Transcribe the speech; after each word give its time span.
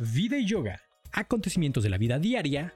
Vida 0.00 0.38
y 0.38 0.44
yoga. 0.44 0.80
Acontecimientos 1.10 1.82
de 1.82 1.90
la 1.90 1.98
vida 1.98 2.20
diaria, 2.20 2.72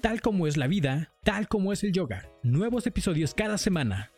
tal 0.00 0.20
como 0.20 0.48
es 0.48 0.56
la 0.56 0.66
vida, 0.66 1.12
tal 1.22 1.46
como 1.46 1.72
es 1.72 1.84
el 1.84 1.92
yoga. 1.92 2.28
Nuevos 2.42 2.88
episodios 2.88 3.34
cada 3.34 3.56
semana. 3.56 4.10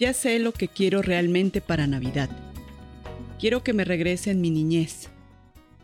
Ya 0.00 0.14
sé 0.14 0.38
lo 0.38 0.52
que 0.52 0.68
quiero 0.68 1.02
realmente 1.02 1.60
para 1.60 1.86
Navidad. 1.86 2.30
Quiero 3.38 3.62
que 3.62 3.74
me 3.74 3.84
regresen 3.84 4.40
mi 4.40 4.48
niñez. 4.48 5.10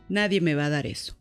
Nadie 0.09 0.41
me 0.41 0.55
va 0.55 0.65
a 0.65 0.71
dar 0.71 0.87
eso. 0.87 1.19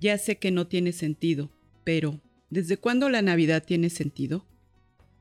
Ya 0.00 0.18
sé 0.18 0.38
que 0.38 0.50
no 0.50 0.66
tiene 0.66 0.90
sentido, 0.90 1.52
pero 1.84 2.20
¿desde 2.50 2.78
cuándo 2.78 3.08
la 3.10 3.22
Navidad 3.22 3.62
tiene 3.64 3.90
sentido? 3.90 4.44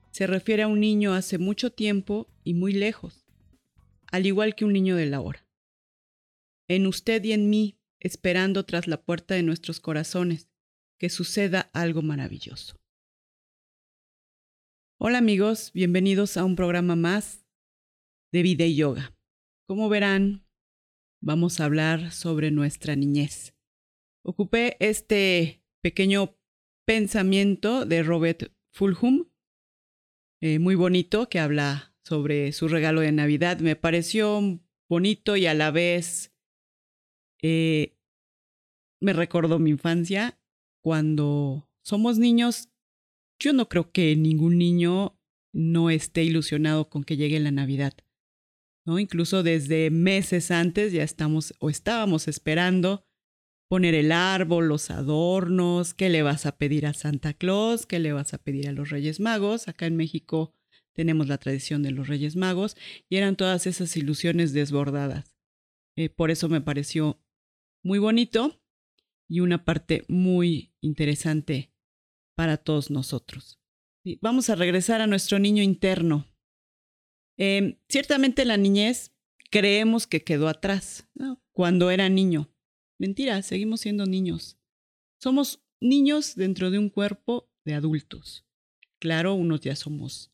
Se 0.09 0.25
refiere 0.25 0.63
a 0.63 0.67
un 0.67 0.79
niño 0.79 1.13
hace 1.13 1.38
mucho 1.38 1.71
tiempo 1.71 2.27
y 2.43 2.55
muy 2.55 2.73
lejos, 2.73 3.20
al 4.11 4.25
igual 4.25 4.55
que 4.55 4.65
un 4.65 4.73
niño 4.73 4.95
de 4.97 5.05
la 5.05 5.21
hora. 5.21 5.47
En 6.67 6.85
usted 6.85 7.23
y 7.23 7.31
en 7.31 7.49
mí, 7.49 7.79
esperando 7.99 8.65
tras 8.65 8.88
la 8.88 9.02
puerta 9.03 9.35
de 9.35 9.43
nuestros 9.43 9.79
corazones, 9.79 10.49
que 10.99 11.09
suceda 11.09 11.71
algo 11.73 12.02
maravilloso. 12.02 12.79
Hola 14.99 15.17
amigos, 15.17 15.71
bienvenidos 15.73 16.38
a 16.38 16.45
un 16.45 16.55
programa 16.55 16.95
más 16.95 17.45
de 18.31 18.43
vida 18.43 18.66
y 18.66 18.75
yoga. 18.75 19.16
Como 19.67 19.89
verán, 19.89 20.45
vamos 21.21 21.59
a 21.59 21.66
hablar 21.66 22.11
sobre 22.11 22.52
nuestra 22.52 22.95
niñez. 22.95 23.55
Ocupé 24.23 24.77
este 24.80 25.63
pequeño 25.81 26.38
pensamiento 26.85 27.85
de 27.85 28.03
Robert 28.03 28.53
Fulhum, 28.71 29.30
eh, 30.41 30.59
muy 30.59 30.75
bonito, 30.75 31.30
que 31.30 31.39
habla 31.39 31.91
sobre 32.03 32.51
su 32.51 32.67
regalo 32.67 33.01
de 33.01 33.11
Navidad. 33.11 33.59
Me 33.59 33.75
pareció 33.75 34.59
bonito 34.89 35.35
y 35.37 35.45
a 35.45 35.53
la 35.53 35.71
vez 35.71 36.33
eh, 37.41 37.97
me 38.99 39.13
recordó 39.13 39.59
mi 39.59 39.71
infancia. 39.71 40.39
Cuando 40.83 41.69
somos 41.83 42.17
niños, 42.17 42.69
yo 43.39 43.53
no 43.53 43.69
creo 43.69 43.91
que 43.91 44.16
ningún 44.16 44.58
niño 44.58 45.19
no 45.53 45.89
esté 45.89 46.23
ilusionado 46.23 46.89
con 46.89 47.03
que 47.03 47.17
llegue 47.17 47.39
la 47.39 47.52
Navidad. 47.52 47.93
¿no? 48.86 48.99
Incluso 48.99 49.43
desde 49.43 49.89
meses 49.91 50.52
antes 50.52 50.91
ya 50.91 51.03
estamos 51.03 51.53
o 51.59 51.69
estábamos 51.69 52.27
esperando 52.27 53.05
poner 53.69 53.95
el 53.95 54.11
árbol, 54.11 54.67
los 54.67 54.91
adornos, 54.91 55.93
qué 55.93 56.09
le 56.09 56.23
vas 56.23 56.45
a 56.45 56.58
pedir 56.58 56.86
a 56.86 56.93
Santa 56.93 57.33
Claus, 57.33 57.86
qué 57.86 57.99
le 57.99 58.11
vas 58.11 58.33
a 58.33 58.38
pedir 58.38 58.67
a 58.67 58.73
los 58.73 58.89
Reyes 58.89 59.19
Magos. 59.19 59.67
Acá 59.67 59.86
en 59.86 59.95
México 59.95 60.53
tenemos 60.94 61.28
la 61.28 61.38
tradición 61.38 61.84
de 61.84 61.92
los 61.92 62.08
Reyes 62.08 62.36
Magos 62.36 62.75
y 63.09 63.17
eran 63.17 63.36
todas 63.36 63.67
esas 63.67 63.95
ilusiones 63.97 64.53
desbordadas. 64.53 65.36
Eh, 65.95 66.09
por 66.09 66.31
eso 66.31 66.50
me 66.50 66.61
pareció 66.61 67.22
muy 67.83 68.00
bonito 68.00 68.61
y 69.28 69.39
una 69.39 69.64
parte 69.64 70.03
muy 70.08 70.73
interesante 70.81 71.72
para 72.36 72.58
todos 72.58 72.89
nosotros. 72.89 73.58
vamos 74.20 74.50
a 74.50 74.56
regresar 74.56 75.00
a 75.00 75.08
nuestro 75.08 75.38
niño 75.38 75.61
interno. 75.61 76.25
Em, 77.38 77.78
ciertamente 77.88 78.45
la 78.45 78.58
niñez 78.58 79.14
creemos 79.52 80.08
que 80.08 80.23
quedó 80.23 80.48
atrás, 80.48 81.08
cuando 81.52 81.92
era 81.92 82.09
niño. 82.09 82.50
Mentira, 82.98 83.42
seguimos 83.44 83.81
siendo 83.81 84.05
niños. 84.05 84.58
Somos 85.20 85.64
niños 85.80 86.36
dentro 86.36 86.72
de 86.72 86.80
un 86.80 86.89
cuerpo 86.89 87.52
de 87.64 87.76
adultos. 87.76 88.45
Claro, 89.00 89.36
unos 89.36 89.61
ya 89.61 89.76
somos 89.76 90.31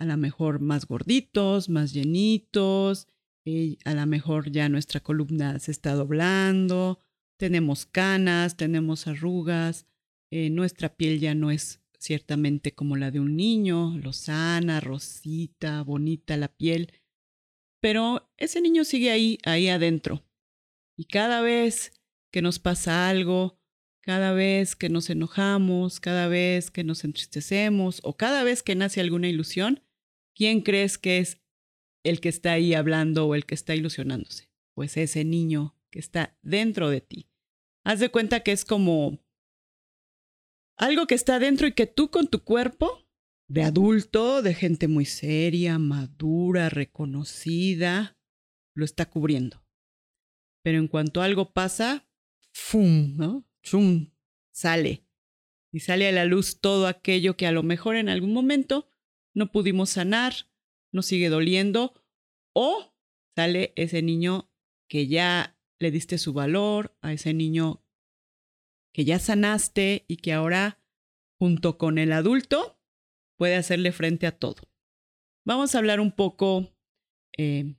a 0.00 0.06
lo 0.06 0.16
mejor 0.16 0.60
más 0.60 0.86
gorditos, 0.86 1.68
más 1.68 1.92
llenitos, 1.92 3.06
y 3.44 3.78
a 3.84 3.94
lo 3.94 4.06
mejor 4.06 4.50
ya 4.50 4.68
nuestra 4.68 5.00
columna 5.00 5.58
se 5.58 5.70
está 5.70 5.94
doblando, 5.94 7.00
tenemos 7.38 7.86
canas, 7.86 8.56
tenemos 8.56 9.06
arrugas, 9.06 9.86
eh, 10.30 10.50
nuestra 10.50 10.94
piel 10.96 11.20
ya 11.20 11.34
no 11.34 11.50
es 11.50 11.82
ciertamente 11.98 12.74
como 12.74 12.96
la 12.96 13.10
de 13.10 13.20
un 13.20 13.36
niño, 13.36 13.98
lozana, 13.98 14.80
rosita, 14.80 15.82
bonita 15.82 16.36
la 16.38 16.48
piel, 16.48 16.92
pero 17.80 18.30
ese 18.38 18.60
niño 18.62 18.84
sigue 18.84 19.10
ahí, 19.10 19.38
ahí 19.44 19.68
adentro. 19.68 20.24
Y 20.96 21.04
cada 21.04 21.42
vez 21.42 21.92
que 22.30 22.42
nos 22.42 22.58
pasa 22.58 23.08
algo, 23.08 23.58
cada 24.00 24.32
vez 24.32 24.76
que 24.76 24.88
nos 24.88 25.10
enojamos, 25.10 26.00
cada 26.00 26.26
vez 26.28 26.70
que 26.70 26.84
nos 26.84 27.04
entristecemos 27.04 28.00
o 28.02 28.16
cada 28.16 28.44
vez 28.44 28.62
que 28.62 28.74
nace 28.74 29.00
alguna 29.00 29.28
ilusión, 29.28 29.82
¿quién 30.34 30.60
crees 30.60 30.98
que 30.98 31.18
es 31.18 31.40
el 32.04 32.20
que 32.20 32.28
está 32.28 32.52
ahí 32.52 32.74
hablando 32.74 33.26
o 33.26 33.34
el 33.34 33.46
que 33.46 33.54
está 33.54 33.74
ilusionándose? 33.74 34.50
Pues 34.74 34.96
ese 34.96 35.24
niño 35.24 35.76
que 35.90 35.98
está 35.98 36.38
dentro 36.42 36.90
de 36.90 37.00
ti. 37.00 37.28
Haz 37.84 38.00
de 38.00 38.10
cuenta 38.10 38.40
que 38.40 38.52
es 38.52 38.64
como 38.64 39.18
algo 40.76 41.06
que 41.06 41.14
está 41.14 41.38
dentro 41.38 41.66
y 41.66 41.72
que 41.72 41.86
tú 41.86 42.10
con 42.10 42.28
tu 42.28 42.42
cuerpo 42.42 43.06
de 43.48 43.64
adulto, 43.64 44.42
de 44.42 44.54
gente 44.54 44.86
muy 44.86 45.04
seria, 45.04 45.78
madura, 45.78 46.68
reconocida, 46.68 48.16
lo 48.74 48.84
está 48.84 49.10
cubriendo. 49.10 49.64
Pero 50.62 50.78
en 50.78 50.88
cuanto 50.88 51.20
algo 51.20 51.52
pasa, 51.52 52.08
¡fum! 52.52 53.16
¿no? 53.16 53.44
¡Chum! 53.62 54.12
Sale. 54.52 55.04
Y 55.72 55.80
sale 55.80 56.08
a 56.08 56.12
la 56.12 56.24
luz 56.24 56.60
todo 56.60 56.86
aquello 56.86 57.36
que 57.36 57.46
a 57.46 57.52
lo 57.52 57.62
mejor 57.62 57.96
en 57.96 58.08
algún 58.08 58.32
momento 58.32 58.88
no 59.34 59.52
pudimos 59.52 59.90
sanar, 59.90 60.34
nos 60.92 61.06
sigue 61.06 61.28
doliendo, 61.28 61.94
o 62.54 62.94
sale 63.36 63.72
ese 63.76 64.02
niño 64.02 64.50
que 64.88 65.06
ya 65.06 65.56
le 65.78 65.90
diste 65.90 66.18
su 66.18 66.32
valor, 66.32 66.96
a 67.00 67.12
ese 67.12 67.32
niño 67.32 67.84
que 68.92 69.04
ya 69.04 69.18
sanaste 69.18 70.04
y 70.08 70.16
que 70.16 70.32
ahora, 70.32 70.82
junto 71.38 71.78
con 71.78 71.98
el 71.98 72.12
adulto, 72.12 72.78
puede 73.38 73.56
hacerle 73.56 73.92
frente 73.92 74.26
a 74.26 74.36
todo. 74.36 74.70
Vamos 75.46 75.74
a 75.74 75.78
hablar 75.78 76.00
un 76.00 76.12
poco 76.12 76.74
eh, 77.38 77.76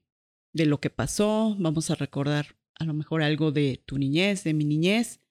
de 0.54 0.66
lo 0.66 0.80
que 0.80 0.90
pasó, 0.90 1.56
vamos 1.60 1.92
a 1.92 1.96
recordar 1.96 2.58
a 2.76 2.86
lo 2.86 2.94
mejor 2.94 3.22
algo 3.22 3.52
de 3.52 3.84
tu 3.86 4.00
niñez, 4.00 4.44
de 4.44 4.54
mi 4.54 4.66
niñez, 4.66 5.22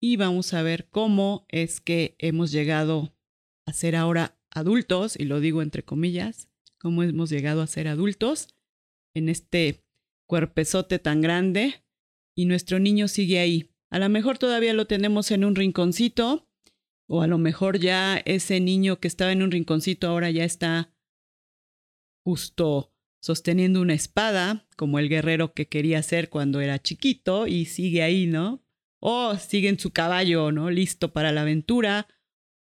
y 0.00 0.16
vamos 0.16 0.54
a 0.54 0.62
ver 0.62 0.88
cómo 0.88 1.46
es 1.48 1.80
que 1.80 2.16
hemos 2.18 2.50
llegado 2.50 3.14
a 3.66 3.72
ser 3.72 3.94
ahora 3.94 4.39
adultos, 4.50 5.18
y 5.18 5.24
lo 5.24 5.40
digo 5.40 5.62
entre 5.62 5.82
comillas, 5.82 6.48
cómo 6.78 7.02
hemos 7.02 7.30
llegado 7.30 7.62
a 7.62 7.66
ser 7.66 7.88
adultos 7.88 8.48
en 9.14 9.28
este 9.28 9.84
cuerpezote 10.26 10.98
tan 10.98 11.20
grande 11.20 11.84
y 12.36 12.46
nuestro 12.46 12.78
niño 12.78 13.08
sigue 13.08 13.38
ahí. 13.38 13.70
A 13.90 13.98
lo 13.98 14.08
mejor 14.08 14.38
todavía 14.38 14.72
lo 14.72 14.86
tenemos 14.86 15.30
en 15.30 15.44
un 15.44 15.56
rinconcito, 15.56 16.48
o 17.08 17.22
a 17.22 17.26
lo 17.26 17.38
mejor 17.38 17.80
ya 17.80 18.16
ese 18.18 18.60
niño 18.60 19.00
que 19.00 19.08
estaba 19.08 19.32
en 19.32 19.42
un 19.42 19.50
rinconcito 19.50 20.06
ahora 20.06 20.30
ya 20.30 20.44
está 20.44 20.94
justo 22.24 22.94
sosteniendo 23.20 23.80
una 23.80 23.94
espada, 23.94 24.66
como 24.76 24.98
el 24.98 25.08
guerrero 25.08 25.52
que 25.52 25.68
quería 25.68 26.02
ser 26.02 26.30
cuando 26.30 26.60
era 26.60 26.80
chiquito 26.80 27.46
y 27.46 27.66
sigue 27.66 28.02
ahí, 28.02 28.26
¿no? 28.26 28.62
O 29.00 29.36
sigue 29.36 29.68
en 29.68 29.78
su 29.78 29.90
caballo, 29.90 30.52
¿no? 30.52 30.70
Listo 30.70 31.12
para 31.12 31.32
la 31.32 31.42
aventura, 31.42 32.06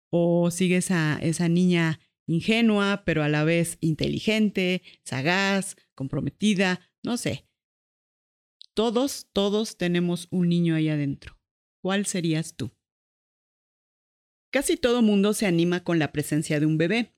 o 0.09 0.51
sigue 0.51 0.77
esa, 0.77 1.17
esa 1.21 1.47
niña 1.49 1.99
ingenua, 2.27 3.03
pero 3.05 3.23
a 3.23 3.29
la 3.29 3.43
vez 3.43 3.77
inteligente, 3.81 4.83
sagaz, 5.03 5.75
comprometida, 5.95 6.79
no 7.03 7.17
sé. 7.17 7.47
Todos, 8.73 9.27
todos 9.33 9.77
tenemos 9.77 10.27
un 10.29 10.47
niño 10.47 10.75
ahí 10.75 10.89
adentro. 10.89 11.39
¿Cuál 11.81 12.05
serías 12.05 12.55
tú? 12.55 12.71
Casi 14.51 14.77
todo 14.77 15.01
mundo 15.01 15.33
se 15.33 15.45
anima 15.45 15.83
con 15.83 15.99
la 15.99 16.11
presencia 16.11 16.59
de 16.59 16.65
un 16.65 16.77
bebé. 16.77 17.15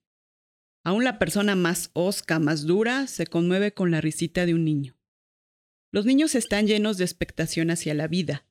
Aún 0.84 1.04
la 1.04 1.20
persona 1.20 1.56
más 1.56 1.92
osca, 1.94 2.40
más 2.40 2.66
dura, 2.66 3.08
se 3.08 3.28
conmueve 3.28 3.74
con 3.74 3.92
la 3.92 4.02
risita 4.02 4.46
de 4.46 4.54
un 4.54 4.66
niño. 4.66 4.98
Los 5.92 6.06
niños 6.06 6.36
están 6.36 6.68
llenos 6.68 6.98
de 6.98 7.04
expectación 7.04 7.70
hacia 7.70 7.94
la 7.94 8.08
vida. 8.08 8.48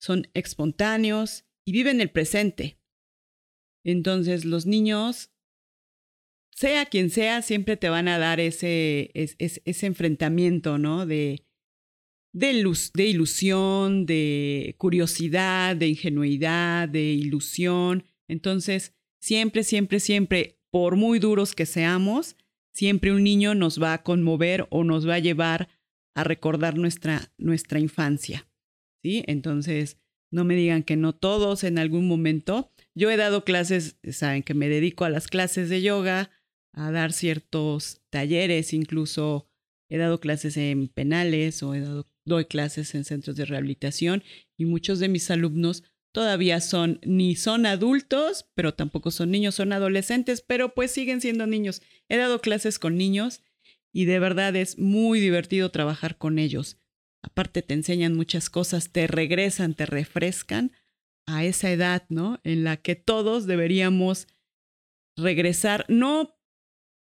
Son 0.00 0.28
espontáneos 0.34 1.44
y 1.64 1.72
viven 1.72 2.00
el 2.00 2.10
presente. 2.10 2.78
Entonces 3.84 4.44
los 4.44 4.66
niños, 4.66 5.30
sea 6.50 6.86
quien 6.86 7.10
sea, 7.10 7.42
siempre 7.42 7.76
te 7.76 7.88
van 7.88 8.08
a 8.08 8.18
dar 8.18 8.40
ese, 8.40 9.10
ese, 9.14 9.86
enfrentamiento, 9.86 10.78
¿no? 10.78 11.06
De, 11.06 11.44
de, 12.32 12.54
luz, 12.54 12.92
de 12.92 13.06
ilusión, 13.06 14.06
de 14.06 14.74
curiosidad, 14.78 15.76
de 15.76 15.88
ingenuidad, 15.88 16.88
de 16.88 17.12
ilusión. 17.12 18.04
Entonces, 18.26 18.94
siempre, 19.20 19.62
siempre, 19.62 20.00
siempre 20.00 20.58
por 20.70 20.96
muy 20.96 21.18
duros 21.18 21.54
que 21.54 21.66
seamos, 21.66 22.36
siempre 22.72 23.12
un 23.12 23.24
niño 23.24 23.54
nos 23.54 23.82
va 23.82 23.94
a 23.94 24.02
conmover 24.02 24.66
o 24.70 24.84
nos 24.84 25.08
va 25.08 25.14
a 25.14 25.20
llevar 25.20 25.68
a 26.14 26.24
recordar 26.24 26.76
nuestra, 26.76 27.32
nuestra 27.38 27.78
infancia. 27.78 28.48
¿Sí? 29.02 29.22
Entonces, 29.28 29.96
no 30.30 30.44
me 30.44 30.56
digan 30.56 30.82
que 30.82 30.96
no 30.96 31.14
todos 31.14 31.64
en 31.64 31.78
algún 31.78 32.06
momento. 32.08 32.72
Yo 32.98 33.12
he 33.12 33.16
dado 33.16 33.44
clases, 33.44 33.96
saben 34.10 34.42
que 34.42 34.54
me 34.54 34.68
dedico 34.68 35.04
a 35.04 35.08
las 35.08 35.28
clases 35.28 35.68
de 35.68 35.82
yoga, 35.82 36.32
a 36.72 36.90
dar 36.90 37.12
ciertos 37.12 38.02
talleres, 38.10 38.72
incluso 38.72 39.48
he 39.88 39.98
dado 39.98 40.18
clases 40.18 40.56
en 40.56 40.88
penales 40.88 41.62
o 41.62 41.76
he 41.76 41.80
dado, 41.80 42.08
doy 42.24 42.46
clases 42.46 42.96
en 42.96 43.04
centros 43.04 43.36
de 43.36 43.44
rehabilitación 43.44 44.24
y 44.56 44.64
muchos 44.64 44.98
de 44.98 45.08
mis 45.08 45.30
alumnos 45.30 45.84
todavía 46.10 46.60
son, 46.60 46.98
ni 47.04 47.36
son 47.36 47.66
adultos, 47.66 48.48
pero 48.54 48.74
tampoco 48.74 49.12
son 49.12 49.30
niños, 49.30 49.54
son 49.54 49.72
adolescentes, 49.72 50.40
pero 50.40 50.74
pues 50.74 50.90
siguen 50.90 51.20
siendo 51.20 51.46
niños. 51.46 51.82
He 52.08 52.16
dado 52.16 52.40
clases 52.40 52.80
con 52.80 52.96
niños 52.96 53.44
y 53.92 54.06
de 54.06 54.18
verdad 54.18 54.56
es 54.56 54.76
muy 54.76 55.20
divertido 55.20 55.70
trabajar 55.70 56.18
con 56.18 56.40
ellos. 56.40 56.78
Aparte 57.22 57.62
te 57.62 57.74
enseñan 57.74 58.16
muchas 58.16 58.50
cosas, 58.50 58.90
te 58.90 59.06
regresan, 59.06 59.74
te 59.74 59.86
refrescan 59.86 60.72
a 61.28 61.44
esa 61.44 61.70
edad, 61.70 62.04
¿no? 62.08 62.40
En 62.42 62.64
la 62.64 62.78
que 62.78 62.96
todos 62.96 63.46
deberíamos 63.46 64.28
regresar, 65.14 65.84
no, 65.88 66.34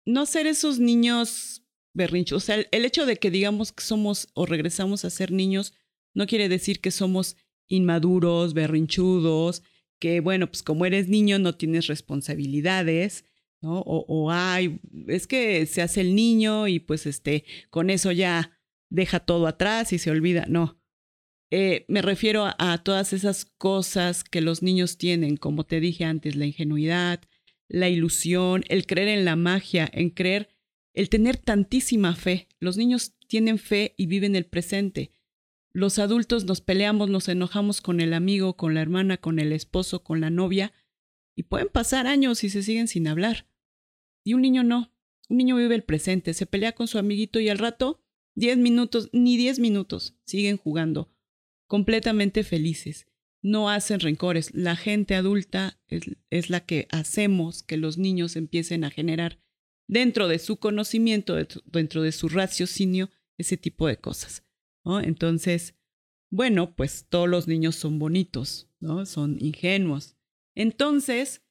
no 0.05 0.25
ser 0.25 0.45
esos 0.45 0.77
niños 0.77 1.63
berrinchos. 1.93 2.43
O 2.43 2.45
sea, 2.45 2.57
el, 2.69 2.85
hecho 2.85 3.05
de 3.05 3.15
que 3.15 3.31
digamos 3.31 3.71
que 3.71 3.81
somos 3.81 4.27
o 4.33 4.45
regresamos 4.45 5.05
a 5.05 5.09
ser 5.09 5.31
niños 5.31 5.73
no 6.13 6.27
quiere 6.27 6.49
decir 6.49 6.81
que 6.81 6.91
somos 6.91 7.37
inmaduros, 7.69 8.53
berrinchudos, 8.53 9.63
que 9.99 10.19
bueno, 10.19 10.47
pues 10.47 10.63
como 10.63 10.85
eres 10.85 11.07
niño 11.07 11.39
no 11.39 11.55
tienes 11.55 11.87
responsabilidades, 11.87 13.23
¿no? 13.61 13.79
O, 13.79 14.05
o 14.07 14.31
ay, 14.31 14.81
es 15.07 15.27
que 15.27 15.65
se 15.65 15.81
hace 15.81 16.01
el 16.01 16.13
niño 16.13 16.67
y 16.67 16.79
pues 16.79 17.05
este, 17.05 17.45
con 17.69 17.89
eso 17.89 18.11
ya 18.11 18.59
deja 18.89 19.21
todo 19.21 19.47
atrás 19.47 19.93
y 19.93 19.97
se 19.97 20.11
olvida. 20.11 20.45
No. 20.49 20.78
Eh, 21.51 21.85
me 21.87 22.01
refiero 22.01 22.45
a, 22.57 22.77
todas 22.83 23.11
esas 23.13 23.45
cosas 23.45 24.23
que 24.23 24.41
los 24.41 24.61
niños 24.61 24.97
tienen, 24.97 25.37
como 25.37 25.65
te 25.65 25.79
dije 25.79 26.05
antes, 26.05 26.35
la 26.35 26.45
ingenuidad, 26.45 27.21
la 27.67 27.89
ilusión, 27.89 28.63
el 28.69 28.85
creer 28.85 29.07
en 29.07 29.25
la 29.25 29.35
magia, 29.35 29.89
en 29.91 30.11
creer, 30.11 30.49
el 30.93 31.09
tener 31.09 31.37
tantísima 31.37 32.15
fe. 32.15 32.47
Los 32.59 32.77
niños 32.77 33.13
tienen 33.27 33.57
fe 33.57 33.93
y 33.97 34.05
viven 34.05 34.35
el 34.35 34.45
presente. 34.45 35.11
Los 35.71 35.97
adultos 35.99 36.45
nos 36.45 36.61
peleamos, 36.61 37.09
nos 37.09 37.27
enojamos 37.29 37.81
con 37.81 37.99
el 37.99 38.13
amigo, 38.13 38.55
con 38.55 38.73
la 38.73 38.81
hermana, 38.81 39.17
con 39.17 39.39
el 39.39 39.51
esposo, 39.51 40.03
con 40.03 40.19
la 40.21 40.29
novia, 40.29 40.73
y 41.35 41.43
pueden 41.43 41.69
pasar 41.69 42.05
años 42.05 42.43
y 42.43 42.49
se 42.49 42.63
siguen 42.63 42.87
sin 42.87 43.07
hablar. 43.07 43.47
Y 44.23 44.33
un 44.33 44.41
niño 44.41 44.63
no. 44.63 44.91
Un 45.29 45.37
niño 45.37 45.55
vive 45.55 45.75
el 45.75 45.83
presente, 45.83 46.33
se 46.33 46.47
pelea 46.47 46.73
con 46.73 46.87
su 46.87 46.97
amiguito 46.97 47.39
y 47.39 47.49
al 47.49 47.59
rato, 47.59 48.01
diez 48.35 48.57
minutos, 48.57 49.09
ni 49.13 49.37
diez 49.37 49.59
minutos, 49.59 50.15
siguen 50.25 50.57
jugando, 50.57 51.11
completamente 51.69 52.43
felices. 52.43 53.05
No 53.41 53.69
hacen 53.69 54.01
rencores. 54.01 54.53
La 54.53 54.75
gente 54.75 55.15
adulta 55.15 55.79
es, 55.87 56.49
la 56.49 56.65
que 56.65 56.87
hacemos 56.91 57.63
que 57.63 57.77
los 57.77 57.97
niños 57.97 58.35
empiecen 58.35 58.83
a 58.83 58.89
generar 58.89 59.39
dentro 59.87 60.27
de 60.27 60.39
su 60.39 60.57
conocimiento, 60.57 61.37
dentro 61.65 62.01
de 62.01 62.11
su 62.11 62.27
raciocinio, 62.27 63.09
ese 63.37 63.55
tipo 63.55 63.87
de 63.87 63.95
cosas. 63.95 64.43
Entonces, 65.03 65.75
bueno, 66.31 66.75
pues 66.75 67.05
todos 67.07 67.29
los 67.29 67.47
niños 67.47 67.75
son 67.75 67.99
bonitos, 67.99 68.67
¿no? 68.79 69.05
Son 69.05 69.37
ingenuos. 69.39 70.17
Entonces, 70.55 71.43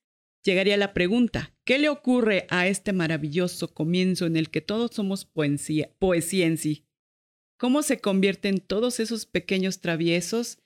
llegaría 0.45 0.77
la 0.77 0.93
pregunta, 0.93 1.55
¿qué 1.65 1.79
le 1.79 1.89
ocurre 1.89 2.47
a 2.51 2.67
este 2.67 2.93
maravilloso 2.93 3.73
comienzo 3.73 4.27
en 4.27 4.37
el 4.37 4.51
que 4.51 4.61
todos 4.61 4.91
somos 4.93 5.25
poesía, 5.25 5.91
poesía 5.99 6.47
en 6.47 6.59
sí? 6.59 6.88
¿Cómo 7.59 7.83
se 7.83 8.01
convierten 8.01 8.61
todos 8.61 9.01
esos 9.01 9.27
pequeños 9.27 9.81
traviesos 9.81 10.59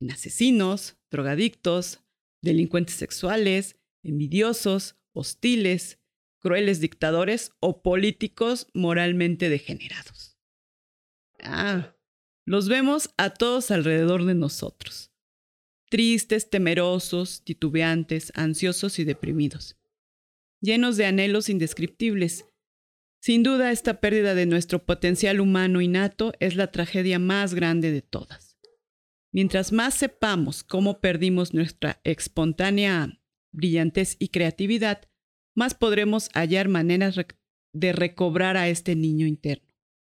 en 0.00 0.12
asesinos, 0.12 0.96
drogadictos, 1.10 2.00
delincuentes 2.40 2.94
sexuales, 2.94 3.76
envidiosos, 4.04 4.96
hostiles, 5.12 5.98
crueles 6.38 6.80
dictadores 6.80 7.50
o 7.58 7.82
políticos 7.82 8.68
moralmente 8.74 9.48
degenerados? 9.48 10.38
Ah, 11.42 11.96
los 12.44 12.68
vemos 12.68 13.10
a 13.16 13.30
todos 13.30 13.72
alrededor 13.72 14.24
de 14.24 14.36
nosotros, 14.36 15.10
tristes, 15.90 16.48
temerosos, 16.48 17.42
titubeantes, 17.42 18.30
ansiosos 18.36 19.00
y 19.00 19.04
deprimidos, 19.04 19.76
llenos 20.60 20.96
de 20.96 21.06
anhelos 21.06 21.48
indescriptibles. 21.48 22.46
Sin 23.26 23.42
duda, 23.42 23.72
esta 23.72 24.00
pérdida 24.00 24.36
de 24.36 24.46
nuestro 24.46 24.86
potencial 24.86 25.40
humano 25.40 25.80
innato 25.80 26.32
es 26.38 26.54
la 26.54 26.70
tragedia 26.70 27.18
más 27.18 27.54
grande 27.54 27.90
de 27.90 28.00
todas. 28.00 28.56
Mientras 29.32 29.72
más 29.72 29.94
sepamos 29.94 30.62
cómo 30.62 31.00
perdimos 31.00 31.52
nuestra 31.52 32.00
espontánea 32.04 33.20
brillantez 33.50 34.14
y 34.20 34.28
creatividad, 34.28 35.08
más 35.56 35.74
podremos 35.74 36.28
hallar 36.34 36.68
maneras 36.68 37.16
de 37.72 37.92
recobrar 37.92 38.56
a 38.56 38.68
este 38.68 38.94
niño 38.94 39.26
interno. 39.26 39.74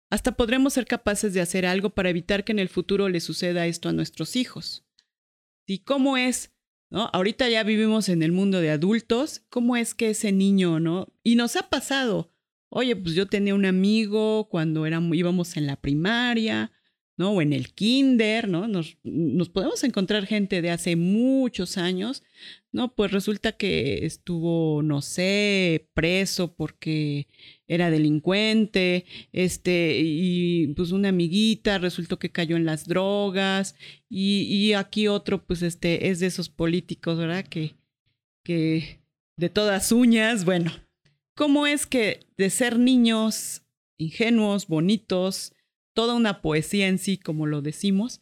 Hasta 0.09 0.37
podremos 0.37 0.71
ser 0.71 0.85
capaces 0.85 1.33
de 1.33 1.41
hacer 1.41 1.65
algo 1.65 1.89
para 1.89 2.11
evitar 2.11 2.45
que 2.45 2.53
en 2.53 2.59
el 2.59 2.69
futuro 2.69 3.09
le 3.09 3.19
suceda 3.19 3.67
esto 3.67 3.89
a 3.89 3.93
nuestros 3.93 4.37
hijos. 4.37 4.85
¿Y 5.67 5.79
cómo 5.79 6.15
es? 6.15 6.53
¿No? 6.89 7.09
Ahorita 7.11 7.49
ya 7.49 7.63
vivimos 7.63 8.07
en 8.07 8.23
el 8.23 8.31
mundo 8.31 8.61
de 8.61 8.69
adultos. 8.69 9.41
¿Cómo 9.49 9.75
es 9.75 9.93
que 9.95 10.11
ese 10.11 10.31
niño, 10.31 10.79
no? 10.79 11.13
Y 11.23 11.35
nos 11.35 11.57
ha 11.57 11.69
pasado. 11.69 12.30
Oye, 12.73 12.95
pues 12.95 13.15
yo 13.15 13.25
tenía 13.27 13.53
un 13.53 13.65
amigo 13.65 14.47
cuando 14.50 14.88
íbamos 14.88 15.57
en 15.57 15.68
la 15.68 15.75
primaria, 15.75 16.71
¿no? 17.18 17.31
O 17.31 17.41
en 17.41 17.51
el 17.51 17.73
kinder, 17.73 18.47
¿no? 18.47 18.65
Nos, 18.69 18.97
nos 19.03 19.50
podemos 19.50 19.83
encontrar 19.83 20.25
gente 20.25 20.62
de 20.62 20.71
hace 20.71 20.95
muchos 20.95 21.77
años, 21.77 22.23
¿no? 22.71 22.95
Pues 22.95 23.12
resulta 23.12 23.51
que 23.51 24.06
estuvo, 24.06 24.83
no 24.83 25.01
sé, 25.01 25.89
preso 25.94 26.56
porque 26.56 27.27
era 27.68 27.91
delincuente, 27.91 29.06
este, 29.33 30.00
y 30.01 30.67
pues 30.74 30.91
una 30.94 31.09
amiguita 31.09 31.77
resultó 31.77 32.19
que 32.19 32.31
cayó 32.31 32.56
en 32.56 32.65
las 32.65 32.88
drogas, 32.88 33.75
y, 34.09 34.44
y 34.44 34.74
aquí 34.74 35.09
otro, 35.09 35.45
pues 35.45 35.62
este, 35.62 36.07
es 36.09 36.21
de 36.21 36.27
esos 36.27 36.47
políticos, 36.47 37.17
¿verdad? 37.17 37.45
Que, 37.45 37.75
que 38.45 39.01
de 39.35 39.50
todas 39.50 39.91
uñas, 39.91 40.45
bueno, 40.45 40.71
¿cómo 41.35 41.67
es 41.67 41.85
que 41.85 42.27
de 42.37 42.49
ser 42.49 42.79
niños 42.79 43.63
ingenuos, 43.97 44.67
bonitos, 44.67 45.53
toda 45.93 46.15
una 46.15 46.41
poesía 46.41 46.87
en 46.87 46.97
sí, 46.97 47.17
como 47.17 47.45
lo 47.45 47.61
decimos, 47.61 48.21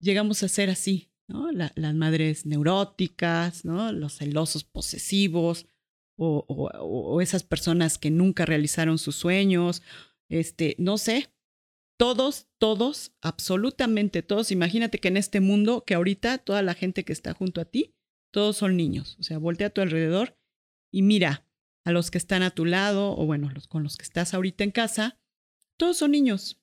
llegamos 0.00 0.42
a 0.42 0.48
ser 0.48 0.70
así, 0.70 1.10
¿no? 1.28 1.50
las 1.52 1.94
madres 1.94 2.46
neuróticas. 2.46 3.64
Los 3.64 4.16
celosos 4.16 4.64
posesivos, 4.64 5.66
o, 6.16 7.20
esas 7.22 7.42
personas 7.42 7.98
que 7.98 8.10
nunca 8.10 8.44
realizaron 8.44 8.98
sus 8.98 9.16
sueños, 9.16 9.82
este, 10.28 10.76
no 10.78 10.98
sé, 10.98 11.32
todos, 11.98 12.48
todos, 12.58 13.12
absolutamente 13.20 14.22
todos. 14.22 14.50
Imagínate 14.52 14.98
que 14.98 15.08
en 15.08 15.16
este 15.16 15.40
mundo, 15.40 15.84
que 15.86 15.94
ahorita 15.94 16.38
toda 16.38 16.62
la 16.62 16.74
gente 16.74 17.04
que 17.04 17.12
está 17.12 17.32
junto 17.32 17.60
a 17.60 17.64
ti, 17.64 17.94
todos 18.32 18.56
son 18.56 18.76
niños. 18.76 19.16
O 19.18 19.22
sea, 19.22 19.38
voltea 19.38 19.68
a 19.68 19.70
tu 19.70 19.80
alrededor 19.80 20.38
y 20.92 21.02
mira 21.02 21.46
a 21.84 21.92
los 21.92 22.10
que 22.10 22.18
están 22.18 22.42
a 22.42 22.50
tu 22.50 22.64
lado, 22.64 23.16
o 23.16 23.26
bueno, 23.26 23.50
los 23.50 23.66
con 23.66 23.82
los 23.82 23.96
que 23.96 24.04
estás 24.04 24.34
ahorita 24.34 24.64
en 24.64 24.70
casa, 24.70 25.18
todos 25.76 25.98
son 25.98 26.12
niños. 26.12 26.60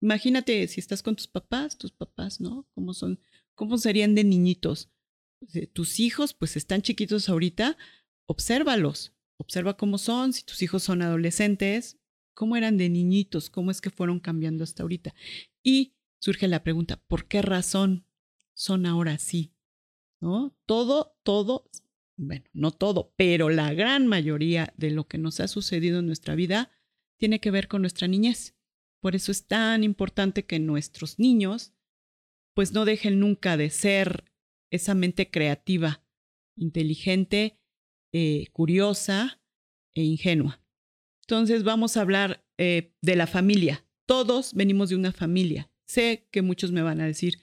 Imagínate 0.00 0.66
si 0.68 0.80
estás 0.80 1.02
con 1.02 1.16
tus 1.16 1.28
papás, 1.28 1.76
tus 1.76 1.92
papás, 1.92 2.40
¿no? 2.40 2.68
¿Cómo 2.74 2.94
son? 2.94 3.20
¿Cómo 3.54 3.78
serían 3.78 4.14
de 4.14 4.24
niñitos? 4.24 4.90
Tus 5.72 6.00
hijos, 6.00 6.34
pues 6.34 6.56
están 6.56 6.82
chiquitos 6.82 7.28
ahorita, 7.28 7.76
obsérvalos, 8.26 9.12
observa 9.38 9.76
cómo 9.76 9.98
son, 9.98 10.32
si 10.32 10.44
tus 10.44 10.62
hijos 10.62 10.82
son 10.82 11.02
adolescentes, 11.02 11.98
cómo 12.34 12.56
eran 12.56 12.76
de 12.76 12.88
niñitos, 12.88 13.50
cómo 13.50 13.70
es 13.70 13.80
que 13.80 13.90
fueron 13.90 14.20
cambiando 14.20 14.64
hasta 14.64 14.82
ahorita. 14.82 15.14
Y 15.62 15.94
surge 16.20 16.46
la 16.48 16.62
pregunta, 16.62 17.02
¿por 17.08 17.26
qué 17.26 17.42
razón 17.42 18.06
son 18.54 18.86
ahora 18.86 19.14
así? 19.14 19.54
¿No? 20.20 20.54
Todo, 20.66 21.16
todo, 21.22 21.70
bueno, 22.22 22.44
no 22.52 22.70
todo, 22.70 23.14
pero 23.16 23.48
la 23.48 23.72
gran 23.72 24.06
mayoría 24.06 24.74
de 24.76 24.90
lo 24.90 25.08
que 25.08 25.16
nos 25.16 25.40
ha 25.40 25.48
sucedido 25.48 26.00
en 26.00 26.06
nuestra 26.06 26.34
vida 26.34 26.70
tiene 27.18 27.40
que 27.40 27.50
ver 27.50 27.66
con 27.66 27.80
nuestra 27.80 28.08
niñez. 28.08 28.54
Por 29.00 29.16
eso 29.16 29.32
es 29.32 29.46
tan 29.46 29.82
importante 29.84 30.44
que 30.44 30.58
nuestros 30.58 31.18
niños 31.18 31.72
pues 32.54 32.72
no 32.72 32.84
dejen 32.84 33.20
nunca 33.20 33.56
de 33.56 33.70
ser 33.70 34.24
esa 34.70 34.94
mente 34.94 35.30
creativa, 35.30 36.04
inteligente 36.56 37.58
eh, 38.12 38.48
curiosa 38.52 39.40
e 39.94 40.02
ingenua. 40.02 40.62
Entonces 41.22 41.64
vamos 41.64 41.96
a 41.96 42.02
hablar 42.02 42.44
eh, 42.58 42.92
de 43.00 43.16
la 43.16 43.26
familia. 43.26 43.86
Todos 44.06 44.52
venimos 44.52 44.90
de 44.90 44.96
una 44.96 45.12
familia. 45.12 45.70
Sé 45.86 46.28
que 46.30 46.42
muchos 46.42 46.70
me 46.70 46.82
van 46.82 47.00
a 47.00 47.06
decir, 47.06 47.38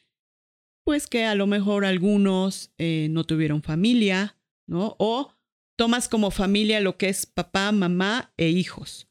pues 0.83 1.07
que 1.07 1.25
a 1.25 1.33
lo 1.33 1.47
mejor 1.47 1.83
algunos 1.83 2.71
eh, 2.77 3.07
no 3.09 3.23
tuvieron 3.23 3.63
familia, 3.63 4.36
¿no? 4.67 4.95
O 4.99 5.33
tomas 5.75 6.09
como 6.09 6.31
familia 6.31 6.79
lo 6.81 6.97
que 6.97 7.09
es 7.09 7.25
papá, 7.25 7.71
mamá 7.71 8.33
e 8.37 8.49
hijos. 8.49 9.07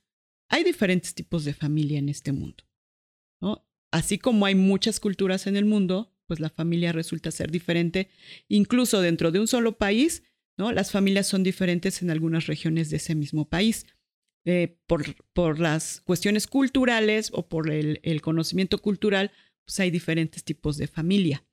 Hay 0.49 0.63
diferentes 0.63 1.15
tipos 1.15 1.45
de 1.45 1.55
familia 1.55 1.99
en 1.99 2.09
este 2.09 2.33
mundo, 2.33 2.65
¿no? 3.41 3.67
Así 3.91 4.19
como 4.19 4.47
hay 4.47 4.55
muchas 4.55 5.01
culturas 5.01 5.47
en 5.47 5.57
el 5.57 5.65
mundo, 5.65 6.13
pues 6.27 6.41
la 6.41 6.51
familia 6.51 6.93
resulta 6.93 7.31
ser 7.31 7.51
diferente, 7.51 8.11
incluso 8.49 9.01
dentro 9.01 9.31
de 9.31 9.41
un 9.41 9.49
solo 9.49 9.79
país, 9.79 10.23
¿no? 10.57 10.73
Las 10.73 10.91
familias 10.91 11.27
son 11.27 11.43
diferentes 11.43 12.03
en 12.03 12.11
algunas 12.11 12.47
regiones 12.47 12.91
de 12.91 12.99
ese 12.99 13.15
mismo 13.15 13.49
país. 13.49 13.87
eh, 14.49 14.79
por, 14.87 15.03
por, 15.33 15.59
las 15.59 16.01
cuestiones 16.03 16.47
culturales 16.47 17.31
o 17.33 17.49
por 17.49 17.69
el, 17.69 17.99
el 18.05 18.23
conocimiento 18.23 18.79
cultural, 18.79 19.33
pues 19.65 19.81
hay 19.81 19.91
diferentes 19.91 20.45
tipos 20.45 20.77
de 20.77 20.87
familia. 20.87 21.45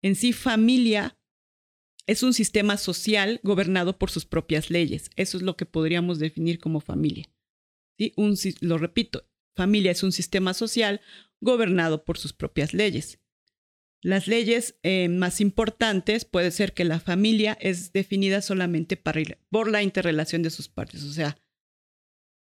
En 0.00 0.14
sí, 0.14 0.32
familia 0.32 1.15
es 2.06 2.22
un 2.22 2.32
sistema 2.32 2.76
social 2.76 3.40
gobernado 3.42 3.98
por 3.98 4.10
sus 4.10 4.24
propias 4.24 4.70
leyes. 4.70 5.10
Eso 5.16 5.36
es 5.36 5.42
lo 5.42 5.56
que 5.56 5.66
podríamos 5.66 6.18
definir 6.18 6.58
como 6.58 6.80
familia. 6.80 7.28
¿Sí? 7.98 8.12
Un, 8.16 8.36
lo 8.60 8.78
repito, 8.78 9.28
familia 9.56 9.90
es 9.90 10.02
un 10.02 10.12
sistema 10.12 10.54
social 10.54 11.00
gobernado 11.40 12.04
por 12.04 12.18
sus 12.18 12.32
propias 12.32 12.74
leyes. 12.74 13.18
Las 14.02 14.28
leyes 14.28 14.78
eh, 14.82 15.08
más 15.08 15.40
importantes 15.40 16.24
puede 16.24 16.50
ser 16.50 16.74
que 16.74 16.84
la 16.84 17.00
familia 17.00 17.56
es 17.60 17.92
definida 17.92 18.40
solamente 18.40 18.96
por 18.96 19.70
la 19.70 19.82
interrelación 19.82 20.42
de 20.42 20.50
sus 20.50 20.68
partes. 20.68 21.02
O 21.02 21.12
sea, 21.12 21.36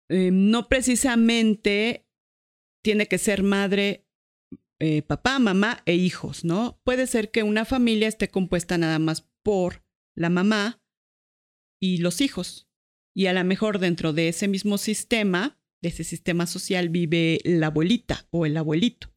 eh, 0.09 0.31
no 0.33 0.69
precisamente 0.69 2.07
tiene 2.83 3.07
que 3.07 3.19
ser 3.19 3.43
madre, 3.43 4.07
eh, 4.81 5.03
papá, 5.03 5.39
mamá 5.39 5.83
e 5.85 5.95
hijos, 5.95 6.45
¿no? 6.45 6.81
Puede 6.85 7.07
ser 7.07 7.31
que 7.31 7.43
una 7.43 7.65
familia 7.65 8.09
esté 8.09 8.29
compuesta 8.29 8.79
nada 8.79 8.99
más 8.99 9.32
por 9.43 9.85
la 10.17 10.31
mamá 10.31 10.83
y 11.81 11.99
los 11.99 12.21
hijos. 12.21 12.69
Y 13.15 13.27
a 13.27 13.33
lo 13.33 13.45
mejor 13.45 13.79
dentro 13.79 14.13
de 14.13 14.29
ese 14.29 14.49
mismo 14.49 14.79
sistema, 14.79 15.61
de 15.83 15.91
ese 15.91 16.05
sistema 16.05 16.47
social, 16.47 16.89
vive 16.89 17.41
la 17.45 17.67
abuelita 17.67 18.27
o 18.31 18.47
el 18.47 18.57
abuelito, 18.57 19.15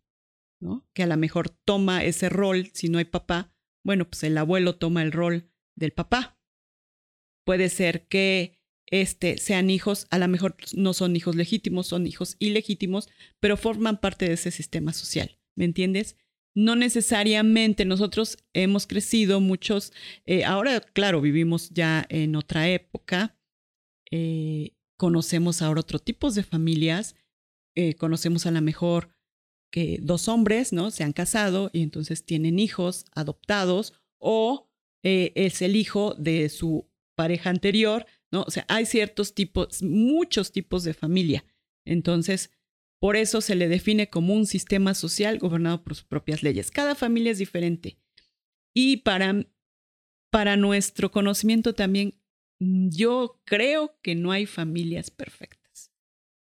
¿no? 0.60 0.88
Que 0.94 1.04
a 1.04 1.08
lo 1.08 1.16
mejor 1.18 1.50
toma 1.50 2.04
ese 2.04 2.30
rol, 2.30 2.70
si 2.74 2.90
no 2.90 2.98
hay 2.98 3.06
papá, 3.06 3.54
bueno, 3.86 4.10
pues 4.10 4.24
el 4.24 4.38
abuelo 4.38 4.78
toma 4.78 5.04
el 5.04 5.12
rol 5.12 5.52
del 5.76 5.92
papá. 5.92 6.40
Puede 7.46 7.70
ser 7.70 8.08
que 8.08 8.60
este, 8.88 9.38
sean 9.38 9.70
hijos, 9.70 10.08
a 10.10 10.18
lo 10.18 10.28
mejor 10.28 10.58
no 10.74 10.94
son 10.94 11.16
hijos 11.16 11.36
legítimos, 11.36 11.88
son 11.88 12.08
hijos 12.08 12.36
ilegítimos, 12.40 13.10
pero 13.40 13.58
forman 13.58 14.00
parte 14.02 14.28
de 14.28 14.34
ese 14.34 14.52
sistema 14.52 14.94
social. 14.94 15.40
¿Me 15.56 15.66
entiendes? 15.66 16.18
No 16.56 16.76
necesariamente 16.76 17.84
nosotros 17.84 18.38
hemos 18.54 18.88
crecido 18.88 19.42
muchos, 19.42 19.92
eh, 20.26 20.46
ahora 20.46 20.80
claro, 20.80 21.20
vivimos 21.22 21.70
ya 21.72 22.06
en 22.10 22.36
otra 22.36 22.70
época, 22.70 23.38
eh, 24.10 24.72
conocemos 24.98 25.62
ahora 25.62 25.82
otro 25.82 26.00
tipos 26.00 26.34
de 26.34 26.44
familias, 26.44 27.16
eh, 27.76 27.96
conocemos 27.96 28.46
a 28.46 28.52
lo 28.52 28.62
mejor 28.62 29.10
que 29.70 30.00
dos 30.02 30.30
hombres, 30.30 30.72
¿no? 30.72 30.92
Se 30.92 31.04
han 31.04 31.12
casado 31.12 31.70
y 31.74 31.84
entonces 31.84 32.26
tienen 32.26 32.58
hijos 32.60 33.06
adoptados 33.12 33.94
o 34.18 34.70
es 35.04 35.62
el 35.62 35.76
hijo 35.76 36.16
de 36.18 36.50
su 36.50 36.90
pareja 37.16 37.52
anterior, 37.52 38.08
¿no? 38.32 38.42
O 38.42 38.50
sea, 38.50 38.66
hay 38.70 38.88
ciertos 38.88 39.36
tipos, 39.36 39.84
muchos 39.84 40.52
tipos 40.52 40.84
de 40.84 40.96
familia. 40.96 41.46
Entonces, 41.86 42.50
por 43.06 43.18
eso 43.18 43.40
se 43.40 43.54
le 43.54 43.68
define 43.68 44.10
como 44.10 44.34
un 44.34 44.48
sistema 44.48 44.96
social 44.96 45.38
gobernado 45.38 45.84
por 45.84 45.94
sus 45.94 46.06
propias 46.06 46.42
leyes. 46.42 46.72
Cada 46.72 46.96
familia 46.96 47.34
es 47.34 47.38
diferente. 47.38 48.00
Y 48.74 48.98
para, 48.98 49.46
para 50.32 50.58
nuestro 50.58 51.12
conocimiento 51.12 51.76
también, 51.76 52.20
yo 52.58 53.44
creo 53.46 54.00
que 54.02 54.16
no 54.16 54.32
hay 54.32 54.48
familias 54.48 55.12
perfectas. 55.12 55.92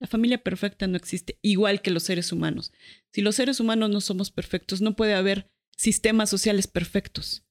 La 0.00 0.06
familia 0.06 0.42
perfecta 0.42 0.86
no 0.86 0.96
existe, 0.96 1.38
igual 1.42 1.82
que 1.82 1.90
los 1.90 2.04
seres 2.04 2.32
humanos. 2.32 2.72
Si 3.12 3.20
los 3.20 3.36
seres 3.36 3.60
humanos 3.60 3.90
no 3.90 4.00
somos 4.00 4.30
perfectos, 4.30 4.80
no 4.80 4.96
puede 4.96 5.12
haber 5.12 5.50
sistemas 5.76 6.30
sociales 6.30 6.66
perfectos. 6.66 7.44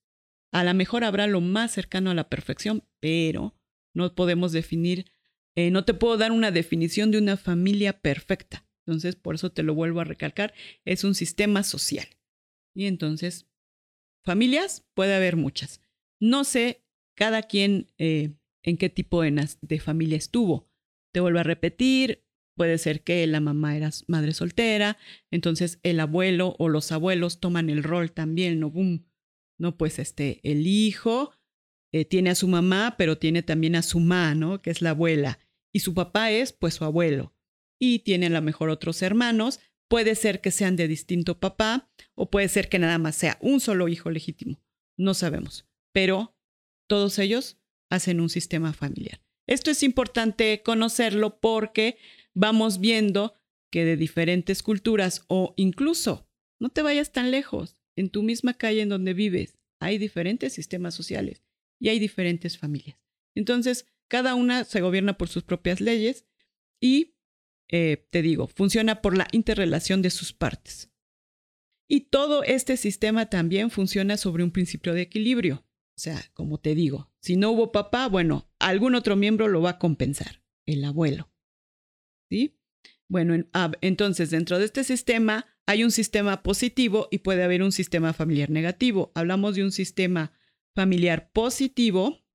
A 0.51 0.63
lo 0.63 0.73
mejor 0.73 1.03
habrá 1.03 1.27
lo 1.27 1.39
más 1.39 1.71
cercano 1.71 2.09
a 2.09 2.15
la 2.15 2.29
perfección, 2.29 2.83
pero 2.99 3.55
no 3.93 4.15
podemos 4.15 4.53
definir, 4.53 5.11
eh, 5.53 5.69
no 5.69 5.85
te 5.85 5.93
puedo 5.93 6.17
dar 6.17 6.31
una 6.31 6.49
definición 6.49 7.11
de 7.11 7.19
una 7.19 7.37
familia 7.37 8.01
perfecta. 8.01 8.65
Entonces, 8.85 9.15
por 9.15 9.35
eso 9.35 9.51
te 9.51 9.63
lo 9.63 9.73
vuelvo 9.75 10.01
a 10.01 10.05
recalcar, 10.05 10.53
es 10.85 11.03
un 11.03 11.15
sistema 11.15 11.63
social. 11.63 12.07
Y 12.75 12.87
entonces, 12.87 13.47
familias 14.25 14.85
puede 14.93 15.15
haber 15.15 15.37
muchas. 15.37 15.81
No 16.19 16.43
sé 16.43 16.83
cada 17.15 17.43
quien 17.43 17.91
eh, 17.97 18.33
en 18.63 18.77
qué 18.77 18.89
tipo 18.89 19.21
de, 19.21 19.47
de 19.61 19.79
familia 19.79 20.17
estuvo. 20.17 20.69
Te 21.13 21.19
vuelvo 21.19 21.39
a 21.39 21.43
repetir, 21.43 22.25
puede 22.57 22.77
ser 22.77 23.03
que 23.03 23.25
la 23.27 23.39
mamá 23.39 23.77
era 23.77 23.91
madre 24.07 24.33
soltera, 24.33 24.97
entonces 25.31 25.79
el 25.83 25.99
abuelo 25.99 26.55
o 26.59 26.69
los 26.69 26.91
abuelos 26.91 27.39
toman 27.39 27.69
el 27.69 27.83
rol 27.83 28.11
también, 28.11 28.59
¿no? 28.59 28.69
Boom. 28.69 29.05
No, 29.59 29.77
pues 29.77 29.99
este, 29.99 30.39
el 30.43 30.65
hijo 30.65 31.31
eh, 31.93 32.05
tiene 32.05 32.31
a 32.31 32.35
su 32.35 32.47
mamá, 32.47 32.95
pero 32.97 33.17
tiene 33.17 33.43
también 33.43 33.75
a 33.75 33.83
su 33.83 33.99
mamá, 33.99 34.33
¿no? 34.33 34.61
Que 34.61 34.71
es 34.71 34.81
la 34.81 34.89
abuela. 34.89 35.39
Y 35.71 35.79
su 35.79 35.93
papá 35.93 36.31
es, 36.31 36.51
pues, 36.51 36.73
su 36.73 36.85
abuelo 36.85 37.33
y 37.85 37.99
tiene 37.99 38.27
a 38.27 38.29
lo 38.29 38.41
mejor 38.41 38.69
otros 38.69 39.01
hermanos. 39.01 39.59
Puede 39.89 40.15
ser 40.15 40.39
que 40.39 40.51
sean 40.51 40.77
de 40.77 40.87
distinto 40.87 41.41
papá 41.41 41.91
o 42.15 42.31
puede 42.31 42.47
ser 42.47 42.69
que 42.69 42.79
nada 42.79 42.97
más 42.97 43.17
sea 43.17 43.37
un 43.41 43.59
solo 43.59 43.89
hijo 43.89 44.09
legítimo. 44.09 44.63
No 44.97 45.13
sabemos. 45.13 45.67
Pero 45.91 46.33
todos 46.87 47.19
ellos 47.19 47.57
hacen 47.89 48.21
un 48.21 48.29
sistema 48.29 48.71
familiar. 48.71 49.21
Esto 49.47 49.69
es 49.69 49.83
importante 49.83 50.61
conocerlo 50.63 51.41
porque 51.41 51.97
vamos 52.33 52.79
viendo 52.79 53.33
que 53.69 53.83
de 53.83 53.97
diferentes 53.97 54.63
culturas 54.63 55.25
o 55.27 55.53
incluso, 55.57 56.29
no 56.61 56.69
te 56.69 56.83
vayas 56.83 57.11
tan 57.11 57.31
lejos, 57.31 57.75
en 57.97 58.09
tu 58.09 58.23
misma 58.23 58.53
calle 58.53 58.81
en 58.81 58.89
donde 58.89 59.13
vives, 59.13 59.57
hay 59.81 59.97
diferentes 59.97 60.53
sistemas 60.53 60.95
sociales 60.95 61.43
y 61.81 61.89
hay 61.89 61.99
diferentes 61.99 62.57
familias. 62.57 62.97
Entonces, 63.35 63.87
cada 64.07 64.35
una 64.35 64.63
se 64.63 64.79
gobierna 64.79 65.17
por 65.17 65.27
sus 65.27 65.43
propias 65.43 65.81
leyes 65.81 66.25
y 66.79 67.15
eh, 67.69 68.07
te 68.09 68.21
digo, 68.21 68.47
funciona 68.47 69.01
por 69.01 69.17
la 69.17 69.27
interrelación 69.31 70.01
de 70.01 70.09
sus 70.09 70.33
partes. 70.33 70.89
Y 71.87 72.01
todo 72.01 72.43
este 72.43 72.77
sistema 72.77 73.27
también 73.27 73.69
funciona 73.69 74.17
sobre 74.17 74.43
un 74.43 74.51
principio 74.51 74.93
de 74.93 75.01
equilibrio. 75.01 75.65
O 75.95 75.99
sea, 75.99 76.23
como 76.33 76.59
te 76.59 76.73
digo, 76.73 77.11
si 77.19 77.35
no 77.35 77.51
hubo 77.51 77.71
papá, 77.71 78.07
bueno, 78.07 78.49
algún 78.59 78.95
otro 78.95 79.15
miembro 79.15 79.47
lo 79.47 79.61
va 79.61 79.71
a 79.71 79.79
compensar, 79.79 80.43
el 80.65 80.83
abuelo. 80.85 81.31
¿Sí? 82.29 82.57
Bueno, 83.07 83.45
ah, 83.53 83.71
entonces 83.81 84.31
dentro 84.31 84.57
de 84.57 84.65
este 84.65 84.83
sistema 84.83 85.45
hay 85.67 85.83
un 85.83 85.91
sistema 85.91 86.41
positivo 86.41 87.07
y 87.11 87.19
puede 87.19 87.43
haber 87.43 87.61
un 87.61 87.71
sistema 87.71 88.13
familiar 88.13 88.49
negativo. 88.49 89.11
Hablamos 89.13 89.55
de 89.55 89.63
un 89.63 89.71
sistema 89.71 90.33
familiar 90.73 91.31
positivo 91.31 92.25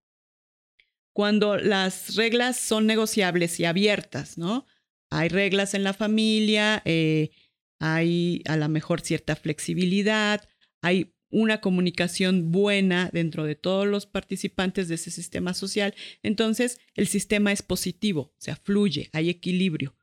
cuando 1.12 1.56
las 1.56 2.14
reglas 2.14 2.58
son 2.58 2.86
negociables 2.86 3.58
y 3.58 3.64
abiertas, 3.64 4.38
¿no? 4.38 4.66
Hay 5.10 5.28
reglas 5.28 5.74
en 5.74 5.84
la 5.84 5.94
familia, 5.94 6.82
eh, 6.84 7.30
hay 7.78 8.42
a 8.46 8.56
lo 8.56 8.68
mejor 8.68 9.00
cierta 9.00 9.36
flexibilidad, 9.36 10.48
hay 10.82 11.14
una 11.30 11.60
comunicación 11.60 12.50
buena 12.50 13.10
dentro 13.12 13.44
de 13.44 13.54
todos 13.54 13.86
los 13.86 14.06
participantes 14.06 14.88
de 14.88 14.94
ese 14.94 15.10
sistema 15.10 15.54
social, 15.54 15.94
entonces 16.22 16.80
el 16.94 17.06
sistema 17.06 17.52
es 17.52 17.62
positivo, 17.62 18.32
o 18.32 18.40
sea, 18.40 18.56
fluye, 18.56 19.10
hay 19.12 19.28
equilibrio. 19.28 19.94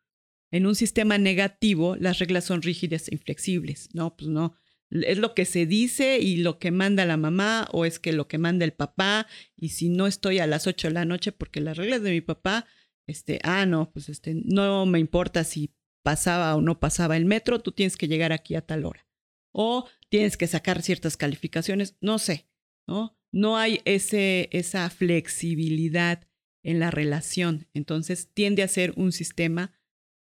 En 0.51 0.67
un 0.67 0.75
sistema 0.75 1.17
negativo, 1.17 1.95
las 1.97 2.19
reglas 2.19 2.45
son 2.45 2.61
rígidas 2.61 3.07
e 3.07 3.15
inflexibles, 3.15 3.89
¿no? 3.93 4.15
Pues 4.15 4.29
no, 4.29 4.55
es 4.89 5.17
lo 5.17 5.33
que 5.33 5.45
se 5.45 5.65
dice 5.65 6.19
y 6.19 6.37
lo 6.37 6.59
que 6.59 6.71
manda 6.71 7.05
la 7.05 7.17
mamá 7.17 7.67
o 7.71 7.85
es 7.85 7.99
que 7.99 8.13
lo 8.13 8.27
que 8.27 8.37
manda 8.37 8.65
el 8.65 8.73
papá 8.73 9.27
y 9.55 9.69
si 9.69 9.89
no 9.89 10.07
estoy 10.07 10.39
a 10.39 10.47
las 10.47 10.67
8 10.67 10.89
de 10.89 10.93
la 10.93 11.05
noche 11.05 11.31
porque 11.31 11.59
las 11.59 11.77
reglas 11.77 12.03
de 12.03 12.11
mi 12.11 12.21
papá 12.21 12.67
este, 13.07 13.39
ah, 13.43 13.65
no, 13.65 13.91
pues 13.91 14.09
este, 14.09 14.35
no 14.45 14.85
me 14.85 14.99
importa 14.99 15.43
si 15.43 15.73
pasaba 16.03 16.55
o 16.55 16.61
no 16.61 16.79
pasaba 16.79 17.17
el 17.17 17.25
metro, 17.25 17.59
tú 17.59 17.71
tienes 17.71 17.97
que 17.97 18.07
llegar 18.07 18.31
aquí 18.31 18.55
a 18.55 18.65
tal 18.65 18.85
hora. 18.85 19.07
O 19.51 19.87
tienes 20.09 20.37
que 20.37 20.47
sacar 20.47 20.81
ciertas 20.81 21.17
calificaciones, 21.17 21.97
no 22.01 22.19
sé, 22.19 22.47
¿no? 22.87 23.17
No 23.31 23.57
hay 23.57 23.81
ese, 23.85 24.49
esa 24.51 24.89
flexibilidad 24.89 26.27
en 26.63 26.79
la 26.79 26.89
relación, 26.89 27.67
entonces 27.73 28.31
tiende 28.33 28.63
a 28.63 28.67
ser 28.67 28.93
un 28.97 29.11
sistema 29.11 29.77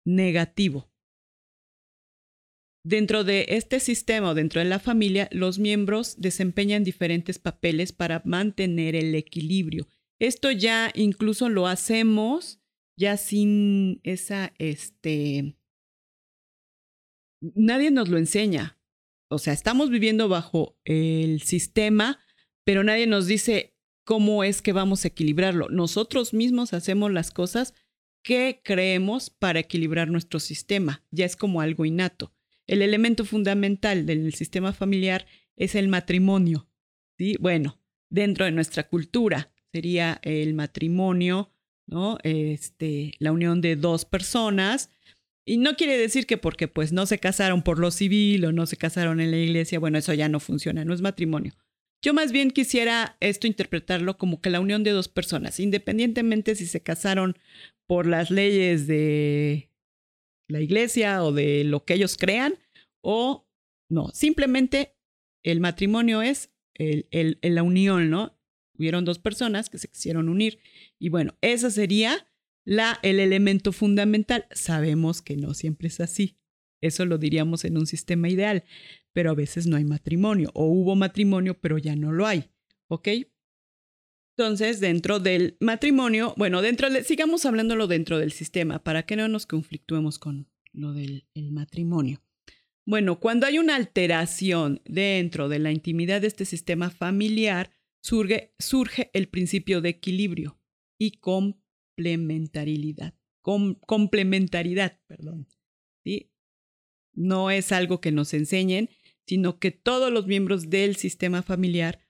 negativo. 0.06 0.92
Dentro 2.84 3.24
de 3.24 3.46
este 3.50 3.80
sistema 3.80 4.30
o 4.30 4.34
dentro 4.34 4.62
de 4.62 4.66
la 4.66 4.80
familia, 4.80 5.28
los 5.32 5.60
miembros 5.60 6.22
desempeñan 6.22 6.84
diferentes 6.84 7.38
papeles 7.38 7.92
para 7.92 8.22
mantener 8.24 8.96
el 8.96 9.14
equilibrio. 9.14 9.88
Esto 10.20 10.52
ya 10.52 10.92
incluso 10.96 11.50
lo 11.50 11.68
hacemos 11.68 12.62
ya 12.98 13.16
sin 13.16 14.02
esa, 14.04 14.54
este, 14.58 15.56
nadie 17.42 17.92
nos 17.92 18.10
lo 18.10 18.18
enseña. 18.18 18.78
O 19.30 19.40
sea, 19.40 19.54
estamos 19.54 19.90
viviendo 19.90 20.28
bajo 20.30 20.78
el 20.84 21.42
sistema, 21.42 22.20
pero 22.64 22.84
nadie 22.84 23.08
nos 23.08 23.28
dice 23.28 23.76
cómo 24.04 24.44
es 24.44 24.62
que 24.62 24.74
vamos 24.74 25.04
a 25.04 25.10
equilibrarlo. 25.10 25.70
Nosotros 25.70 26.34
mismos 26.34 26.74
hacemos 26.74 27.12
las 27.12 27.32
cosas 27.32 27.74
que 28.24 28.62
creemos 28.64 29.30
para 29.30 29.60
equilibrar 29.60 30.10
nuestro 30.10 30.40
sistema. 30.40 31.06
Ya 31.12 31.26
es 31.26 31.36
como 31.36 31.62
algo 31.62 31.86
innato. 31.86 32.34
El 32.66 32.82
elemento 32.82 33.26
fundamental 33.26 34.06
del 34.06 34.34
sistema 34.34 34.74
familiar 34.74 35.26
es 35.56 35.76
el 35.76 35.88
matrimonio. 35.88 36.70
¿sí? 37.18 37.36
Bueno, 37.40 37.82
dentro 38.10 38.46
de 38.46 38.52
nuestra 38.52 38.88
cultura 38.88 39.54
sería 39.72 40.20
el 40.24 40.54
matrimonio 40.54 41.54
¿no? 41.88 42.18
Este, 42.24 43.14
la 43.20 43.32
unión 43.32 43.62
de 43.62 43.76
dos 43.76 44.06
personas. 44.06 44.92
Y 45.46 45.58
no 45.58 45.76
quiere 45.76 45.98
decir 45.98 46.26
que 46.26 46.38
porque 46.38 46.68
pues 46.68 46.92
no 46.92 47.06
se 47.06 47.20
casaron 47.20 47.64
por 47.64 47.80
lo 47.80 47.90
civil 47.90 48.46
o 48.46 48.52
no 48.52 48.66
se 48.66 48.78
casaron 48.78 49.22
en 49.22 49.32
la 49.32 49.38
iglesia, 49.38 49.80
bueno, 49.80 49.98
eso 49.98 50.14
ya 50.14 50.28
no 50.28 50.40
funciona, 50.40 50.84
no 50.84 50.94
es 50.94 51.02
matrimonio. 51.02 51.54
Yo 52.04 52.14
más 52.14 52.32
bien 52.32 52.52
quisiera 52.52 53.18
esto 53.22 53.48
interpretarlo 53.48 54.18
como 54.18 54.40
que 54.42 54.50
la 54.50 54.60
unión 54.60 54.84
de 54.84 54.92
dos 54.92 55.08
personas, 55.08 55.60
independientemente 55.60 56.56
si 56.56 56.66
se 56.66 56.84
casaron 56.84 57.38
por 57.88 58.06
las 58.06 58.30
leyes 58.30 58.88
de 58.88 59.72
la 60.50 60.62
iglesia 60.62 61.24
o 61.24 61.32
de 61.32 61.64
lo 61.64 61.86
que 61.86 61.96
ellos 61.96 62.18
crean 62.18 62.56
o 63.02 63.48
no, 63.90 64.10
simplemente 64.10 64.96
el 65.44 65.60
matrimonio 65.60 66.22
es 66.22 66.52
el, 66.76 67.08
el, 67.12 67.40
la 67.42 67.64
unión, 67.64 68.10
¿no? 68.10 68.37
Hubieron 68.78 69.06
dos 69.06 69.20
personas 69.20 69.70
que 69.70 69.78
se 69.78 69.88
quisieron 69.88 70.30
unir 70.30 70.60
y 71.00 71.10
bueno, 71.10 71.36
ese 71.42 71.72
sería 71.72 72.28
la, 72.66 73.00
el 73.02 73.20
elemento 73.20 73.72
fundamental. 73.72 74.46
Sabemos 74.52 75.22
que 75.22 75.38
no 75.38 75.54
siempre 75.54 75.88
es 75.88 76.00
así. 76.00 76.38
Eso 76.82 77.06
lo 77.06 77.18
diríamos 77.18 77.66
en 77.66 77.78
un 77.78 77.88
sistema 77.88 78.30
ideal, 78.30 78.64
pero 79.14 79.32
a 79.32 79.36
veces 79.36 79.66
no 79.68 79.78
hay 79.78 79.84
matrimonio 79.84 80.52
o 80.54 80.66
hubo 80.66 80.96
matrimonio, 80.96 81.60
pero 81.60 81.78
ya 81.78 81.96
no 81.96 82.12
lo 82.12 82.28
hay. 82.28 82.50
¿Ok? 82.88 83.08
Entonces, 84.38 84.80
dentro 84.80 85.20
del 85.20 85.58
matrimonio, 85.60 86.36
bueno, 86.38 86.62
dentro 86.62 86.92
de, 86.92 87.04
sigamos 87.04 87.46
hablándolo 87.48 87.88
dentro 87.88 88.20
del 88.20 88.32
sistema 88.32 88.84
para 88.84 89.04
que 89.04 89.16
no 89.16 89.28
nos 89.28 89.48
conflictuemos 89.48 90.20
con 90.20 90.48
lo 90.74 90.94
del 90.94 91.26
matrimonio. 91.34 92.22
Bueno, 92.86 93.20
cuando 93.20 93.48
hay 93.48 93.58
una 93.58 93.76
alteración 93.76 94.82
dentro 94.86 95.50
de 95.50 95.60
la 95.60 95.72
intimidad 95.72 96.22
de 96.22 96.28
este 96.28 96.46
sistema 96.46 96.92
familiar, 96.92 97.72
surge, 98.08 98.54
surge 98.58 99.12
el 99.14 99.28
principio 99.28 99.82
de 99.82 99.90
equilibrio 99.90 100.58
y 100.98 101.12
complementariedad. 101.18 103.14
complementariedad, 103.42 105.00
perdón. 105.08 105.48
No 107.14 107.52
es 107.52 107.72
algo 107.72 108.00
que 108.00 108.12
nos 108.12 108.34
enseñen, 108.34 108.90
sino 109.26 109.60
que 109.60 109.72
todos 109.72 110.12
los 110.12 110.28
miembros 110.28 110.70
del 110.70 110.96
sistema 110.96 111.42
familiar 111.42 112.08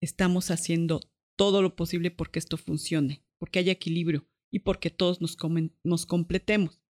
estamos 0.00 0.50
haciendo 0.50 1.00
todo 1.36 1.62
lo 1.62 1.74
posible 1.74 2.10
porque 2.10 2.38
esto 2.38 2.56
funcione, 2.56 3.24
porque 3.38 3.58
haya 3.58 3.72
equilibrio 3.72 4.28
y 4.52 4.60
porque 4.60 4.90
todos 4.90 5.20
nos, 5.20 5.36
nos 5.82 6.06
completemos. 6.06 6.80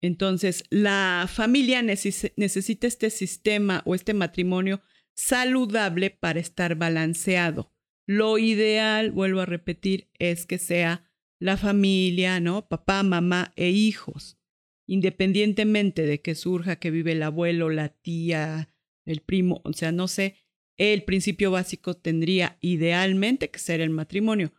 Entonces, 0.00 0.64
la 0.70 1.28
familia 1.28 1.82
necesita 1.82 2.86
este 2.86 3.10
sistema 3.10 3.82
o 3.84 3.94
este 3.94 4.14
matrimonio 4.14 4.80
saludable 5.16 6.10
para 6.10 6.38
estar 6.38 6.76
balanceado. 6.76 7.72
Lo 8.06 8.38
ideal, 8.38 9.10
vuelvo 9.10 9.40
a 9.40 9.46
repetir, 9.46 10.10
es 10.18 10.46
que 10.46 10.58
sea 10.58 11.10
la 11.40 11.56
familia, 11.56 12.38
¿no? 12.38 12.68
Papá, 12.68 13.02
mamá 13.02 13.52
e 13.56 13.70
hijos 13.70 14.38
independientemente 14.86 16.06
de 16.06 16.20
que 16.20 16.34
surja 16.34 16.76
que 16.76 16.90
vive 16.90 17.12
el 17.12 17.22
abuelo, 17.22 17.70
la 17.70 17.88
tía, 17.88 18.68
el 19.04 19.20
primo, 19.20 19.60
o 19.64 19.72
sea, 19.72 19.92
no 19.92 20.08
sé, 20.08 20.36
el 20.76 21.02
principio 21.04 21.50
básico 21.50 21.94
tendría 21.94 22.58
idealmente 22.60 23.50
que 23.50 23.58
ser 23.58 23.80
el 23.80 23.90
matrimonio, 23.90 24.52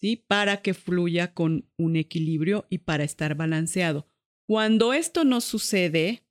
¿sí? 0.00 0.16
Para 0.16 0.62
que 0.62 0.74
fluya 0.74 1.34
con 1.34 1.68
un 1.76 1.96
equilibrio 1.96 2.66
y 2.70 2.78
para 2.78 3.04
estar 3.04 3.34
balanceado. 3.34 4.06
Cuando 4.46 4.92
esto 4.92 5.24
no 5.24 5.40
sucede. 5.40 6.24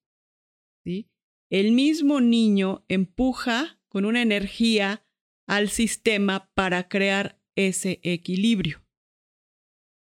El 1.52 1.74
mismo 1.74 2.22
niño 2.22 2.86
empuja 2.88 3.78
con 3.90 4.06
una 4.06 4.22
energía 4.22 5.06
al 5.48 5.70
sistema 5.70 6.50
para 6.54 6.88
crear 6.88 7.42
ese 7.58 8.00
equilibrio. 8.04 8.82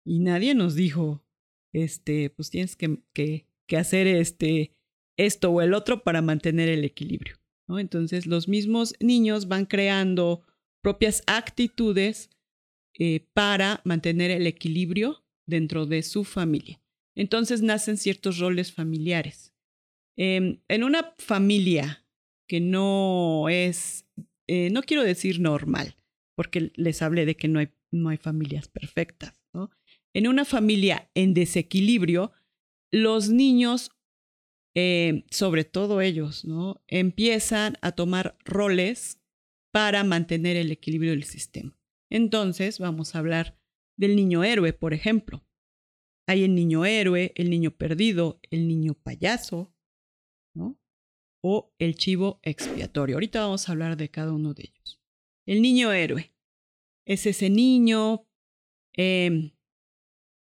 Y 0.04 0.18
nadie 0.18 0.54
nos 0.54 0.74
dijo, 0.74 1.24
este, 1.72 2.28
pues 2.28 2.50
tienes 2.50 2.76
que, 2.76 3.02
que, 3.14 3.76
hacer 3.78 4.06
este, 4.06 4.76
esto 5.16 5.50
o 5.50 5.62
el 5.62 5.72
otro 5.72 6.04
para 6.04 6.20
mantener 6.20 6.68
el 6.68 6.84
equilibrio. 6.84 7.36
Entonces 7.68 8.26
los 8.26 8.46
mismos 8.46 8.94
niños 9.00 9.48
van 9.48 9.64
creando 9.64 10.42
propias 10.82 11.22
actitudes 11.26 12.28
eh, 12.98 13.28
para 13.32 13.80
mantener 13.84 14.30
el 14.30 14.46
equilibrio 14.46 15.24
dentro 15.46 15.86
de 15.86 16.02
su 16.02 16.24
familia. 16.24 16.82
Entonces 17.14 17.62
nacen 17.62 17.96
ciertos 17.96 18.38
roles 18.38 18.72
familiares. 18.72 19.49
Em, 20.22 20.60
en 20.68 20.84
una 20.84 21.14
familia 21.16 22.04
que 22.46 22.60
no 22.60 23.48
es, 23.48 24.06
eh, 24.46 24.68
no 24.70 24.82
quiero 24.82 25.02
decir 25.02 25.40
normal, 25.40 25.96
porque 26.36 26.72
les 26.74 27.00
hablé 27.00 27.24
de 27.24 27.36
que 27.36 27.48
no 27.48 27.58
hay, 27.58 27.70
no 27.90 28.10
hay 28.10 28.18
familias 28.18 28.68
perfectas, 28.68 29.42
¿no? 29.54 29.70
en 30.14 30.28
una 30.28 30.44
familia 30.44 31.10
en 31.14 31.32
desequilibrio, 31.32 32.32
los 32.92 33.30
niños, 33.30 33.92
eh, 34.76 35.24
sobre 35.30 35.64
todo 35.64 36.02
ellos, 36.02 36.44
¿no? 36.44 36.82
empiezan 36.86 37.78
a 37.80 37.92
tomar 37.92 38.36
roles 38.44 39.18
para 39.72 40.04
mantener 40.04 40.58
el 40.58 40.70
equilibrio 40.70 41.12
del 41.12 41.24
sistema. 41.24 41.74
Entonces, 42.10 42.78
vamos 42.78 43.14
a 43.14 43.20
hablar 43.20 43.58
del 43.96 44.16
niño 44.16 44.44
héroe, 44.44 44.74
por 44.74 44.92
ejemplo. 44.92 45.46
Hay 46.28 46.44
el 46.44 46.54
niño 46.54 46.84
héroe, 46.84 47.32
el 47.36 47.48
niño 47.48 47.70
perdido, 47.70 48.38
el 48.50 48.68
niño 48.68 48.92
payaso. 48.92 49.72
O 51.42 51.72
el 51.78 51.94
chivo 51.94 52.38
expiatorio. 52.42 53.16
Ahorita 53.16 53.40
vamos 53.40 53.68
a 53.68 53.72
hablar 53.72 53.96
de 53.96 54.10
cada 54.10 54.32
uno 54.32 54.54
de 54.54 54.64
ellos. 54.64 55.00
El 55.46 55.62
niño 55.62 55.92
héroe 55.92 56.32
es 57.06 57.26
ese 57.26 57.50
niño 57.50 58.26
eh, 58.96 59.52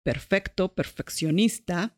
perfecto, 0.05 0.75
perfeccionista, 0.75 1.97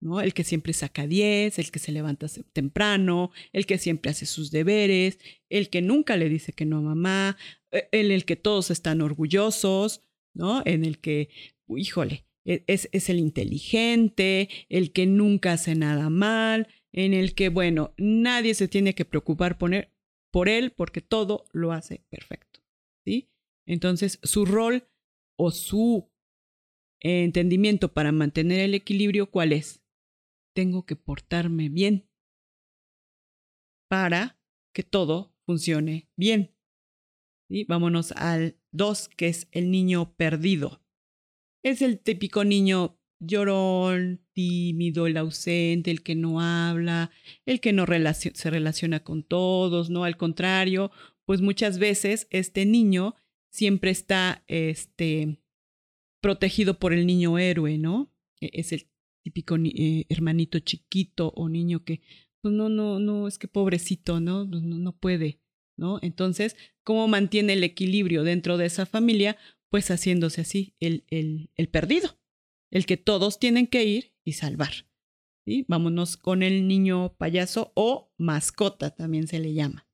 ¿no? 0.00 0.20
El 0.20 0.34
que 0.34 0.44
siempre 0.44 0.72
saca 0.72 1.06
10, 1.06 1.58
el 1.58 1.70
que 1.70 1.78
se 1.78 1.92
levanta 1.92 2.26
temprano, 2.52 3.30
el 3.52 3.64
que 3.66 3.78
siempre 3.78 4.10
hace 4.10 4.26
sus 4.26 4.50
deberes, 4.50 5.18
el 5.48 5.70
que 5.70 5.80
nunca 5.80 6.16
le 6.16 6.28
dice 6.28 6.52
que 6.52 6.66
no 6.66 6.78
a 6.78 6.82
mamá, 6.82 7.36
en 7.70 8.10
el 8.10 8.24
que 8.24 8.36
todos 8.36 8.70
están 8.70 9.00
orgullosos, 9.00 10.02
¿no? 10.34 10.62
En 10.66 10.84
el 10.84 10.98
que, 10.98 11.30
híjole, 11.68 12.26
e, 12.44 12.64
es 12.66 13.08
el 13.08 13.18
inteligente, 13.18 14.48
el 14.68 14.92
que 14.92 15.06
nunca 15.06 15.52
hace 15.52 15.74
nada 15.74 16.10
mal, 16.10 16.68
en 16.94 17.12
el 17.12 17.34
que, 17.34 17.48
bueno, 17.48 17.92
nadie 17.98 18.54
se 18.54 18.68
tiene 18.68 18.94
que 18.94 19.04
preocupar 19.04 19.58
poner, 19.58 19.92
por 20.32 20.48
él 20.48 20.70
porque 20.72 21.00
todo 21.00 21.44
lo 21.52 21.72
hace 21.72 22.04
perfecto, 22.08 22.60
¿sí? 23.04 23.30
Entonces, 23.66 24.20
su 24.22 24.44
rol 24.44 24.88
o 25.36 25.50
su 25.50 26.10
entendimiento 27.00 27.92
para 27.92 28.12
mantener 28.12 28.60
el 28.60 28.74
equilibrio, 28.74 29.30
¿cuál 29.30 29.52
es? 29.52 29.82
Tengo 30.54 30.86
que 30.86 30.94
portarme 30.94 31.68
bien 31.68 32.08
para 33.90 34.40
que 34.72 34.84
todo 34.84 35.34
funcione 35.46 36.08
bien. 36.16 36.56
¿Sí? 37.50 37.64
Vámonos 37.64 38.12
al 38.12 38.56
2, 38.72 39.08
que 39.08 39.28
es 39.28 39.48
el 39.50 39.70
niño 39.70 40.14
perdido. 40.16 40.80
Es 41.62 41.82
el 41.82 41.98
típico 41.98 42.44
niño 42.44 42.98
llorón, 43.26 44.20
tímido, 44.32 45.06
el 45.06 45.16
ausente, 45.16 45.90
el 45.90 46.02
que 46.02 46.14
no 46.14 46.40
habla, 46.40 47.10
el 47.46 47.60
que 47.60 47.72
no 47.72 47.86
se 47.86 48.50
relaciona 48.50 49.04
con 49.04 49.22
todos, 49.22 49.90
¿no? 49.90 50.04
Al 50.04 50.16
contrario, 50.16 50.90
pues 51.24 51.40
muchas 51.40 51.78
veces 51.78 52.26
este 52.30 52.66
niño 52.66 53.14
siempre 53.50 53.90
está 53.90 54.44
este, 54.46 55.38
protegido 56.20 56.78
por 56.78 56.92
el 56.92 57.06
niño 57.06 57.38
héroe, 57.38 57.78
¿no? 57.78 58.12
E-, 58.40 58.50
es 58.54 58.72
el 58.72 58.88
típico 59.22 59.56
eh, 59.56 60.06
hermanito 60.08 60.58
chiquito 60.58 61.32
o 61.36 61.48
niño 61.48 61.84
que, 61.84 62.02
pues 62.40 62.52
no, 62.52 62.68
no, 62.68 62.98
no, 62.98 63.28
es 63.28 63.38
que 63.38 63.48
pobrecito, 63.48 64.20
¿no? 64.20 64.44
No, 64.44 64.60
no 64.60 64.96
puede, 64.96 65.40
¿no? 65.76 65.98
Entonces, 66.02 66.56
¿cómo 66.82 67.08
mantiene 67.08 67.54
el 67.54 67.64
equilibrio 67.64 68.22
dentro 68.22 68.56
de 68.56 68.66
esa 68.66 68.86
familia? 68.86 69.36
Pues 69.70 69.90
haciéndose 69.90 70.42
así, 70.42 70.74
el, 70.80 71.04
el, 71.08 71.50
el 71.56 71.68
perdido, 71.68 72.18
el 72.74 72.84
que 72.84 72.98
todos 72.98 73.38
tienen 73.38 73.66
que 73.66 73.84
ir 73.84 74.12
y 74.24 74.34
salvar. 74.34 74.86
Vámonos 75.68 76.16
con 76.16 76.42
el 76.42 76.68
niño 76.68 77.14
payaso 77.16 77.72
o 77.74 78.12
mascota, 78.18 78.94
también 78.94 79.28
se 79.28 79.38
le 79.38 79.54
llama. 79.54 79.86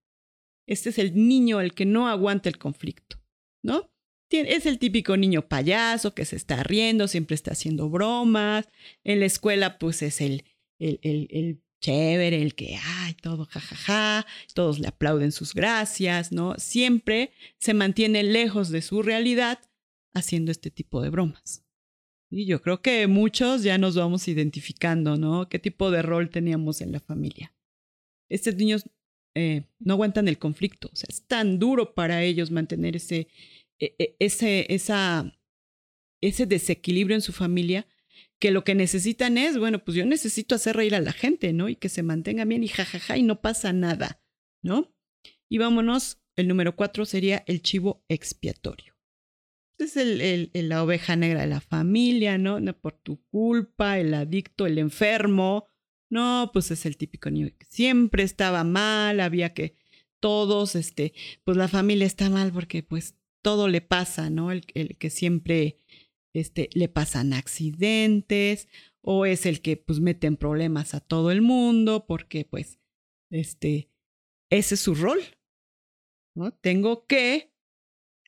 Este 0.66 0.88
es 0.88 0.98
el 0.98 1.14
niño 1.14 1.60
el 1.60 1.74
que 1.74 1.84
no 1.84 2.08
aguanta 2.08 2.48
el 2.48 2.58
conflicto, 2.58 3.20
¿no? 3.62 3.90
es 4.30 4.64
el 4.64 4.78
típico 4.78 5.16
niño 5.16 5.48
payaso 5.48 6.14
que 6.14 6.24
se 6.24 6.36
está 6.36 6.62
riendo, 6.62 7.08
siempre 7.08 7.34
está 7.34 7.50
haciendo 7.50 7.90
bromas. 7.90 8.68
En 9.02 9.18
la 9.18 9.26
escuela, 9.26 9.76
pues 9.78 10.02
es 10.02 10.20
el, 10.20 10.44
el, 10.78 11.00
el, 11.02 11.26
el 11.32 11.62
chévere, 11.80 12.40
el 12.40 12.54
que, 12.54 12.78
ay, 12.80 13.14
todo 13.14 13.46
jajaja, 13.46 14.24
todos 14.54 14.78
le 14.78 14.86
aplauden 14.86 15.32
sus 15.32 15.52
gracias, 15.52 16.30
¿no? 16.30 16.54
Siempre 16.58 17.32
se 17.58 17.74
mantiene 17.74 18.22
lejos 18.22 18.70
de 18.70 18.82
su 18.82 19.02
realidad 19.02 19.58
haciendo 20.14 20.52
este 20.52 20.70
tipo 20.70 21.02
de 21.02 21.10
bromas. 21.10 21.64
Y 22.30 22.46
yo 22.46 22.62
creo 22.62 22.80
que 22.80 23.06
muchos 23.08 23.62
ya 23.62 23.76
nos 23.76 23.96
vamos 23.96 24.28
identificando, 24.28 25.16
¿no? 25.16 25.48
¿Qué 25.48 25.58
tipo 25.58 25.90
de 25.90 26.02
rol 26.02 26.30
teníamos 26.30 26.80
en 26.80 26.92
la 26.92 27.00
familia? 27.00 27.52
Estos 28.28 28.54
niños 28.54 28.84
eh, 29.34 29.64
no 29.80 29.94
aguantan 29.94 30.28
el 30.28 30.38
conflicto, 30.38 30.90
o 30.92 30.96
sea, 30.96 31.08
es 31.08 31.26
tan 31.26 31.58
duro 31.58 31.94
para 31.94 32.22
ellos 32.22 32.50
mantener 32.50 32.96
ese, 32.96 33.28
e, 33.80 33.96
e, 33.98 34.16
ese, 34.20 34.72
esa 34.72 35.36
ese 36.20 36.46
desequilibrio 36.46 37.16
en 37.16 37.22
su 37.22 37.32
familia, 37.32 37.86
que 38.38 38.50
lo 38.50 38.64
que 38.64 38.74
necesitan 38.74 39.38
es, 39.38 39.58
bueno, 39.58 39.84
pues 39.84 39.96
yo 39.96 40.06
necesito 40.06 40.54
hacer 40.54 40.76
reír 40.76 40.94
a 40.94 41.00
la 41.00 41.12
gente, 41.12 41.52
¿no? 41.52 41.68
Y 41.68 41.76
que 41.76 41.88
se 41.88 42.02
mantenga 42.02 42.44
bien 42.44 42.64
y 42.64 42.68
jajaja 42.68 43.16
y 43.16 43.22
no 43.22 43.40
pasa 43.40 43.72
nada, 43.72 44.22
¿no? 44.62 44.94
Y 45.48 45.58
vámonos, 45.58 46.22
el 46.36 46.48
número 46.48 46.76
cuatro 46.76 47.04
sería 47.04 47.44
el 47.46 47.62
chivo 47.62 48.04
expiatorio. 48.08 48.94
Es 49.80 49.96
el, 49.96 50.50
la 50.52 50.82
oveja 50.82 51.16
negra 51.16 51.40
de 51.40 51.46
la 51.46 51.60
familia, 51.60 52.38
¿no? 52.38 52.60
¿no? 52.60 52.78
Por 52.78 52.92
tu 52.92 53.22
culpa, 53.30 53.98
el 53.98 54.14
adicto, 54.14 54.66
el 54.66 54.78
enfermo. 54.78 55.66
No, 56.10 56.50
pues 56.52 56.70
es 56.70 56.86
el 56.86 56.96
típico 56.96 57.30
niño 57.30 57.50
que 57.56 57.66
siempre 57.66 58.22
estaba 58.22 58.64
mal, 58.64 59.20
había 59.20 59.54
que 59.54 59.76
todos, 60.20 60.74
este, 60.74 61.14
pues 61.44 61.56
la 61.56 61.68
familia 61.68 62.06
está 62.06 62.28
mal 62.28 62.52
porque 62.52 62.82
pues 62.82 63.16
todo 63.42 63.68
le 63.68 63.80
pasa, 63.80 64.28
¿no? 64.28 64.52
El, 64.52 64.66
el 64.74 64.98
que 64.98 65.08
siempre 65.08 65.78
este, 66.34 66.68
le 66.74 66.88
pasan 66.88 67.32
accidentes 67.32 68.68
o 69.02 69.24
es 69.26 69.46
el 69.46 69.62
que 69.62 69.76
pues 69.76 70.00
mete 70.00 70.30
problemas 70.32 70.94
a 70.94 71.00
todo 71.00 71.30
el 71.30 71.42
mundo 71.42 72.06
porque 72.06 72.44
pues 72.44 72.78
este, 73.30 73.88
ese 74.50 74.74
es 74.74 74.80
su 74.80 74.94
rol, 74.94 75.20
¿no? 76.34 76.52
Tengo 76.52 77.06
que 77.06 77.49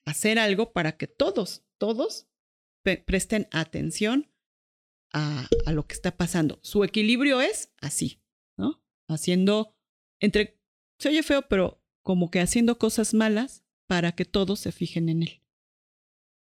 hacer 0.05 0.39
algo 0.39 0.71
para 0.71 0.97
que 0.97 1.07
todos, 1.07 1.63
todos 1.77 2.27
presten 2.83 3.47
atención 3.51 4.31
a, 5.13 5.47
a, 5.65 5.71
lo 5.71 5.87
que 5.87 5.93
está 5.93 6.17
pasando. 6.17 6.59
Su 6.63 6.83
equilibrio 6.83 7.41
es 7.41 7.71
así, 7.79 8.21
¿no? 8.57 8.83
Haciendo, 9.07 9.75
entre, 10.19 10.59
se 10.99 11.09
oye 11.09 11.23
feo, 11.23 11.47
pero 11.47 11.81
como 12.01 12.29
que 12.29 12.39
haciendo 12.39 12.77
cosas 12.77 13.13
malas 13.13 13.63
para 13.87 14.13
que 14.13 14.25
todos 14.25 14.59
se 14.59 14.71
fijen 14.71 15.09
en 15.09 15.23
él. 15.23 15.41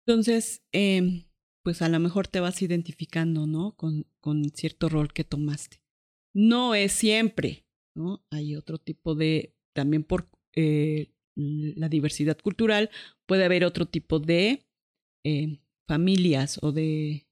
Entonces, 0.06 0.64
eh, 0.72 1.26
pues 1.64 1.82
a 1.82 1.90
lo 1.90 2.00
mejor 2.00 2.28
te 2.28 2.40
vas 2.40 2.62
identificando, 2.62 3.48
¿no? 3.48 3.76
Con, 3.76 4.06
con 4.20 4.50
cierto 4.52 4.88
rol 4.88 5.14
que 5.14 5.24
tomaste. 5.24 5.82
No 6.34 6.76
es 6.76 6.92
siempre, 6.92 7.66
¿no? 7.96 8.24
Hay 8.30 8.56
otro 8.56 8.78
tipo 8.78 9.16
de, 9.16 9.56
también 9.74 10.04
por 10.04 10.30
eh, 10.54 11.12
la 11.36 11.90
diversidad 11.90 12.38
cultural, 12.38 12.92
puede 13.26 13.46
haber 13.46 13.66
otro 13.66 13.88
tipo 13.88 14.20
de 14.20 14.66
eh, 15.24 15.60
familias 15.88 16.60
o 16.62 16.72
de, 16.72 17.28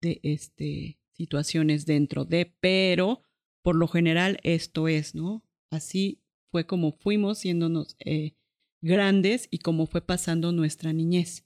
este, 0.00 0.98
situaciones 1.12 1.86
dentro 1.86 2.24
de, 2.24 2.54
pero 2.60 3.22
por 3.62 3.76
lo 3.76 3.88
general 3.88 4.38
esto 4.42 4.88
es, 4.88 5.14
¿no? 5.14 5.44
Así 5.70 6.22
fue 6.52 6.66
como 6.66 6.92
fuimos 6.92 7.38
siéndonos 7.38 7.96
eh, 7.98 8.36
grandes 8.82 9.48
y 9.50 9.58
como 9.58 9.86
fue 9.86 10.00
pasando 10.00 10.52
nuestra 10.52 10.92
niñez. 10.92 11.44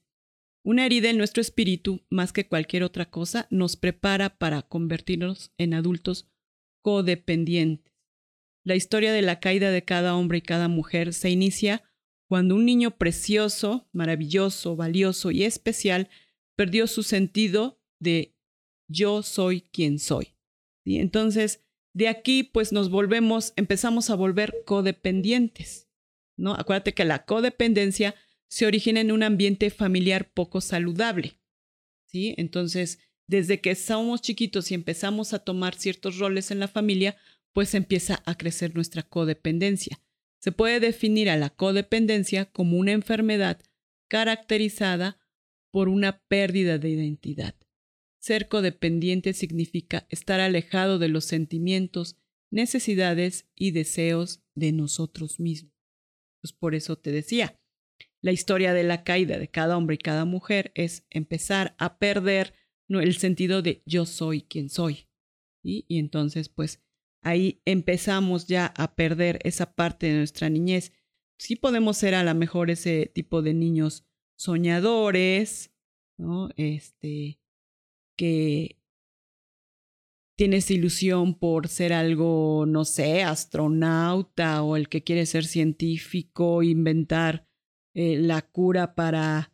Una 0.63 0.85
herida 0.85 1.09
en 1.09 1.17
nuestro 1.17 1.41
espíritu, 1.41 2.05
más 2.11 2.33
que 2.33 2.47
cualquier 2.47 2.83
otra 2.83 3.11
cosa, 3.11 3.47
nos 3.51 3.77
prepara 3.77 4.37
para 4.37 4.61
convertirnos 4.63 5.53
en 5.57 5.73
adultos 5.73 6.29
codependientes. 6.83 7.95
La 8.63 8.77
historia 8.77 9.13
de 9.13 9.23
la 9.23 9.41
caída 9.41 9.71
de 9.71 9.85
cada 9.85 10.15
hombre 10.15 10.39
y 10.39 10.43
cada 10.43 10.69
mujer 10.69 11.15
se 11.15 11.31
inicia 11.31 11.90
cuando 12.31 12.55
un 12.55 12.65
niño 12.65 12.97
precioso, 12.97 13.89
maravilloso, 13.91 14.77
valioso 14.77 15.33
y 15.33 15.43
especial 15.43 16.09
perdió 16.55 16.87
su 16.87 17.03
sentido 17.03 17.83
de 17.99 18.37
yo 18.87 19.25
soy 19.25 19.63
quien 19.63 19.99
soy. 19.99 20.37
¿Sí? 20.85 20.99
Entonces, 20.99 21.65
de 21.93 22.07
aquí, 22.07 22.45
pues 22.45 22.71
nos 22.71 22.89
volvemos, 22.89 23.53
empezamos 23.57 24.11
a 24.11 24.15
volver 24.15 24.63
codependientes. 24.65 25.89
¿no? 26.37 26.55
Acuérdate 26.55 26.95
que 26.95 27.05
la 27.05 27.25
codependencia 27.25 28.15
se 28.49 28.65
origina 28.65 29.01
en 29.01 29.11
un 29.11 29.25
ambiente 29.25 29.69
familiar 29.71 30.31
poco 30.33 30.61
saludable. 30.61 31.41
¿sí? 32.07 32.37
Entonces, 32.39 33.01
desde 33.27 33.61
que 33.61 33.75
somos 33.75 34.23
chiquitos 34.23 34.71
y 34.71 34.75
empezamos 34.75 35.33
a 35.33 35.41
tomar 35.41 35.75
ciertos 35.75 36.19
roles 36.19 36.53
en 36.53 36.61
la 36.61 36.69
familia, 36.69 37.17
pues 37.53 37.75
empieza 37.75 38.23
a 38.25 38.37
crecer 38.37 38.77
nuestra 38.77 39.03
codependencia. 39.03 40.01
Se 40.41 40.53
puede 40.53 40.81
definir 40.81 41.29
a 41.31 41.37
la 41.37 41.51
codependencia 41.51 42.47
como 42.47 42.79
una 42.79 42.93
enfermedad 42.93 43.61
caracterizada 44.09 45.19
por 45.71 45.89
una 45.89 46.23
pérdida 46.27 46.79
de 46.79 46.91
identidad. 46.91 47.55
Ser 48.19 48.49
codependiente 48.49 49.33
significa 49.33 50.07
estar 50.11 50.41
alejado 50.41 50.99
de 50.99 51.09
los 51.09 51.25
sentimientos, 51.25 52.17
necesidades 52.51 53.49
y 53.55 53.71
deseos 53.71 54.43
de 54.55 54.73
nosotros 54.73 55.41
mismos. 55.41 55.73
Pues 56.41 56.53
por 56.53 56.75
eso 56.75 56.97
te 56.97 57.13
decía, 57.13 57.61
la 58.21 58.33
historia 58.33 58.75
de 58.75 58.83
la 58.83 59.05
caída 59.05 59.39
de 59.39 59.49
cada 59.49 59.77
hombre 59.77 59.95
y 59.95 59.99
cada 59.99 60.25
mujer 60.25 60.73
es 60.75 61.07
empezar 61.11 61.75
a 61.79 61.99
perder 61.99 62.55
el 62.89 63.17
sentido 63.17 63.63
de 63.63 63.83
yo 63.87 64.05
soy 64.05 64.43
quien 64.43 64.69
soy. 64.69 65.07
Y 65.63 65.85
entonces, 65.99 66.49
pues 66.49 66.83
ahí 67.23 67.61
empezamos 67.65 68.47
ya 68.47 68.67
a 68.77 68.95
perder 68.95 69.39
esa 69.45 69.75
parte 69.75 70.07
de 70.07 70.19
nuestra 70.19 70.49
niñez. 70.49 70.93
Sí 71.39 71.57
podemos 71.57 71.97
ser 71.97 72.15
a 72.15 72.25
lo 72.25 72.35
mejor 72.35 72.71
ese 72.71 73.11
tipo 73.15 73.43
de 73.43 73.55
niños 73.55 74.05
soñadores, 74.37 75.73
¿no? 76.19 76.51
Este, 76.57 77.41
que 78.17 78.81
tienes 80.37 80.71
ilusión 80.71 81.35
por 81.35 81.69
ser 81.69 81.93
algo, 81.93 82.65
no 82.67 82.87
sé, 82.87 83.23
astronauta 83.23 84.63
o 84.63 84.77
el 84.77 84.89
que 84.89 85.05
quiere 85.05 85.27
ser 85.27 85.45
científico, 85.45 86.63
inventar 86.63 87.47
eh, 87.95 88.17
la 88.19 88.41
cura 88.43 88.95
para 88.95 89.53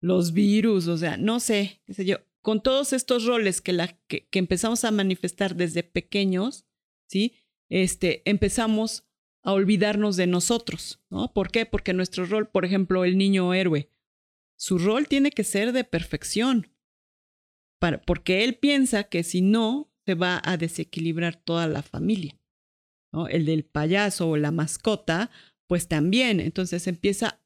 los 0.00 0.32
virus, 0.32 0.88
o 0.88 0.96
sea, 0.96 1.16
no 1.16 1.40
sé, 1.40 1.80
sé 1.88 2.04
yo, 2.04 2.16
con 2.42 2.62
todos 2.62 2.92
estos 2.92 3.24
roles 3.24 3.60
que, 3.60 4.28
empezamos 4.32 4.84
a 4.84 4.90
manifestar 4.90 5.56
desde 5.56 5.82
pequeños, 5.82 6.64
¿sí? 7.08 7.34
Este, 7.68 8.22
empezamos 8.28 9.06
a 9.42 9.52
olvidarnos 9.52 10.16
de 10.16 10.26
nosotros, 10.26 11.00
¿no? 11.10 11.32
¿Por 11.32 11.50
qué? 11.50 11.66
Porque 11.66 11.92
nuestro 11.92 12.26
rol, 12.26 12.48
por 12.48 12.64
ejemplo, 12.64 13.04
el 13.04 13.16
niño 13.16 13.54
héroe, 13.54 13.90
su 14.58 14.78
rol 14.78 15.06
tiene 15.06 15.30
que 15.30 15.44
ser 15.44 15.72
de 15.72 15.84
perfección, 15.84 16.72
para, 17.78 18.00
porque 18.02 18.44
él 18.44 18.56
piensa 18.56 19.04
que 19.04 19.22
si 19.22 19.42
no, 19.42 19.92
se 20.06 20.14
va 20.14 20.40
a 20.44 20.56
desequilibrar 20.56 21.36
toda 21.36 21.66
la 21.66 21.82
familia. 21.82 22.38
El 23.30 23.46
del 23.46 23.64
payaso 23.64 24.28
o 24.28 24.36
la 24.36 24.50
mascota, 24.50 25.30
pues 25.68 25.88
también, 25.88 26.38
entonces 26.40 26.86
empieza 26.86 27.42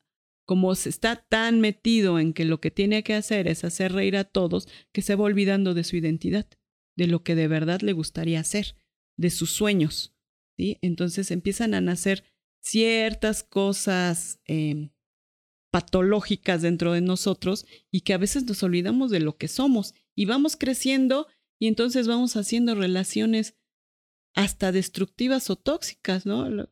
como 0.46 0.74
se 0.74 0.88
está 0.88 1.16
tan 1.16 1.60
metido 1.60 2.18
en 2.18 2.32
que 2.32 2.44
lo 2.44 2.60
que 2.60 2.72
tiene 2.72 3.04
que 3.04 3.14
hacer 3.14 3.46
es 3.46 3.62
hacer 3.62 3.92
reír 3.92 4.16
a 4.16 4.24
todos, 4.24 4.68
que 4.92 5.00
se 5.00 5.14
va 5.14 5.24
olvidando 5.24 5.74
de 5.74 5.84
su 5.84 5.96
identidad, 5.96 6.48
de 6.96 7.06
lo 7.06 7.22
que 7.22 7.36
de 7.36 7.46
verdad 7.46 7.82
le 7.82 7.92
gustaría 7.92 8.40
hacer, 8.40 8.74
de 9.16 9.30
sus 9.30 9.50
sueños. 9.50 10.14
¿sí? 10.56 10.78
Entonces 10.82 11.30
empiezan 11.30 11.74
a 11.74 11.80
nacer 11.80 12.24
ciertas 12.62 13.42
cosas 13.42 14.40
em, 14.44 14.90
patológicas 15.70 16.62
dentro 16.62 16.92
de 16.92 17.00
nosotros 17.00 17.66
y 17.90 18.02
que 18.02 18.12
a 18.12 18.18
veces 18.18 18.44
nos 18.44 18.62
olvidamos 18.62 19.10
de 19.10 19.20
lo 19.20 19.36
que 19.36 19.48
somos 19.48 19.94
y 20.14 20.26
vamos 20.26 20.56
creciendo 20.56 21.28
y 21.58 21.68
entonces 21.68 22.08
vamos 22.08 22.36
haciendo 22.36 22.74
relaciones 22.74 23.56
hasta 24.34 24.72
destructivas 24.72 25.50
o 25.50 25.56
tóxicas, 25.56 26.26
¿no? 26.26 26.68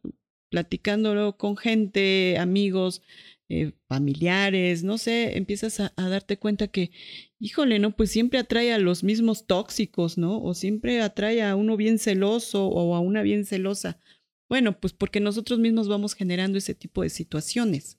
Platicándolo 0.51 1.37
con 1.37 1.57
gente, 1.57 2.39
amigos, 2.39 3.03
eh, 3.49 3.73
familiares, 3.87 4.85
no 4.85 4.99
sé, 4.99 5.39
empiezas 5.39 5.81
a, 5.81 5.93
darte 5.97 6.39
cuenta 6.39 6.69
que, 6.69 6.91
híjole, 7.39 7.79
¿no? 7.79 7.97
Pues 7.97 8.11
siempre 8.11 8.39
atrae 8.39 8.73
a 8.73 8.79
los 8.79 9.03
mismos 9.03 9.47
tóxicos, 9.47 10.19
¿no? 10.19 10.43
O 10.43 10.55
siempre 10.55 11.01
atrae 11.01 11.43
a 11.43 11.57
uno 11.57 11.77
bien 11.77 11.99
celoso 11.99 12.67
o 12.67 12.95
a 12.95 13.01
una 13.01 13.23
bien 13.23 13.47
celosa. 13.47 13.99
Bueno, 14.49 14.79
pues 14.81 14.93
porque 14.93 15.21
nosotros 15.21 15.59
mismos 15.59 15.89
vamos 15.89 16.15
generando 16.15 16.59
ese 16.59 16.75
tipo 16.75 17.03
de 17.03 17.11
situaciones, 17.11 17.99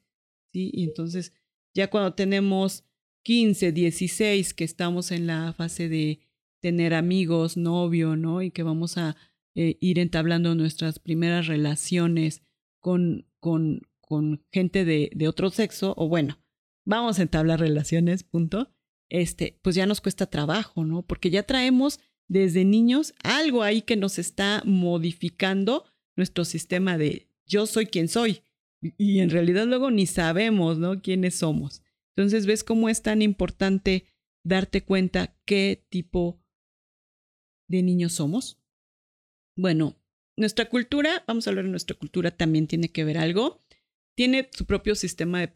¿sí? 0.52 0.70
Y 0.74 0.84
entonces, 0.84 1.34
ya 1.74 1.90
cuando 1.90 2.14
tenemos 2.14 2.84
15, 3.24 3.72
16, 3.72 4.54
que 4.54 4.64
estamos 4.64 5.12
en 5.12 5.28
la 5.28 5.54
fase 5.54 5.90
de 5.90 6.20
tener 6.60 6.94
amigos, 6.94 7.58
novio, 7.58 8.16
¿no? 8.16 8.42
Y 8.42 8.52
que 8.52 8.64
vamos 8.64 8.98
a 8.98 9.16
eh, 9.56 9.78
ir 9.80 10.00
entablando 10.00 10.56
nuestras 10.56 11.00
primeras 11.00 11.48
relaciones 11.48 12.44
con, 12.80 13.26
con, 13.40 13.82
con 14.10 14.44
gente 14.52 14.86
de, 14.86 15.28
otro 15.28 15.52
sexo, 15.52 15.94
o 15.96 16.10
bueno, 16.10 16.40
vamos 16.84 17.20
a 17.20 17.22
entablar 17.22 17.60
relaciones, 17.60 18.24
punto, 18.24 18.72
este, 19.08 19.60
pues 19.62 19.76
ya 19.76 19.86
nos 19.86 20.02
cuesta 20.02 20.26
trabajo, 20.26 20.84
¿no? 20.84 21.04
Porque 21.04 21.30
ya 21.30 21.44
traemos 21.44 22.00
desde 22.28 22.66
niños 22.66 23.14
algo 23.24 23.62
ahí 23.62 23.84
que 23.84 23.96
nos 23.96 24.18
está 24.18 24.64
modificando 24.66 25.86
nuestro 26.16 26.44
sistema 26.44 26.98
de 26.98 27.30
yo 27.46 27.68
soy 27.68 27.86
quien 27.86 28.08
soy. 28.08 28.42
Y 28.82 29.20
en 29.20 29.30
realidad 29.30 29.68
luego 29.68 29.92
ni 29.92 30.08
sabemos, 30.08 30.80
¿no? 30.80 31.02
Quiénes 31.02 31.36
somos. 31.36 31.84
Entonces, 32.16 32.48
¿ves 32.48 32.64
cómo 32.64 32.90
es 32.90 33.04
tan 33.04 33.22
importante 33.22 34.06
darte 34.44 34.84
cuenta 34.84 35.38
qué 35.46 35.86
tipo 35.90 36.42
de 37.68 37.84
niños 37.84 38.14
somos? 38.14 38.60
Bueno, 39.56 39.96
nuestra 40.36 40.70
cultura, 40.70 41.24
vamos 41.28 41.46
a 41.46 41.52
hablar 41.52 41.66
de 41.66 41.72
nuestra 41.72 41.96
cultura, 41.96 42.32
también 42.32 42.66
tiene 42.66 42.90
que 42.90 43.04
ver 43.04 43.18
algo 43.20 43.62
tiene 44.20 44.50
su 44.52 44.66
propio 44.66 44.96
sistema 44.96 45.40
de, 45.40 45.50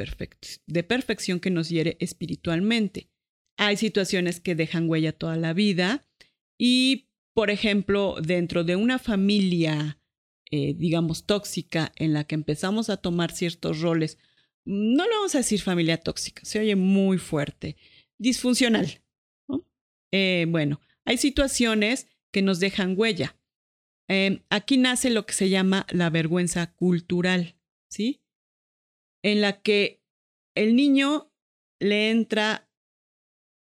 de 0.67 0.83
perfección 0.83 1.41
que 1.41 1.49
nos 1.49 1.67
hiere 1.67 1.97
espiritualmente. 1.99 3.09
hay 3.57 3.75
situaciones 3.75 4.39
que 4.39 4.55
dejan 4.55 4.89
huella 4.89 5.11
toda 5.11 5.35
la 5.35 5.51
vida 5.51 6.07
y, 6.57 7.09
por 7.33 7.49
ejemplo, 7.49 8.15
dentro 8.21 8.63
de 8.63 8.77
una 8.77 8.99
familia, 8.99 9.99
eh, 10.49 10.75
digamos, 10.75 11.25
tóxica 11.25 11.91
en 11.97 12.13
la 12.13 12.23
que 12.23 12.35
empezamos 12.35 12.89
a 12.89 12.95
tomar 12.95 13.33
ciertos 13.33 13.81
roles, 13.81 14.17
no 14.63 15.03
le 15.03 15.13
vamos 15.13 15.35
a 15.35 15.39
decir 15.39 15.59
familia 15.59 15.97
tóxica, 15.97 16.45
se 16.45 16.61
oye 16.61 16.77
muy 16.77 17.17
fuerte, 17.17 17.75
disfuncional. 18.17 19.01
Eh, 20.13 20.45
bueno, 20.47 20.79
hay 21.03 21.17
situaciones 21.17 22.07
que 22.31 22.41
nos 22.41 22.61
dejan 22.61 22.93
huella. 22.97 23.35
Em, 24.07 24.41
aquí 24.49 24.77
nace 24.77 25.09
lo 25.09 25.25
que 25.25 25.33
se 25.33 25.49
llama 25.49 25.85
la 25.91 26.09
vergüenza 26.09 26.73
cultural, 26.75 27.57
¿sí? 27.89 28.22
En 29.23 29.41
la 29.41 29.61
que 29.61 30.01
el 30.55 30.75
niño 30.75 31.31
le 31.79 32.11
entra 32.11 32.69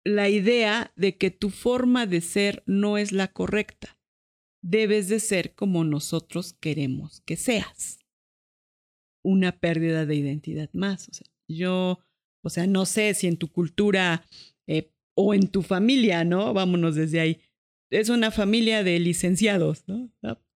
la 0.05 0.29
idea 0.29 0.93
de 0.97 1.17
que 1.17 1.31
tu 1.31 1.51
forma 1.51 2.07
de 2.07 2.21
ser 2.21 2.63
no 2.67 2.99
es 2.99 3.13
la 3.13 3.29
correcta. 3.29 3.99
Debes 4.63 5.09
de 5.09 5.21
ser 5.21 5.55
como 5.55 5.85
nosotros 5.85 6.55
queremos 6.55 7.21
que 7.23 7.37
seas. 7.37 8.01
Una 9.25 9.53
pérdida 9.59 10.07
de 10.07 10.17
identidad 10.17 10.71
más. 10.73 11.09
Yo, 11.49 12.01
o 12.43 12.51
sea, 12.51 12.67
no 12.67 12.87
sé 12.87 13.15
si 13.15 13.27
en 13.29 13.37
tu 13.37 13.49
cultura 13.49 14.27
eh, 14.67 14.91
o 15.15 15.35
en 15.35 15.49
tu 15.49 15.63
familia, 15.63 16.25
¿no? 16.25 16.53
Vámonos 16.53 16.95
desde 16.97 17.21
ahí. 17.21 17.41
Es 17.91 18.09
una 18.09 18.31
familia 18.31 18.83
de 18.83 18.99
licenciados, 18.99 19.85
¿no? 19.87 20.11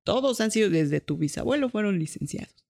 Todos 0.04 0.40
han 0.40 0.50
sido, 0.50 0.70
desde 0.70 1.00
tu 1.00 1.16
bisabuelo 1.16 1.68
fueron 1.68 1.98
licenciados. 1.98 2.64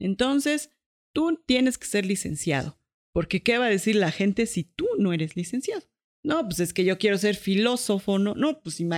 Entonces, 0.00 0.70
tú 1.18 1.42
tienes 1.46 1.78
que 1.78 1.88
ser 1.88 2.06
licenciado, 2.06 2.78
porque 3.12 3.42
¿qué 3.42 3.58
va 3.58 3.66
a 3.66 3.70
decir 3.70 3.96
la 3.96 4.12
gente 4.12 4.46
si 4.46 4.62
tú 4.62 4.86
no 5.00 5.12
eres 5.12 5.34
licenciado? 5.34 5.82
No, 6.24 6.44
pues 6.44 6.60
es 6.60 6.72
que 6.72 6.84
yo 6.84 6.96
quiero 6.96 7.18
ser 7.18 7.34
filósofo, 7.34 8.20
¿no? 8.20 8.36
No, 8.36 8.62
pues 8.62 8.78
y, 8.78 8.88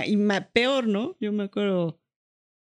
peor, 0.53 0.87
¿no? 0.87 1.17
Yo 1.19 1.31
me 1.31 1.45
acuerdo 1.45 1.99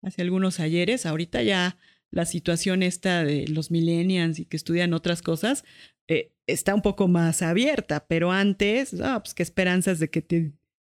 hace 0.04 0.22
algunos 0.22 0.60
ayeres, 0.60 1.08
ahorita 1.08 1.42
ya 1.42 1.80
la 2.12 2.26
situación 2.26 2.84
esta 2.84 3.24
de 3.24 3.48
los 3.48 3.72
millennials 3.72 4.38
y 4.38 4.46
que 4.46 4.56
estudian 4.56 4.94
otras 4.94 5.24
cosas 5.24 5.66
eh, 6.08 6.32
está 6.46 6.76
un 6.76 6.84
poco 6.84 7.08
más 7.08 7.42
abierta, 7.42 8.06
pero 8.06 8.32
antes, 8.32 9.02
ah, 9.02 9.20
pues 9.24 9.34
qué 9.34 9.42
esperanzas 9.42 9.98
de 9.98 10.12
que 10.12 10.22
te 10.22 10.54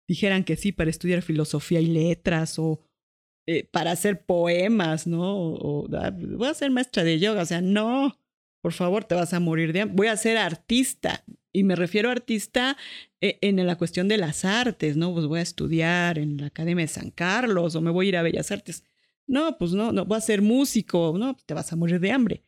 dijeran 0.08 0.44
que 0.44 0.54
sí 0.54 0.70
para 0.70 0.90
estudiar 0.90 1.22
filosofía 1.22 1.80
y 1.80 1.86
letras 1.86 2.56
o 2.60 2.78
eh, 3.48 3.68
para 3.72 3.90
hacer 3.90 4.24
poemas, 4.24 5.08
¿no? 5.08 5.36
O, 5.36 5.88
ah, 5.96 6.12
voy 6.16 6.46
a 6.46 6.54
ser 6.54 6.70
maestra 6.70 7.02
de 7.02 7.18
yoga, 7.18 7.42
o 7.42 7.46
sea, 7.46 7.60
no, 7.60 8.16
por 8.64 8.72
favor, 8.72 9.04
te 9.04 9.14
vas 9.14 9.34
a 9.34 9.40
morir 9.40 9.74
de 9.74 9.82
hambre. 9.82 9.94
Voy 9.94 10.06
a 10.06 10.16
ser 10.16 10.38
artista, 10.38 11.22
y 11.52 11.64
me 11.64 11.76
refiero 11.76 12.08
a 12.08 12.12
artista 12.12 12.78
eh, 13.20 13.36
en 13.42 13.64
la 13.66 13.76
cuestión 13.76 14.08
de 14.08 14.16
las 14.16 14.46
artes, 14.46 14.96
¿no? 14.96 15.12
Pues 15.12 15.26
voy 15.26 15.40
a 15.40 15.42
estudiar 15.42 16.18
en 16.18 16.38
la 16.38 16.46
Academia 16.46 16.82
de 16.82 16.88
San 16.88 17.10
Carlos 17.10 17.74
o 17.74 17.82
me 17.82 17.90
voy 17.90 18.06
a 18.06 18.08
ir 18.08 18.16
a 18.16 18.22
Bellas 18.22 18.50
Artes. 18.50 18.82
No, 19.26 19.58
pues 19.58 19.72
no, 19.72 19.92
no 19.92 20.06
voy 20.06 20.16
a 20.16 20.22
ser 20.22 20.40
músico, 20.40 21.14
no, 21.18 21.34
pues 21.34 21.44
te 21.44 21.52
vas 21.52 21.74
a 21.74 21.76
morir 21.76 22.00
de 22.00 22.10
hambre. 22.10 22.42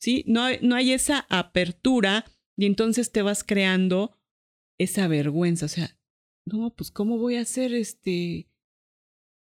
¿Sí? 0.00 0.24
No 0.26 0.48
no 0.62 0.74
hay 0.74 0.92
esa 0.92 1.26
apertura 1.28 2.24
y 2.56 2.66
entonces 2.66 3.12
te 3.12 3.22
vas 3.22 3.44
creando 3.44 4.18
esa 4.78 5.06
vergüenza, 5.06 5.66
o 5.66 5.68
sea, 5.68 5.96
no, 6.44 6.74
pues 6.74 6.90
cómo 6.90 7.18
voy 7.18 7.36
a 7.36 7.44
ser 7.44 7.72
este 7.72 8.48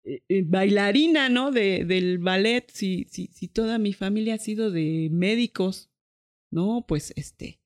eh, 0.02 0.22
eh, 0.28 0.42
bailarina, 0.44 1.28
¿no? 1.28 1.52
De, 1.52 1.84
del 1.84 2.18
ballet 2.18 2.68
si, 2.68 3.06
si, 3.08 3.28
si 3.28 3.46
toda 3.46 3.78
mi 3.78 3.92
familia 3.92 4.34
ha 4.34 4.38
sido 4.38 4.72
de 4.72 5.08
médicos. 5.12 5.89
No, 6.50 6.84
pues 6.86 7.12
este, 7.16 7.60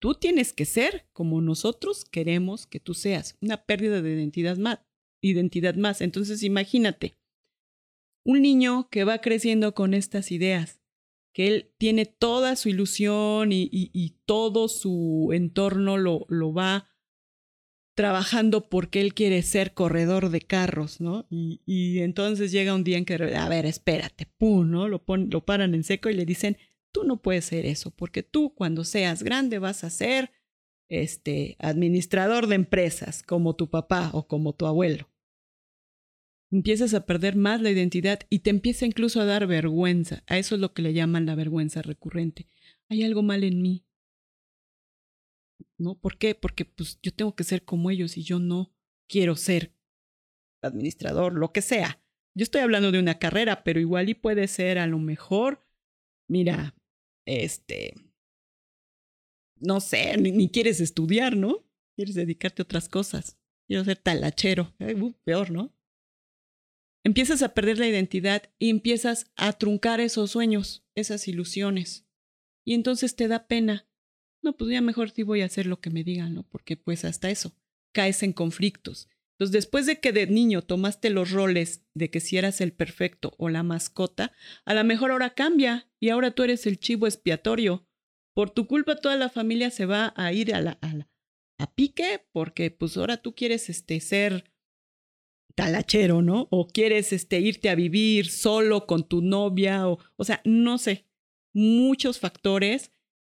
Tú 0.00 0.14
tienes 0.14 0.54
que 0.54 0.64
ser 0.64 1.06
como 1.12 1.42
nosotros 1.42 2.06
queremos 2.06 2.66
que 2.66 2.80
tú 2.80 2.94
seas. 2.94 3.36
Una 3.42 3.64
pérdida 3.64 4.00
de 4.00 4.14
identidad 4.14 4.56
más. 4.56 4.80
Identidad 5.20 5.74
más. 5.74 6.00
Entonces 6.00 6.42
imagínate, 6.42 7.18
un 8.24 8.40
niño 8.40 8.88
que 8.90 9.04
va 9.04 9.18
creciendo 9.18 9.74
con 9.74 9.92
estas 9.92 10.32
ideas, 10.32 10.80
que 11.34 11.48
él 11.48 11.74
tiene 11.76 12.06
toda 12.06 12.56
su 12.56 12.70
ilusión 12.70 13.50
y, 13.52 14.16
todo 14.24 14.68
su 14.68 15.30
entorno 15.32 15.98
lo, 15.98 16.24
lo, 16.28 16.52
va 16.54 16.88
trabajando 17.94 18.68
porque 18.68 19.00
él 19.00 19.12
quiere 19.12 19.42
ser 19.42 19.74
corredor 19.74 20.30
de 20.30 20.40
carros, 20.40 21.00
¿no? 21.00 21.26
Y, 21.30 21.98
entonces 21.98 22.52
llega 22.52 22.74
un 22.74 22.84
día 22.84 22.96
en 22.96 23.04
que, 23.04 23.14
a 23.14 23.48
ver, 23.50 23.66
espérate, 23.66 24.26
pum, 24.38 24.70
¿no? 24.70 24.88
Lo, 24.88 25.04
lo 25.06 25.44
paran 25.44 25.74
en 25.74 25.84
seco 25.84 26.08
y 26.08 26.14
le 26.14 26.24
dicen, 26.24 26.56
Tú 26.92 27.04
no 27.04 27.22
puedes 27.22 27.44
ser 27.44 27.66
eso, 27.66 27.90
porque 27.90 28.22
tú 28.22 28.54
cuando 28.54 28.84
seas 28.84 29.22
grande 29.22 29.58
vas 29.58 29.84
a 29.84 29.90
ser 29.90 30.32
este 30.88 31.56
administrador 31.60 32.48
de 32.48 32.56
empresas 32.56 33.22
como 33.22 33.54
tu 33.54 33.70
papá 33.70 34.10
o 34.12 34.26
como 34.26 34.54
tu 34.54 34.66
abuelo. 34.66 35.08
Empiezas 36.52 36.94
a 36.94 37.06
perder 37.06 37.36
más 37.36 37.62
la 37.62 37.70
identidad 37.70 38.20
y 38.28 38.40
te 38.40 38.50
empieza 38.50 38.84
incluso 38.84 39.20
a 39.20 39.24
dar 39.24 39.46
vergüenza. 39.46 40.24
A 40.26 40.36
eso 40.36 40.56
es 40.56 40.60
lo 40.60 40.74
que 40.74 40.82
le 40.82 40.92
llaman 40.92 41.26
la 41.26 41.36
vergüenza 41.36 41.80
recurrente. 41.80 42.48
Hay 42.88 43.04
algo 43.04 43.22
mal 43.22 43.44
en 43.44 43.62
mí. 43.62 43.86
¿No? 45.78 45.94
¿Por 45.94 46.18
qué? 46.18 46.34
Porque 46.34 46.64
pues 46.64 46.98
yo 47.02 47.14
tengo 47.14 47.36
que 47.36 47.44
ser 47.44 47.64
como 47.64 47.90
ellos 47.90 48.16
y 48.16 48.24
yo 48.24 48.40
no 48.40 48.74
quiero 49.08 49.36
ser 49.36 49.76
administrador, 50.60 51.34
lo 51.34 51.52
que 51.52 51.62
sea. 51.62 52.02
Yo 52.34 52.42
estoy 52.42 52.62
hablando 52.62 52.90
de 52.90 52.98
una 52.98 53.18
carrera, 53.18 53.62
pero 53.62 53.80
igual 53.80 54.08
y 54.08 54.14
puede 54.14 54.46
ser 54.48 54.78
a 54.78 54.86
lo 54.86 54.98
mejor, 54.98 55.64
mira, 56.28 56.74
este, 57.30 57.94
no 59.56 59.80
sé, 59.80 60.16
ni, 60.16 60.48
quieres 60.48 60.80
estudiar, 60.80 61.36
¿no? 61.36 61.64
Quieres 61.96 62.14
dedicarte 62.14 62.62
a 62.62 62.64
otras 62.64 62.88
cosas. 62.88 63.38
Quiero 63.68 63.84
ser 63.84 63.98
talachero. 63.98 64.74
Uh, 64.80 65.12
peor, 65.24 65.50
¿no? 65.50 65.74
Empiezas 67.04 67.42
a 67.42 67.54
perder 67.54 67.78
la 67.78 67.88
identidad 67.88 68.50
y 68.58 68.70
empiezas 68.70 69.30
a 69.36 69.52
truncar 69.52 70.00
esos 70.00 70.32
sueños, 70.32 70.84
esas 70.94 71.28
ilusiones. 71.28 72.06
Y 72.64 72.74
entonces 72.74 73.16
te 73.16 73.28
da 73.28 73.46
pena. 73.46 73.88
No, 74.42 74.56
pues 74.56 74.70
ya 74.70 74.80
mejor 74.80 75.10
sí 75.10 75.22
voy 75.22 75.42
a 75.42 75.46
hacer 75.46 75.66
lo 75.66 75.80
que 75.80 75.90
me 75.90 76.04
digan, 76.04 76.34
¿no? 76.34 76.42
Porque 76.42 76.76
pues 76.76 77.04
hasta 77.04 77.30
eso, 77.30 77.54
caes 77.92 78.22
en 78.22 78.32
conflictos. 78.32 79.08
Entonces, 79.40 79.52
después 79.52 79.86
de 79.86 80.00
que 80.00 80.12
de 80.12 80.26
niño 80.26 80.60
tomaste 80.60 81.08
los 81.08 81.30
roles 81.30 81.82
de 81.94 82.10
que 82.10 82.20
si 82.20 82.36
eras 82.36 82.60
el 82.60 82.74
perfecto 82.74 83.32
o 83.38 83.48
la 83.48 83.62
mascota, 83.62 84.32
a 84.66 84.74
lo 84.74 84.84
mejor 84.84 85.12
ahora 85.12 85.30
cambia 85.30 85.88
y 85.98 86.10
ahora 86.10 86.32
tú 86.32 86.42
eres 86.42 86.66
el 86.66 86.78
chivo 86.78 87.06
expiatorio. 87.06 87.88
Por 88.34 88.50
tu 88.50 88.66
culpa 88.66 88.96
toda 88.96 89.16
la 89.16 89.30
familia 89.30 89.70
se 89.70 89.86
va 89.86 90.12
a 90.14 90.34
ir 90.34 90.54
a 90.54 90.60
la, 90.60 90.78
a, 91.58 91.74
pique 91.74 92.26
porque 92.32 92.70
pues 92.70 92.98
ahora 92.98 93.16
tú 93.16 93.34
quieres 93.34 93.70
este 93.70 93.98
ser 94.00 94.44
talachero, 95.54 96.20
¿no? 96.20 96.46
O 96.50 96.68
quieres 96.68 97.14
este 97.14 97.40
irte 97.40 97.70
a 97.70 97.74
vivir 97.74 98.28
solo 98.28 98.86
con 98.86 99.08
tu 99.08 99.22
novia 99.22 99.88
o 99.88 100.00
o 100.16 100.24
sea, 100.24 100.42
no 100.44 100.76
sé, 100.76 101.06
muchos 101.54 102.18
factores 102.18 102.92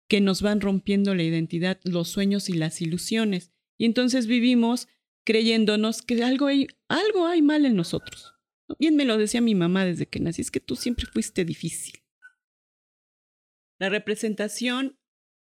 que 0.06 0.20
nos 0.20 0.42
van 0.42 0.60
rompiendo 0.60 1.14
la 1.14 1.22
identidad, 1.22 1.80
los 1.82 2.10
sueños 2.10 2.50
y 2.50 2.52
las 2.52 2.82
ilusiones. 2.82 3.54
Y 3.78 3.86
entonces 3.86 4.26
vivimos 4.26 4.86
creyéndonos 5.24 6.02
que 6.02 6.22
algo 6.22 6.46
hay, 6.46 6.68
algo 6.88 7.26
hay 7.26 7.42
mal 7.42 7.64
en 7.64 7.76
nosotros. 7.76 8.34
Bien 8.78 8.96
me 8.96 9.04
lo 9.04 9.18
decía 9.18 9.40
mi 9.40 9.54
mamá 9.54 9.84
desde 9.84 10.06
que 10.06 10.20
nací, 10.20 10.42
es 10.42 10.50
que 10.50 10.60
tú 10.60 10.76
siempre 10.76 11.06
fuiste 11.06 11.44
difícil. 11.44 12.02
La 13.78 13.88
representación 13.88 14.98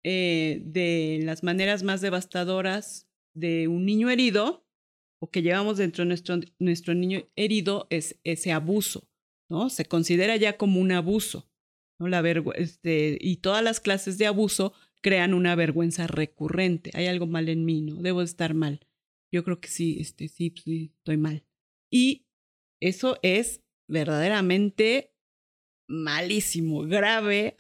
eh, 0.04 0.62
de 0.66 1.22
las 1.24 1.44
maneras 1.44 1.84
más 1.84 2.02
devastadoras 2.02 3.08
de 3.34 3.68
un 3.68 3.86
niño 3.86 4.10
herido 4.10 4.66
o 5.20 5.30
que 5.30 5.42
llevamos 5.42 5.78
dentro 5.78 6.04
de 6.04 6.10
nuestro, 6.10 6.40
nuestro 6.60 6.94
niño 6.94 7.24
herido 7.36 7.88
es 7.90 8.20
ese 8.24 8.52
abuso, 8.52 9.10
¿no? 9.50 9.70
Se 9.70 9.86
considera 9.86 10.36
ya 10.36 10.58
como 10.58 10.80
un 10.80 10.92
abuso, 10.92 11.50
¿no? 12.00 12.08
La 12.08 12.22
este, 12.56 13.18
y 13.22 13.38
todas 13.38 13.64
las 13.64 13.80
clases 13.80 14.18
de 14.18 14.28
abuso 14.28 14.74
crean 15.02 15.34
una 15.34 15.56
vergüenza 15.56 16.08
recurrente. 16.08 16.92
Hay 16.94 17.08
algo 17.08 17.28
mal 17.28 17.48
en 17.50 17.64
mí, 17.64 17.82
¿no? 17.82 18.02
Debo 18.02 18.22
estar 18.22 18.54
mal 18.54 18.86
yo 19.32 19.44
creo 19.44 19.60
que 19.60 19.68
sí, 19.68 19.98
este, 20.00 20.28
sí, 20.28 20.54
sí, 20.64 20.92
estoy 20.98 21.18
mal. 21.18 21.44
Y 21.90 22.26
eso 22.80 23.18
es 23.22 23.62
verdaderamente 23.88 25.14
malísimo, 25.88 26.82
grave, 26.82 27.56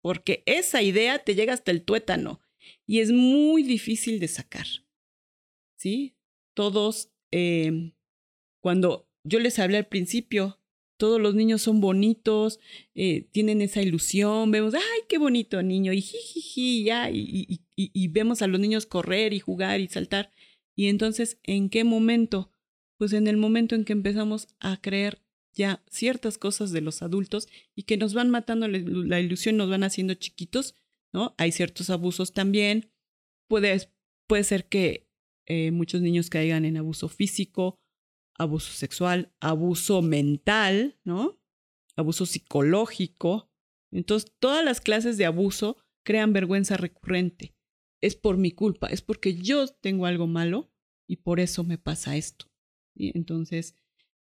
porque 0.00 0.42
esa 0.46 0.82
idea 0.82 1.18
te 1.18 1.34
llega 1.34 1.52
hasta 1.52 1.70
el 1.70 1.84
tuétano 1.84 2.40
y 2.86 3.00
es 3.00 3.12
muy 3.12 3.62
difícil 3.62 4.20
de 4.20 4.28
sacar. 4.28 4.66
¿Sí? 5.78 6.16
Todos, 6.54 7.10
em, 7.30 7.92
cuando 8.60 9.08
yo 9.24 9.40
les 9.40 9.58
hablé 9.58 9.78
al 9.78 9.88
principio, 9.88 10.60
todos 10.96 11.20
los 11.20 11.34
niños 11.34 11.62
son 11.62 11.80
bonitos, 11.80 12.58
eh, 12.94 13.28
tienen 13.32 13.60
esa 13.60 13.82
ilusión, 13.82 14.50
vemos, 14.50 14.74
ay, 14.74 15.00
qué 15.08 15.18
bonito 15.18 15.62
niño, 15.62 15.92
y 15.92 16.00
jiji, 16.00 16.84
ya, 16.84 17.10
y, 17.10 17.60
y, 17.76 18.08
vemos 18.08 18.40
a 18.40 18.46
los 18.46 18.58
niños 18.58 18.86
correr 18.86 19.34
y 19.34 19.40
jugar 19.40 19.80
y 19.80 19.88
saltar. 19.88 20.32
Y 20.76 20.88
entonces, 20.88 21.40
¿en 21.42 21.70
qué 21.70 21.82
momento? 21.82 22.52
Pues 22.98 23.12
en 23.14 23.26
el 23.26 23.38
momento 23.38 23.74
en 23.74 23.84
que 23.84 23.94
empezamos 23.94 24.48
a 24.60 24.80
creer 24.80 25.22
ya 25.54 25.82
ciertas 25.90 26.36
cosas 26.36 26.70
de 26.70 26.82
los 26.82 27.02
adultos 27.02 27.48
y 27.74 27.84
que 27.84 27.96
nos 27.96 28.12
van 28.12 28.30
matando 28.30 28.68
la, 28.68 29.20
ilusión, 29.20 29.56
nos 29.56 29.70
van 29.70 29.84
haciendo 29.84 30.14
chiquitos, 30.14 30.74
¿no? 31.12 31.34
Hay 31.38 31.50
ciertos 31.50 31.88
abusos 31.88 32.34
también. 32.34 32.92
Puede, 33.48 33.90
puede 34.28 34.44
ser 34.44 34.68
que 34.68 35.08
eh, 35.46 35.70
muchos 35.70 36.02
niños 36.02 36.28
caigan 36.28 36.66
en 36.66 36.76
abuso 36.76 37.08
físico, 37.08 37.80
abuso 38.38 38.72
sexual, 38.72 39.32
abuso 39.40 40.02
mental, 40.02 40.98
¿no? 41.04 41.40
Abuso 41.96 42.26
psicológico. 42.26 43.50
Entonces, 43.90 44.30
todas 44.38 44.62
las 44.62 44.82
clases 44.82 45.16
de 45.16 45.24
abuso 45.24 45.78
crean 46.04 46.34
vergüenza 46.34 46.76
recurrente. 46.76 47.55
Es 48.00 48.16
por 48.16 48.36
mi 48.36 48.50
culpa, 48.50 48.88
es 48.88 49.02
porque 49.02 49.34
yo 49.34 49.66
tengo 49.68 50.06
algo 50.06 50.26
malo 50.26 50.70
y 51.08 51.16
por 51.16 51.40
eso 51.40 51.64
me 51.64 51.78
pasa 51.78 52.16
esto. 52.16 52.46
Y 52.94 53.16
entonces, 53.16 53.74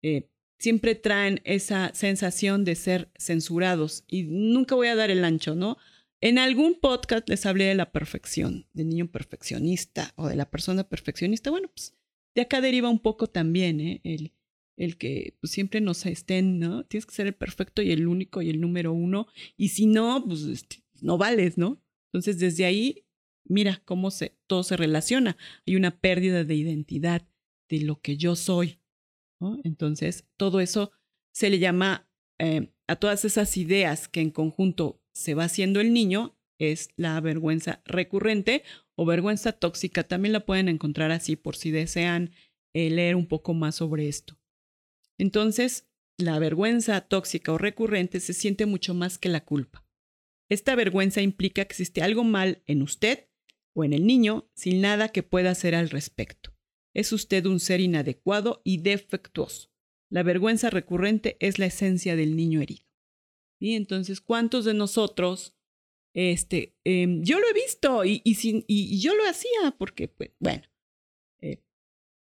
eh, 0.01 0.30
siempre 0.60 0.95
traen 0.95 1.41
esa 1.43 1.93
sensación 1.93 2.63
de 2.63 2.75
ser 2.75 3.12
censurados 3.17 4.03
y 4.08 4.23
nunca 4.23 4.75
voy 4.75 4.88
a 4.88 4.95
dar 4.95 5.10
el 5.12 5.23
ancho, 5.23 5.56
¿no? 5.56 5.77
En 6.19 6.39
algún 6.39 6.80
podcast 6.80 7.30
les 7.30 7.45
hablé 7.45 7.65
de 7.65 7.75
la 7.75 7.91
perfección, 7.91 8.67
del 8.73 8.89
niño 8.89 9.08
perfeccionista 9.12 10.13
o 10.15 10.27
de 10.27 10.36
la 10.36 10.49
persona 10.49 10.88
perfeccionista. 10.89 11.51
Bueno, 11.51 11.69
pues 11.69 11.93
de 12.34 12.41
acá 12.41 12.60
deriva 12.60 12.89
un 12.89 12.99
poco 12.99 13.27
también, 13.27 13.80
¿eh? 13.80 14.01
El, 14.03 14.34
el 14.77 14.97
que 14.97 15.38
pues, 15.39 15.51
siempre 15.51 15.80
nos 15.80 16.06
estén, 16.06 16.60
¿no? 16.60 16.86
Tienes 16.86 17.06
que 17.06 17.15
ser 17.15 17.27
el 17.27 17.36
perfecto 17.36 17.82
y 17.82 17.91
el 17.91 18.08
único 18.08 18.41
y 18.41 18.49
el 18.49 18.60
número 18.60 18.93
uno. 18.93 19.27
Y 19.58 19.69
si 19.69 19.86
no, 19.86 20.23
pues 20.25 20.41
este, 20.43 20.84
no 21.01 21.17
vales, 21.17 21.58
¿no? 21.58 21.82
Entonces, 22.08 22.39
desde 22.39 22.65
ahí, 22.65 23.06
mira 23.49 23.81
cómo 23.86 24.12
se, 24.12 24.38
todo 24.47 24.63
se 24.63 24.77
relaciona. 24.77 25.38
Hay 25.65 25.75
una 25.75 25.99
pérdida 25.99 26.43
de 26.43 26.55
identidad 26.55 27.27
de 27.69 27.81
lo 27.81 28.01
que 28.01 28.17
yo 28.17 28.36
soy. 28.36 28.79
Entonces, 29.63 30.25
todo 30.36 30.60
eso 30.60 30.91
se 31.31 31.49
le 31.49 31.60
llama 31.60 32.10
eh, 32.39 32.71
a 32.88 32.95
todas 32.95 33.25
esas 33.25 33.55
ideas 33.57 34.07
que 34.07 34.21
en 34.21 34.31
conjunto 34.31 35.01
se 35.13 35.33
va 35.33 35.45
haciendo 35.45 35.79
el 35.79 35.93
niño, 35.93 36.36
es 36.60 36.89
la 36.95 37.19
vergüenza 37.21 37.81
recurrente 37.86 38.63
o 38.95 39.05
vergüenza 39.05 39.51
tóxica. 39.51 40.03
También 40.03 40.33
la 40.33 40.45
pueden 40.45 40.69
encontrar 40.69 41.12
así 41.12 41.36
por 41.36 41.55
si 41.55 41.71
desean 41.71 42.31
eh, 42.73 42.89
leer 42.89 43.15
un 43.15 43.27
poco 43.27 43.53
más 43.53 43.75
sobre 43.75 44.07
esto. 44.07 44.39
Entonces, 45.19 45.88
la 46.17 46.39
vergüenza 46.39 47.01
tóxica 47.01 47.51
o 47.51 47.57
recurrente 47.57 48.19
se 48.19 48.33
siente 48.33 48.65
mucho 48.65 48.93
más 48.95 49.19
que 49.19 49.29
la 49.29 49.45
culpa. 49.45 49.86
Esta 50.49 50.75
vergüenza 50.75 51.21
implica 51.21 51.65
que 51.65 51.73
existe 51.73 52.01
algo 52.01 52.23
mal 52.23 52.63
en 52.65 52.81
usted 52.81 53.27
o 53.77 53.83
en 53.83 53.93
el 53.93 54.07
niño 54.07 54.49
sin 54.55 54.81
nada 54.81 55.09
que 55.09 55.21
pueda 55.21 55.51
hacer 55.51 55.75
al 55.75 55.91
respecto. 55.91 56.51
Es 56.95 57.11
usted 57.11 57.45
un 57.45 57.59
ser 57.59 57.79
inadecuado 57.79 58.59
y 58.63 58.77
defectuoso. 58.77 59.69
La 60.09 60.23
vergüenza 60.23 60.71
recurrente 60.71 61.37
es 61.39 61.59
la 61.59 61.67
esencia 61.67 62.15
del 62.15 62.35
niño 62.35 62.59
herido. 62.59 62.87
Y 63.59 63.75
entonces, 63.75 64.19
¿cuántos 64.19 64.65
de 64.65 64.73
nosotros, 64.73 65.55
este, 66.15 66.75
em, 66.85 67.23
yo 67.23 67.39
lo 67.39 67.47
he 67.47 67.53
visto 67.53 68.03
y, 68.03 68.23
y, 68.25 68.99
yo 68.99 69.13
lo 69.13 69.29
hacía 69.29 69.75
porque, 69.77 70.07
pues, 70.07 70.31
bueno, 70.39 70.63
eh, 71.41 71.61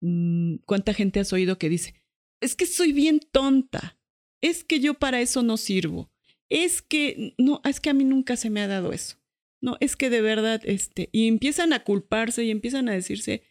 mm, 0.00 0.56
¿cuánta 0.64 0.94
gente 0.94 1.20
has 1.20 1.34
oído 1.34 1.58
que 1.58 1.68
dice, 1.68 1.94
es 2.40 2.56
que 2.56 2.64
soy 2.64 2.92
bien 2.92 3.20
tonta, 3.20 3.98
es 4.40 4.64
que 4.64 4.80
yo 4.80 4.94
para 4.94 5.20
eso 5.20 5.42
no 5.42 5.58
sirvo, 5.58 6.10
es 6.48 6.80
que 6.80 7.34
no, 7.36 7.60
es 7.64 7.78
que 7.78 7.90
a 7.90 7.94
mí 7.94 8.04
nunca 8.04 8.36
se 8.36 8.48
me 8.48 8.62
ha 8.62 8.68
dado 8.68 8.94
eso. 8.94 9.21
No, 9.62 9.76
es 9.80 9.96
que 9.96 10.10
de 10.10 10.20
verdad, 10.20 10.60
este, 10.64 11.08
y 11.12 11.28
empiezan 11.28 11.72
a 11.72 11.84
culparse 11.84 12.44
y 12.44 12.50
empiezan 12.50 12.88
a 12.88 12.92
decirse, 12.92 13.44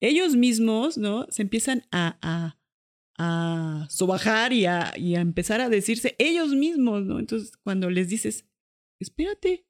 ellos 0.00 0.36
mismos, 0.36 0.98
¿no? 0.98 1.26
Se 1.30 1.42
empiezan 1.42 1.86
a, 1.92 2.18
a, 2.20 2.58
a 3.16 3.86
sobajar 3.88 4.52
y 4.52 4.66
a, 4.66 4.92
y 4.96 5.14
a 5.14 5.20
empezar 5.20 5.60
a 5.60 5.68
decirse 5.68 6.16
ellos 6.18 6.54
mismos, 6.54 7.04
¿no? 7.04 7.20
Entonces, 7.20 7.56
cuando 7.56 7.88
les 7.88 8.08
dices, 8.08 8.46
espérate, 9.00 9.64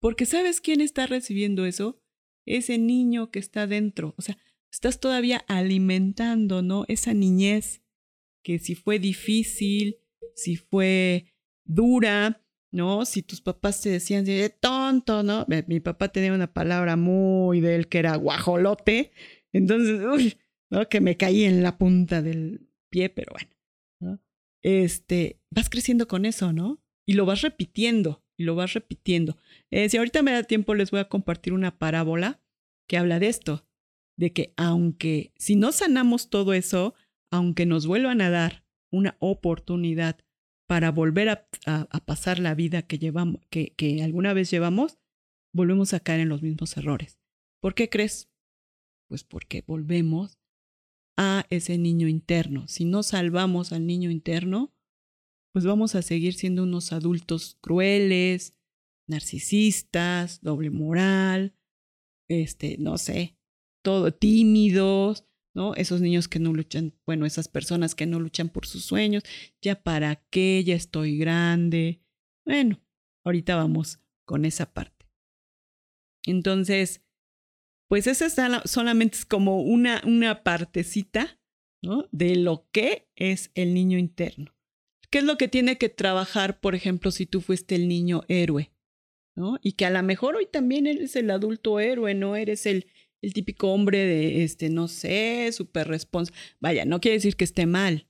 porque 0.00 0.26
¿sabes 0.26 0.60
quién 0.60 0.80
está 0.80 1.06
recibiendo 1.06 1.64
eso? 1.64 2.02
Ese 2.44 2.76
niño 2.76 3.30
que 3.30 3.38
está 3.38 3.68
dentro. 3.68 4.14
O 4.18 4.22
sea, 4.22 4.36
estás 4.72 4.98
todavía 4.98 5.44
alimentando, 5.46 6.62
¿no? 6.62 6.84
Esa 6.88 7.14
niñez 7.14 7.82
que 8.42 8.58
si 8.58 8.74
fue 8.74 8.98
difícil, 8.98 9.98
si 10.34 10.56
fue 10.56 11.32
dura, 11.64 12.41
¿no? 12.72 13.04
Si 13.04 13.22
tus 13.22 13.40
papás 13.40 13.80
te 13.80 13.90
decían, 13.90 14.24
de 14.24 14.48
tonto, 14.48 15.22
¿no? 15.22 15.46
Mi 15.66 15.80
papá 15.80 16.08
tenía 16.08 16.32
una 16.32 16.52
palabra 16.52 16.96
muy 16.96 17.60
de 17.60 17.76
él 17.76 17.88
que 17.88 17.98
era 17.98 18.16
guajolote, 18.16 19.12
entonces, 19.52 20.00
uy, 20.04 20.38
¿no? 20.70 20.88
Que 20.88 21.00
me 21.00 21.16
caí 21.16 21.44
en 21.44 21.62
la 21.62 21.78
punta 21.78 22.22
del 22.22 22.68
pie, 22.90 23.10
pero 23.10 23.32
bueno, 23.32 23.50
¿no? 24.00 24.20
Este, 24.62 25.40
vas 25.50 25.68
creciendo 25.68 26.08
con 26.08 26.24
eso, 26.24 26.52
¿no? 26.52 26.82
Y 27.06 27.12
lo 27.12 27.26
vas 27.26 27.42
repitiendo, 27.42 28.24
y 28.36 28.44
lo 28.44 28.54
vas 28.54 28.72
repitiendo. 28.72 29.36
Eh, 29.70 29.88
si 29.88 29.98
ahorita 29.98 30.22
me 30.22 30.32
da 30.32 30.42
tiempo, 30.42 30.74
les 30.74 30.90
voy 30.90 31.00
a 31.00 31.08
compartir 31.08 31.52
una 31.52 31.78
parábola 31.78 32.40
que 32.88 32.96
habla 32.96 33.18
de 33.18 33.28
esto, 33.28 33.66
de 34.16 34.32
que 34.32 34.54
aunque 34.56 35.32
si 35.36 35.56
no 35.56 35.72
sanamos 35.72 36.30
todo 36.30 36.54
eso, 36.54 36.94
aunque 37.30 37.66
nos 37.66 37.86
vuelvan 37.86 38.20
a 38.20 38.30
dar 38.30 38.64
una 38.90 39.16
oportunidad 39.20 40.18
para 40.72 40.90
volver 40.90 41.28
a, 41.28 41.46
pasar 42.06 42.38
la 42.38 42.54
vida 42.54 42.80
que, 42.80 42.98
llevamos, 42.98 43.42
que, 43.50 43.74
que 43.74 44.02
alguna 44.02 44.32
vez 44.32 44.50
llevamos, 44.50 44.98
volvemos 45.54 45.92
a 45.92 46.00
caer 46.00 46.20
en 46.20 46.30
los 46.30 46.40
mismos 46.40 46.74
errores. 46.78 47.20
¿Por 47.60 47.74
qué 47.74 47.90
crees? 47.90 48.30
Pues 49.06 49.22
porque 49.22 49.62
volvemos 49.66 50.38
a 51.18 51.44
ese 51.50 51.76
niño 51.76 52.08
interno. 52.08 52.68
Si 52.68 52.86
no 52.86 53.02
salvamos 53.02 53.72
al 53.72 53.86
niño 53.86 54.10
interno, 54.10 54.72
pues 55.52 55.66
vamos 55.66 55.94
a 55.94 56.00
seguir 56.00 56.32
siendo 56.32 56.62
unos 56.62 56.94
adultos 56.94 57.58
crueles, 57.60 58.58
narcisistas, 59.06 60.40
doble 60.40 60.70
moral, 60.70 61.54
este, 62.30 62.78
no 62.78 62.96
sé, 62.96 63.36
todo 63.84 64.10
tímidos, 64.14 65.26
¿no? 65.54 65.74
Esos 65.74 66.00
niños 66.00 66.28
que 66.28 66.38
no 66.38 66.52
luchan, 66.52 66.94
bueno, 67.06 67.26
esas 67.26 67.48
personas 67.48 67.94
que 67.94 68.06
no 68.06 68.18
luchan 68.20 68.48
por 68.48 68.66
sus 68.66 68.84
sueños, 68.84 69.22
ya 69.60 69.82
para 69.82 70.16
qué, 70.30 70.62
ya 70.64 70.74
estoy 70.74 71.18
grande. 71.18 72.00
Bueno, 72.44 72.80
ahorita 73.24 73.56
vamos 73.56 74.00
con 74.24 74.44
esa 74.44 74.72
parte. 74.72 75.06
Entonces, 76.24 77.02
pues 77.88 78.06
esa 78.06 78.62
solamente 78.66 79.18
es 79.18 79.24
como 79.26 79.62
una, 79.62 80.02
una 80.06 80.42
partecita, 80.42 81.40
¿no? 81.82 82.08
De 82.12 82.36
lo 82.36 82.68
que 82.70 83.10
es 83.16 83.50
el 83.54 83.74
niño 83.74 83.98
interno. 83.98 84.54
¿Qué 85.10 85.18
es 85.18 85.24
lo 85.24 85.36
que 85.36 85.48
tiene 85.48 85.76
que 85.76 85.90
trabajar, 85.90 86.60
por 86.60 86.74
ejemplo, 86.74 87.10
si 87.10 87.26
tú 87.26 87.42
fuiste 87.42 87.74
el 87.74 87.88
niño 87.88 88.22
héroe? 88.28 88.72
¿no? 89.34 89.58
Y 89.62 89.72
que 89.72 89.86
a 89.86 89.90
lo 89.90 90.02
mejor 90.02 90.36
hoy 90.36 90.46
también 90.46 90.86
eres 90.86 91.16
el 91.16 91.30
adulto 91.30 91.80
héroe, 91.80 92.14
no 92.14 92.36
eres 92.36 92.66
el, 92.66 92.86
el 93.22 93.32
típico 93.32 93.72
hombre 93.72 93.98
de, 93.98 94.44
este, 94.44 94.68
no 94.68 94.88
sé, 94.88 95.50
súper 95.52 95.88
responsable. 95.88 96.38
Vaya, 96.60 96.84
no 96.84 97.00
quiere 97.00 97.16
decir 97.16 97.36
que 97.36 97.44
esté 97.44 97.66
mal, 97.66 98.08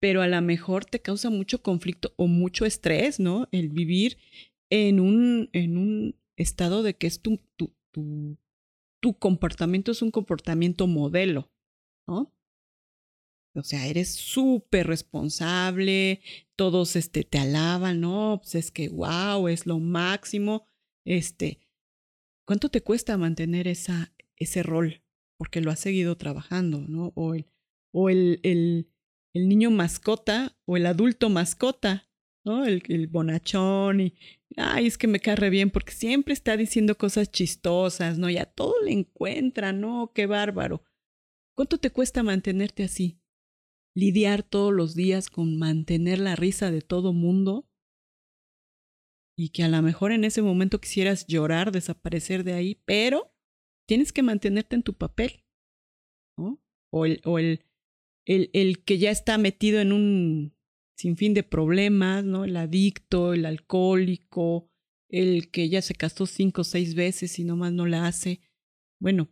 pero 0.00 0.22
a 0.22 0.28
lo 0.28 0.40
mejor 0.40 0.84
te 0.84 1.02
causa 1.02 1.28
mucho 1.28 1.62
conflicto 1.62 2.14
o 2.16 2.28
mucho 2.28 2.64
estrés, 2.64 3.20
¿no? 3.20 3.48
El 3.52 3.68
vivir 3.68 4.18
en 4.70 5.00
un, 5.00 5.50
en 5.52 5.76
un 5.76 6.16
estado 6.36 6.82
de 6.82 6.94
que 6.94 7.08
es 7.08 7.20
tu, 7.20 7.38
tu, 7.56 7.74
tu, 7.90 8.38
tu 9.00 9.18
comportamiento 9.18 9.92
es 9.92 10.02
un 10.02 10.10
comportamiento 10.10 10.86
modelo, 10.86 11.50
¿no? 12.06 12.32
O 13.54 13.62
sea, 13.62 13.86
eres 13.86 14.14
súper 14.14 14.86
responsable, 14.86 16.22
todos 16.56 16.96
este, 16.96 17.22
te 17.22 17.38
alaban, 17.38 18.00
¿no? 18.00 18.38
Pues 18.40 18.54
es 18.54 18.70
que, 18.70 18.88
wow, 18.88 19.46
es 19.48 19.66
lo 19.66 19.78
máximo. 19.78 20.64
Este, 21.04 21.58
¿Cuánto 22.46 22.70
te 22.70 22.82
cuesta 22.82 23.18
mantener 23.18 23.68
esa, 23.68 24.11
ese 24.36 24.62
rol? 24.62 25.02
Porque 25.38 25.60
lo 25.60 25.70
has 25.70 25.80
seguido 25.80 26.16
trabajando, 26.16 26.80
¿no? 26.88 27.12
O 27.14 27.34
el, 27.34 27.46
o 27.92 28.08
el, 28.08 28.40
el, 28.42 28.90
el 29.34 29.48
niño 29.48 29.70
mascota 29.70 30.56
o 30.66 30.76
el 30.76 30.86
adulto 30.86 31.30
mascota, 31.30 32.08
¿no? 32.44 32.64
El, 32.64 32.82
el, 32.88 33.06
bonachón 33.08 34.00
y, 34.00 34.14
ay, 34.56 34.86
es 34.86 34.98
que 34.98 35.06
me 35.06 35.20
cae 35.20 35.50
bien 35.50 35.70
porque 35.70 35.92
siempre 35.92 36.34
está 36.34 36.56
diciendo 36.56 36.96
cosas 36.96 37.30
chistosas, 37.30 38.18
¿no? 38.18 38.28
Y 38.30 38.38
a 38.38 38.46
todo 38.46 38.74
le 38.82 38.92
encuentra, 38.92 39.72
¿no? 39.72 40.12
Qué 40.14 40.26
bárbaro. 40.26 40.84
¿Cuánto 41.56 41.78
te 41.78 41.90
cuesta 41.90 42.22
mantenerte 42.22 42.84
así? 42.84 43.20
Lidiar 43.94 44.42
todos 44.42 44.72
los 44.72 44.94
días 44.94 45.28
con 45.28 45.58
mantener 45.58 46.18
la 46.18 46.34
risa 46.34 46.70
de 46.70 46.80
todo 46.80 47.12
mundo 47.12 47.68
y 49.36 49.50
que 49.50 49.64
a 49.64 49.68
lo 49.68 49.80
mejor 49.82 50.12
en 50.12 50.24
ese 50.24 50.42
momento 50.42 50.80
quisieras 50.80 51.26
llorar, 51.26 51.72
desaparecer 51.72 52.44
de 52.44 52.52
ahí, 52.52 52.80
pero 52.84 53.31
tienes 53.92 54.10
que 54.10 54.22
mantenerte 54.22 54.74
en 54.74 54.82
tu 54.82 54.94
papel, 54.94 55.44
¿no? 56.38 56.64
O 56.90 57.04
el, 57.04 57.20
o 57.26 57.38
el, 57.38 57.62
el, 58.26 58.48
el 58.54 58.82
que 58.84 58.96
ya 58.96 59.10
está 59.10 59.36
metido 59.36 59.80
en 59.80 59.92
un 59.92 60.56
sinfín 60.96 61.34
de 61.34 61.42
problemas, 61.42 62.24
¿no? 62.24 62.46
El 62.46 62.56
adicto, 62.56 63.34
el 63.34 63.44
alcohólico, 63.44 64.70
el 65.10 65.50
que 65.50 65.68
ya 65.68 65.82
se 65.82 65.94
casó 65.94 66.24
cinco 66.24 66.62
o 66.62 66.64
seis 66.64 66.94
veces 66.94 67.38
y 67.38 67.44
nomás 67.44 67.74
no 67.74 67.84
la 67.84 68.06
hace. 68.06 68.40
Bueno, 68.98 69.28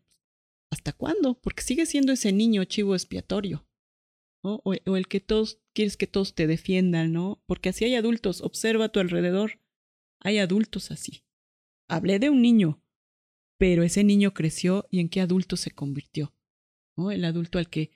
¿hasta 0.71 0.93
cuándo? 0.93 1.41
Porque 1.41 1.63
sigue 1.63 1.87
siendo 1.87 2.13
ese 2.13 2.31
niño 2.31 2.63
chivo 2.65 2.95
expiatorio. 2.95 3.67
¿no? 4.45 4.61
O, 4.63 4.75
o, 4.75 4.97
el 4.99 5.09
que 5.09 5.21
todos 5.21 5.63
quieres 5.75 5.97
que 5.97 6.07
todos 6.07 6.35
te 6.35 6.47
defiendan, 6.47 7.15
¿no? 7.15 7.43
Porque 7.47 7.71
así 7.71 7.87
hay 7.87 7.95
adultos, 7.95 8.43
observa 8.43 8.85
a 8.85 8.89
tu 8.91 9.01
alrededor. 9.01 9.59
Hay 10.21 10.37
adultos 10.37 10.91
así. 10.91 11.25
Hablé 11.89 12.19
de 12.19 12.29
un 12.29 12.43
niño, 12.43 12.83
pero 13.61 13.83
ese 13.83 14.05
niño 14.05 14.33
creció 14.33 14.87
y 14.91 15.01
en 15.01 15.11
qué 15.11 15.21
adulto 15.21 15.59
se 15.59 15.71
convirtió. 15.71 16.33
¿no? 16.97 17.11
El 17.11 17.27
adulto 17.27 17.59
al 17.59 17.69
que, 17.69 17.91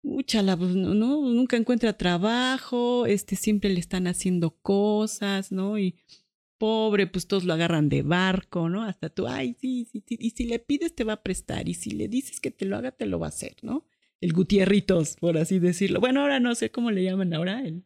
úchala, 0.00 0.56
pues 0.56 0.76
no, 0.76 0.94
nunca 0.94 1.56
encuentra 1.56 1.98
trabajo, 1.98 3.04
este, 3.04 3.34
siempre 3.34 3.68
le 3.68 3.80
están 3.80 4.06
haciendo 4.06 4.52
cosas, 4.62 5.50
¿no? 5.50 5.76
Y 5.76 5.96
pobre, 6.56 7.08
pues 7.08 7.26
todos 7.26 7.42
lo 7.42 7.52
agarran 7.52 7.88
de 7.88 8.02
barco, 8.02 8.68
¿no? 8.68 8.84
Hasta 8.84 9.08
tú, 9.08 9.26
ay, 9.26 9.56
sí, 9.60 9.88
sí, 9.90 10.04
sí, 10.06 10.16
y 10.20 10.30
si 10.30 10.44
le 10.44 10.60
pides 10.60 10.94
te 10.94 11.02
va 11.02 11.14
a 11.14 11.22
prestar, 11.24 11.68
y 11.68 11.74
si 11.74 11.90
le 11.90 12.06
dices 12.06 12.38
que 12.38 12.52
te 12.52 12.64
lo 12.64 12.76
haga, 12.76 12.92
te 12.92 13.06
lo 13.06 13.18
va 13.18 13.26
a 13.26 13.30
hacer, 13.30 13.56
¿no? 13.62 13.88
El 14.20 14.32
Gutierritos, 14.32 15.16
por 15.16 15.36
así 15.36 15.58
decirlo. 15.58 15.98
Bueno, 15.98 16.20
ahora 16.20 16.38
no 16.38 16.54
sé 16.54 16.70
cómo 16.70 16.92
le 16.92 17.02
llaman 17.02 17.34
ahora, 17.34 17.66
el, 17.66 17.82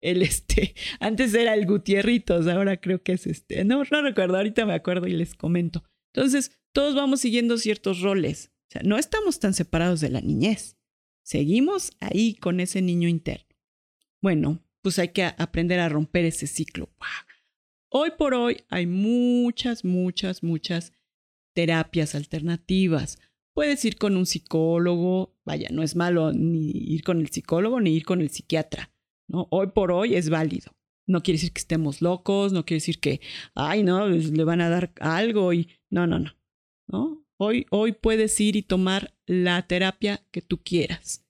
el 0.00 0.20
este, 0.22 0.74
antes 0.98 1.32
era 1.32 1.54
el 1.54 1.64
Gutierritos, 1.64 2.48
ahora 2.48 2.80
creo 2.80 3.04
que 3.04 3.12
es 3.12 3.28
este, 3.28 3.64
no, 3.64 3.84
no 3.88 4.02
recuerdo, 4.02 4.36
ahorita 4.36 4.66
me 4.66 4.74
acuerdo 4.74 5.06
y 5.06 5.12
les 5.12 5.36
comento. 5.36 5.84
Entonces, 6.16 6.50
todos 6.72 6.94
vamos 6.94 7.20
siguiendo 7.20 7.58
ciertos 7.58 8.00
roles, 8.00 8.50
no 8.82 8.96
estamos 8.96 9.38
tan 9.38 9.52
separados 9.52 10.00
de 10.00 10.08
la 10.08 10.22
niñez, 10.22 10.78
seguimos 11.22 11.92
ahí 12.00 12.34
con 12.34 12.58
ese 12.58 12.80
niño 12.80 13.06
interno. 13.06 13.54
Bueno, 14.22 14.64
pues 14.80 14.98
hay 14.98 15.08
que 15.08 15.24
aprender 15.24 15.78
a 15.78 15.90
romper 15.90 16.24
ese 16.24 16.46
ciclo. 16.46 16.88
Hoy 17.90 18.12
por 18.16 18.32
hoy 18.32 18.64
hay 18.70 18.86
muchas, 18.86 19.84
muchas, 19.84 20.42
muchas 20.42 20.94
terapias 21.52 22.14
alternativas. 22.14 23.18
Puedes 23.52 23.84
ir 23.84 23.98
con 23.98 24.16
un 24.16 24.24
psicólogo, 24.24 25.36
vaya, 25.44 25.68
no 25.70 25.82
es 25.82 25.96
malo 25.96 26.32
ni 26.32 26.70
ir 26.70 27.04
con 27.04 27.20
el 27.20 27.28
psicólogo 27.28 27.78
ni 27.78 27.94
ir 27.94 28.04
con 28.04 28.22
el 28.22 28.30
psiquiatra, 28.30 28.90
¿no? 29.28 29.48
Hoy 29.50 29.68
por 29.68 29.92
hoy 29.92 30.14
es 30.14 30.30
válido. 30.30 30.72
No 31.06 31.22
quiere 31.22 31.36
decir 31.36 31.52
que 31.52 31.60
estemos 31.60 32.00
locos, 32.00 32.52
no 32.52 32.64
quiere 32.64 32.78
decir 32.78 33.00
que, 33.00 33.20
ay, 33.54 33.82
no, 33.82 34.08
le 34.08 34.44
van 34.44 34.60
a 34.60 34.70
dar 34.70 34.92
algo 34.98 35.52
y 35.52 35.68
no, 35.90 36.06
no, 36.06 36.18
no. 36.88 37.24
Hoy, 37.38 37.66
hoy 37.70 37.92
puedes 37.92 38.40
ir 38.40 38.56
y 38.56 38.62
tomar 38.62 39.14
la 39.26 39.66
terapia 39.66 40.24
que 40.30 40.40
tú 40.42 40.62
quieras. 40.62 41.24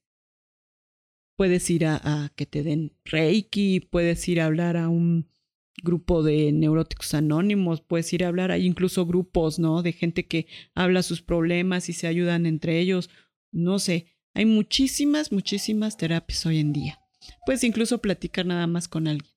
Puedes 1.37 1.69
ir 1.71 1.85
a, 1.87 1.97
a 1.97 2.29
que 2.31 2.47
te 2.47 2.63
den 2.63 2.95
Reiki, 3.05 3.81
puedes 3.81 4.27
ir 4.29 4.41
a 4.41 4.47
hablar 4.47 4.77
a 4.77 4.89
un 4.89 5.29
grupo 5.83 6.23
de 6.23 6.53
neuróticos 6.53 7.13
anónimos, 7.15 7.81
puedes 7.81 8.13
ir 8.13 8.25
a 8.25 8.29
hablar, 8.29 8.51
hay 8.51 8.67
incluso 8.67 9.05
grupos, 9.07 9.59
¿no? 9.59 9.83
De 9.83 9.93
gente 9.93 10.27
que 10.27 10.47
habla 10.75 11.03
sus 11.03 11.23
problemas 11.23 11.89
y 11.89 11.93
se 11.93 12.07
ayudan 12.07 12.47
entre 12.47 12.81
ellos, 12.81 13.11
no 13.53 13.79
sé, 13.79 14.07
hay 14.35 14.45
muchísimas, 14.45 15.33
muchísimas 15.33 15.97
terapias 15.97 16.45
hoy 16.47 16.59
en 16.59 16.73
día. 16.73 17.01
Puedes 17.45 17.65
incluso 17.65 18.03
platicar 18.03 18.47
nada 18.47 18.67
más 18.67 18.89
con 18.89 19.09
alguien. 19.09 19.33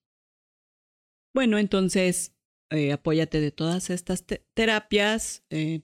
Bueno, 1.32 1.58
entonces, 1.58 2.36
eh, 2.70 2.92
apóyate 2.92 3.40
de 3.40 3.50
todas 3.50 3.90
estas 3.90 4.24
terapias, 4.54 5.44
eh, 5.50 5.82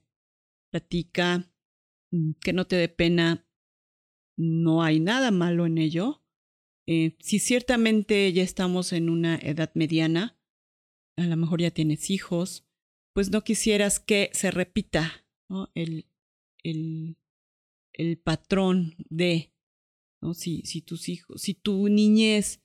platica, 0.71 1.51
mm, 2.13 2.33
que 2.41 2.53
no 2.53 2.67
te 2.67 2.77
dé 2.77 2.89
pena, 2.89 3.47
no 4.39 4.83
hay 4.83 5.01
nada 5.01 5.31
malo 5.31 5.67
en 5.67 5.79
ello. 5.79 6.23
Eh, 6.89 7.17
si 7.21 7.39
ciertamente 7.39 8.33
ya 8.33 8.43
estamos 8.43 8.93
en 8.93 9.11
una 9.11 9.37
edad 9.37 9.73
mediana, 9.75 10.39
a 11.19 11.25
lo 11.25 11.37
mejor 11.37 11.61
ya 11.61 11.71
tienes 11.71 12.11
hijos, 12.11 12.67
pues 13.15 13.31
no 13.31 13.43
quisieras 13.43 13.99
que 13.99 14.31
se 14.35 14.51
repita 14.51 15.27
el, 15.75 16.07
el, 16.63 17.17
el 17.95 18.19
patrón 18.19 18.95
de, 19.09 19.55
¿no? 20.21 20.35
si, 20.35 20.63
si 20.63 20.83
tus 20.83 21.09
hijos, 21.09 21.41
si 21.41 21.55
tu 21.55 21.89
niñez 21.89 22.63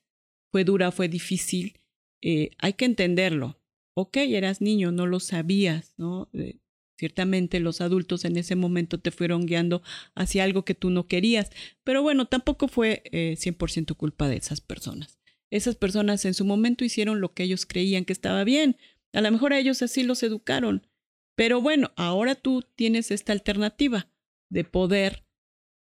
fue 0.52 0.66
dura, 0.66 0.92
fue 0.92 1.08
difícil, 1.08 1.80
eh, 2.22 2.52
hay 2.60 2.74
que 2.74 2.86
entenderlo. 2.86 3.61
Ok, 4.02 4.18
eras 4.18 4.62
niño, 4.62 4.92
no 4.92 5.06
lo 5.06 5.20
sabías, 5.20 5.94
¿no? 5.98 6.28
Eh, 6.34 6.58
ciertamente 6.98 7.60
los 7.60 7.82
adultos 7.82 8.26
en 8.26 8.36
ese 8.36 8.56
momento 8.56 9.00
te 9.00 9.12
fueron 9.12 9.46
guiando 9.46 9.84
hacia 10.16 10.44
algo 10.44 10.66
que 10.66 10.74
tú 10.74 10.90
no 10.90 11.06
querías, 11.06 11.52
pero 11.84 12.02
bueno, 12.02 12.26
tampoco 12.26 12.68
fue 12.68 13.04
eh, 13.12 13.36
100% 13.38 13.96
culpa 13.96 14.28
de 14.28 14.38
esas 14.38 14.60
personas. 14.60 15.20
Esas 15.52 15.76
personas 15.76 16.26
en 16.26 16.34
su 16.34 16.46
momento 16.46 16.84
hicieron 16.84 17.22
lo 17.22 17.36
que 17.36 17.44
ellos 17.44 17.68
creían 17.68 18.04
que 18.06 18.14
estaba 18.14 18.44
bien. 18.44 18.76
A 19.14 19.22
lo 19.22 19.30
mejor 19.30 19.54
a 19.54 19.60
ellos 19.60 19.84
así 19.84 20.02
los 20.02 20.24
educaron. 20.24 20.88
Pero 21.36 21.62
bueno, 21.62 21.92
ahora 21.96 22.34
tú 22.34 22.64
tienes 22.76 23.12
esta 23.12 23.34
alternativa 23.34 24.10
de 24.50 24.64
poder 24.64 25.28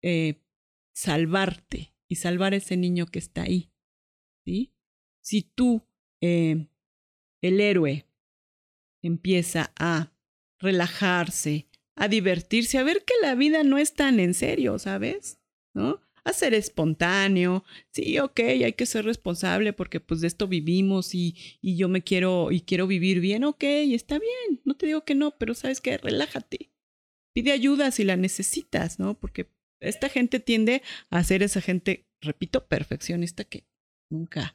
eh, 0.01 0.41
salvarte 0.93 1.93
y 2.09 2.15
salvar 2.15 2.51
a 2.51 2.57
ese 2.57 2.75
niño 2.75 3.05
que 3.05 3.19
está 3.19 3.43
ahí. 3.43 3.71
¿sí? 4.43 4.73
Si 5.21 5.43
tú, 5.43 5.87
eh, 6.19 6.67
el 7.41 7.59
héroe, 7.59 8.05
empieza 9.01 9.73
a 9.77 10.13
relajarse, 10.59 11.67
a 11.95 12.07
divertirse, 12.07 12.77
a 12.77 12.83
ver 12.83 13.03
que 13.03 13.13
la 13.21 13.35
vida 13.35 13.63
no 13.63 13.77
es 13.77 13.93
tan 13.93 14.19
en 14.19 14.33
serio, 14.33 14.79
¿sabes? 14.79 15.39
¿No? 15.73 15.99
a 16.23 16.33
ser 16.33 16.53
espontáneo. 16.53 17.63
Sí, 17.91 18.19
ok, 18.19 18.39
hay 18.39 18.73
que 18.73 18.85
ser 18.85 19.05
responsable 19.05 19.73
porque 19.73 19.99
pues 19.99 20.21
de 20.21 20.27
esto 20.27 20.47
vivimos 20.47 21.15
y, 21.15 21.35
y 21.61 21.75
yo 21.77 21.89
me 21.89 22.03
quiero 22.03 22.51
y 22.51 22.61
quiero 22.61 22.87
vivir 22.87 23.19
bien, 23.19 23.43
ok, 23.43 23.63
está 23.63 24.19
bien, 24.19 24.61
no 24.65 24.75
te 24.75 24.85
digo 24.87 25.03
que 25.03 25.15
no, 25.15 25.31
pero 25.37 25.53
sabes 25.53 25.81
que 25.81 25.97
relájate. 25.97 26.71
Pide 27.33 27.51
ayuda 27.51 27.91
si 27.91 28.03
la 28.03 28.17
necesitas, 28.17 28.99
¿no? 28.99 29.17
Porque 29.17 29.49
esta 29.79 30.09
gente 30.09 30.39
tiende 30.39 30.83
a 31.09 31.23
ser 31.23 31.43
esa 31.43 31.61
gente, 31.61 32.05
repito, 32.19 32.67
perfeccionista 32.67 33.45
que 33.45 33.65
nunca, 34.09 34.53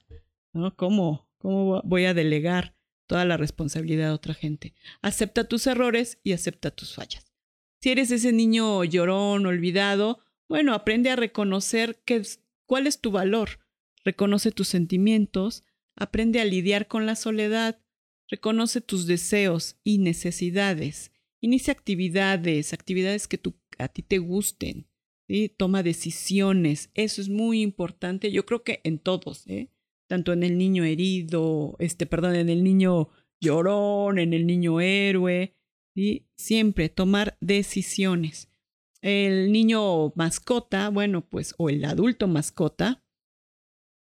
¿no? 0.53 0.77
¿Cómo, 0.77 1.29
cómo 1.39 1.83
voy 1.85 2.05
a 2.05 2.15
delegar 2.15 2.76
toda 3.07 3.25
la 3.25 3.37
responsabilidad 3.37 4.11
a 4.11 4.15
otra 4.15 4.35
gente? 4.35 4.75
Acepta 5.03 5.45
tus 5.45 5.67
errores 5.67 6.19
y 6.23 6.33
acepta 6.33 6.71
tus 6.71 6.95
fallas. 6.95 7.33
Si 7.81 7.91
eres 7.91 8.11
ese 8.11 8.33
niño 8.33 8.85
llorón, 8.85 9.47
olvidado, 9.47 10.21
bueno, 10.49 10.75
aprende 10.75 11.11
a 11.11 11.17
reconocer 11.17 12.03
qué, 12.05 12.23
cuál 12.67 12.87
es 12.87 13.01
tu 13.01 13.11
valor, 13.11 13.61
reconoce 14.05 14.53
tus 14.53 14.69
sentimientos, 14.69 15.65
aprende 15.95 16.41
a 16.41 16.45
lidiar 16.45 16.89
con 16.89 17.07
la 17.07 17.17
soledad, 17.17 17.81
reconoce 18.29 18.81
tus 18.81 19.07
deseos 19.07 19.79
y 19.85 19.99
necesidades, 19.99 21.13
inicia 21.41 21.73
actividades, 21.73 22.73
actividades 22.73 23.29
que 23.29 23.41
a 23.79 23.89
ti 23.89 24.03
te 24.03 24.19
gusten, 24.19 24.89
¿sí? 25.29 25.49
toma 25.49 25.83
decisiones, 25.83 26.91
eso 26.95 27.21
es 27.21 27.29
muy 27.29 27.63
importante, 27.63 28.31
yo 28.31 28.47
creo 28.47 28.63
que 28.63 28.81
en 28.85 28.99
todos, 28.99 29.47
¿eh? 29.47 29.71
Tanto 30.07 30.33
en 30.33 30.43
el 30.43 30.59
niño 30.59 30.85
herido, 30.85 31.77
este, 31.79 32.07
perdón, 32.07 32.37
en 32.37 32.49
el 32.49 32.63
niño 32.63 33.11
llorón, 33.41 34.19
en 34.19 34.33
el 34.33 34.47
niño 34.47 34.81
héroe, 34.81 35.55
¿sí? 35.95 36.27
siempre 36.37 36.89
tomar 36.89 37.37
decisiones. 37.41 38.51
El 39.03 39.53
niño 39.53 40.13
mascota, 40.15 40.89
bueno, 40.89 41.29
pues, 41.29 41.55
o 41.59 41.69
el 41.69 41.85
adulto 41.85 42.29
mascota, 42.29 43.05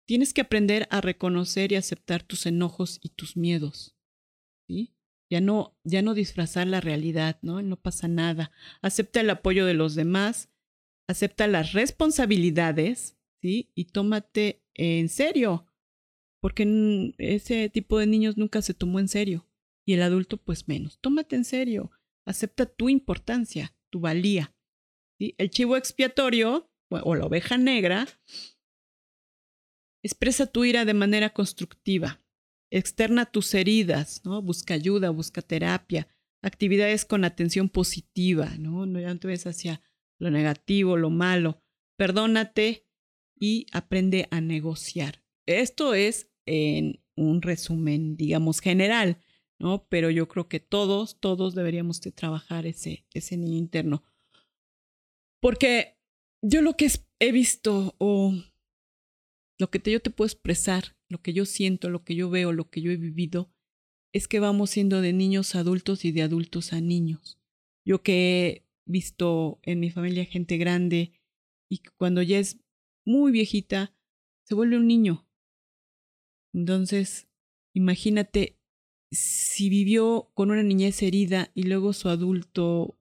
tienes 0.06 0.34
que 0.34 0.42
aprender 0.42 0.86
a 0.90 1.00
reconocer 1.00 1.72
y 1.72 1.76
aceptar 1.76 2.22
tus 2.22 2.46
enojos 2.46 2.98
y 3.02 3.10
tus 3.10 3.36
miedos. 3.36 3.96
¿Sí? 4.68 4.94
Ya 5.30 5.40
no, 5.40 5.74
ya 5.82 6.02
no 6.02 6.14
disfrazar 6.14 6.66
la 6.66 6.80
realidad, 6.80 7.38
¿no? 7.42 7.62
No 7.62 7.76
pasa 7.80 8.06
nada. 8.06 8.52
Acepta 8.82 9.20
el 9.20 9.30
apoyo 9.30 9.64
de 9.64 9.74
los 9.74 9.94
demás, 9.94 10.50
acepta 11.08 11.46
las 11.46 11.72
responsabilidades, 11.72 13.16
¿sí? 13.40 13.70
Y 13.74 13.86
tómate 13.86 14.62
en 14.74 15.08
serio, 15.08 15.66
porque 16.42 17.14
ese 17.18 17.70
tipo 17.70 17.98
de 17.98 18.06
niños 18.06 18.36
nunca 18.36 18.62
se 18.62 18.74
tomó 18.74 18.98
en 18.98 19.06
serio 19.06 19.46
y 19.86 19.94
el 19.94 20.02
adulto 20.02 20.38
pues 20.38 20.66
menos. 20.66 20.98
Tómate 21.00 21.36
en 21.36 21.44
serio, 21.44 21.92
acepta 22.26 22.66
tu 22.66 22.88
importancia, 22.88 23.76
tu 23.90 24.00
valía. 24.00 24.52
El 25.20 25.50
chivo 25.50 25.76
expiatorio 25.76 26.68
o 26.90 27.14
la 27.14 27.26
oveja 27.26 27.58
negra 27.58 28.08
expresa 30.02 30.46
tu 30.46 30.64
ira 30.64 30.84
de 30.84 30.94
manera 30.94 31.30
constructiva, 31.30 32.20
externa 32.72 33.26
tus 33.26 33.54
heridas, 33.54 34.24
¿no? 34.24 34.42
Busca 34.42 34.74
ayuda, 34.74 35.10
busca 35.10 35.42
terapia, 35.42 36.08
actividades 36.42 37.04
con 37.04 37.24
atención 37.24 37.68
positiva, 37.68 38.50
¿no? 38.58 38.84
No 38.84 39.18
te 39.20 39.28
ves 39.28 39.46
hacia 39.46 39.80
lo 40.18 40.32
negativo, 40.32 40.96
lo 40.96 41.10
malo. 41.10 41.62
Perdónate 41.96 42.88
y 43.38 43.66
aprende 43.70 44.26
a 44.32 44.40
negociar. 44.40 45.22
Esto 45.46 45.94
es 45.94 46.31
en 46.46 47.00
un 47.16 47.42
resumen, 47.42 48.16
digamos, 48.16 48.60
general, 48.60 49.20
¿no? 49.58 49.86
Pero 49.88 50.10
yo 50.10 50.28
creo 50.28 50.48
que 50.48 50.60
todos, 50.60 51.20
todos 51.20 51.54
deberíamos 51.54 52.00
de 52.00 52.12
trabajar 52.12 52.66
ese, 52.66 53.06
ese 53.12 53.36
niño 53.36 53.58
interno. 53.58 54.02
Porque 55.40 55.98
yo 56.42 56.62
lo 56.62 56.76
que 56.76 56.88
he 57.20 57.32
visto 57.32 57.94
o 57.98 58.34
lo 59.58 59.70
que 59.70 59.78
yo 59.90 60.00
te 60.00 60.10
puedo 60.10 60.26
expresar, 60.26 60.96
lo 61.08 61.22
que 61.22 61.32
yo 61.32 61.44
siento, 61.44 61.90
lo 61.90 62.04
que 62.04 62.14
yo 62.14 62.30
veo, 62.30 62.52
lo 62.52 62.70
que 62.70 62.80
yo 62.80 62.90
he 62.90 62.96
vivido, 62.96 63.52
es 64.12 64.28
que 64.28 64.40
vamos 64.40 64.70
siendo 64.70 65.00
de 65.00 65.12
niños 65.12 65.54
a 65.54 65.60
adultos 65.60 66.04
y 66.04 66.12
de 66.12 66.22
adultos 66.22 66.72
a 66.72 66.80
niños. 66.80 67.38
Yo 67.84 68.02
que 68.02 68.64
he 68.66 68.66
visto 68.84 69.60
en 69.62 69.80
mi 69.80 69.90
familia 69.90 70.24
gente 70.24 70.58
grande 70.58 71.12
y 71.70 71.78
cuando 71.96 72.22
ya 72.22 72.38
es 72.38 72.58
muy 73.04 73.32
viejita, 73.32 73.94
se 74.44 74.54
vuelve 74.54 74.76
un 74.76 74.86
niño. 74.86 75.26
Entonces, 76.52 77.28
imagínate 77.74 78.58
si 79.10 79.68
vivió 79.68 80.30
con 80.34 80.50
una 80.50 80.62
niñez 80.62 81.02
herida 81.02 81.50
y 81.54 81.64
luego 81.64 81.92
su 81.92 82.08
adulto 82.08 82.98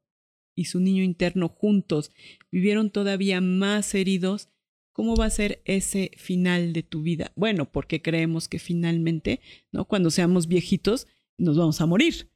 y 0.56 0.66
su 0.66 0.80
niño 0.80 1.04
interno 1.04 1.48
juntos 1.48 2.12
vivieron 2.52 2.92
todavía 2.92 3.40
más 3.40 3.96
heridos, 3.96 4.50
¿cómo 4.92 5.16
va 5.16 5.26
a 5.26 5.30
ser 5.30 5.62
ese 5.66 6.12
final 6.18 6.74
de 6.74 6.84
tu 6.84 7.02
vida? 7.02 7.32
Bueno, 7.36 7.72
porque 7.72 8.02
creemos 8.02 8.50
que 8.50 8.60
finalmente, 8.60 9.40
¿no? 9.72 9.86
Cuando 9.86 10.12
seamos 10.12 10.48
viejitos, 10.48 11.08
nos 11.38 11.58
vamos 11.58 11.80
a 11.80 11.86
morir. 11.86 12.30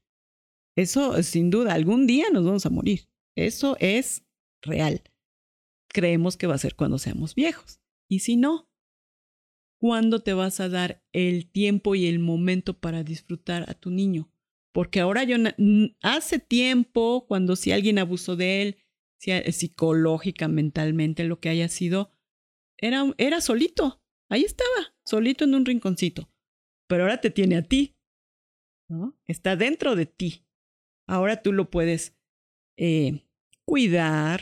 Eso, 0.77 1.21
sin 1.23 1.49
duda, 1.49 1.73
algún 1.73 2.07
día 2.07 2.25
nos 2.31 2.45
vamos 2.45 2.65
a 2.65 2.69
morir. 2.69 3.07
Eso 3.35 3.75
es 3.79 4.25
real. 4.61 5.03
Creemos 5.89 6.37
que 6.37 6.47
va 6.47 6.55
a 6.55 6.59
ser 6.59 6.75
cuando 6.75 6.97
seamos 6.97 7.35
viejos. 7.35 7.79
Y 8.09 8.19
si 8.19 8.35
no, 8.37 8.69
¿cuándo 9.79 10.21
te 10.21 10.33
vas 10.33 10.59
a 10.59 10.69
dar 10.69 11.03
el 11.13 11.49
tiempo 11.49 11.95
y 11.95 12.07
el 12.07 12.19
momento 12.19 12.79
para 12.79 13.03
disfrutar 13.03 13.69
a 13.69 13.73
tu 13.73 13.89
niño? 13.89 14.31
Porque 14.73 14.99
ahora 14.99 15.23
yo, 15.23 15.37
hace 16.01 16.39
tiempo, 16.39 17.25
cuando 17.27 17.55
si 17.55 17.71
alguien 17.71 17.97
abusó 17.97 18.35
de 18.35 18.61
él, 18.61 18.77
si, 19.17 19.31
psicológica, 19.51 20.47
mentalmente, 20.47 21.23
lo 21.23 21.39
que 21.39 21.49
haya 21.49 21.69
sido, 21.69 22.11
era, 22.77 23.05
era 23.17 23.39
solito. 23.39 24.01
Ahí 24.29 24.43
estaba, 24.43 24.95
solito 25.05 25.45
en 25.45 25.55
un 25.55 25.65
rinconcito. 25.65 26.29
Pero 26.87 27.03
ahora 27.03 27.21
te 27.21 27.29
tiene 27.29 27.55
a 27.55 27.63
ti. 27.63 27.95
¿no? 28.89 29.17
Está 29.25 29.55
dentro 29.55 29.95
de 29.95 30.05
ti. 30.05 30.45
Ahora 31.07 31.41
tú 31.41 31.53
lo 31.53 31.69
puedes 31.69 32.17
eh, 32.77 33.25
cuidar, 33.63 34.41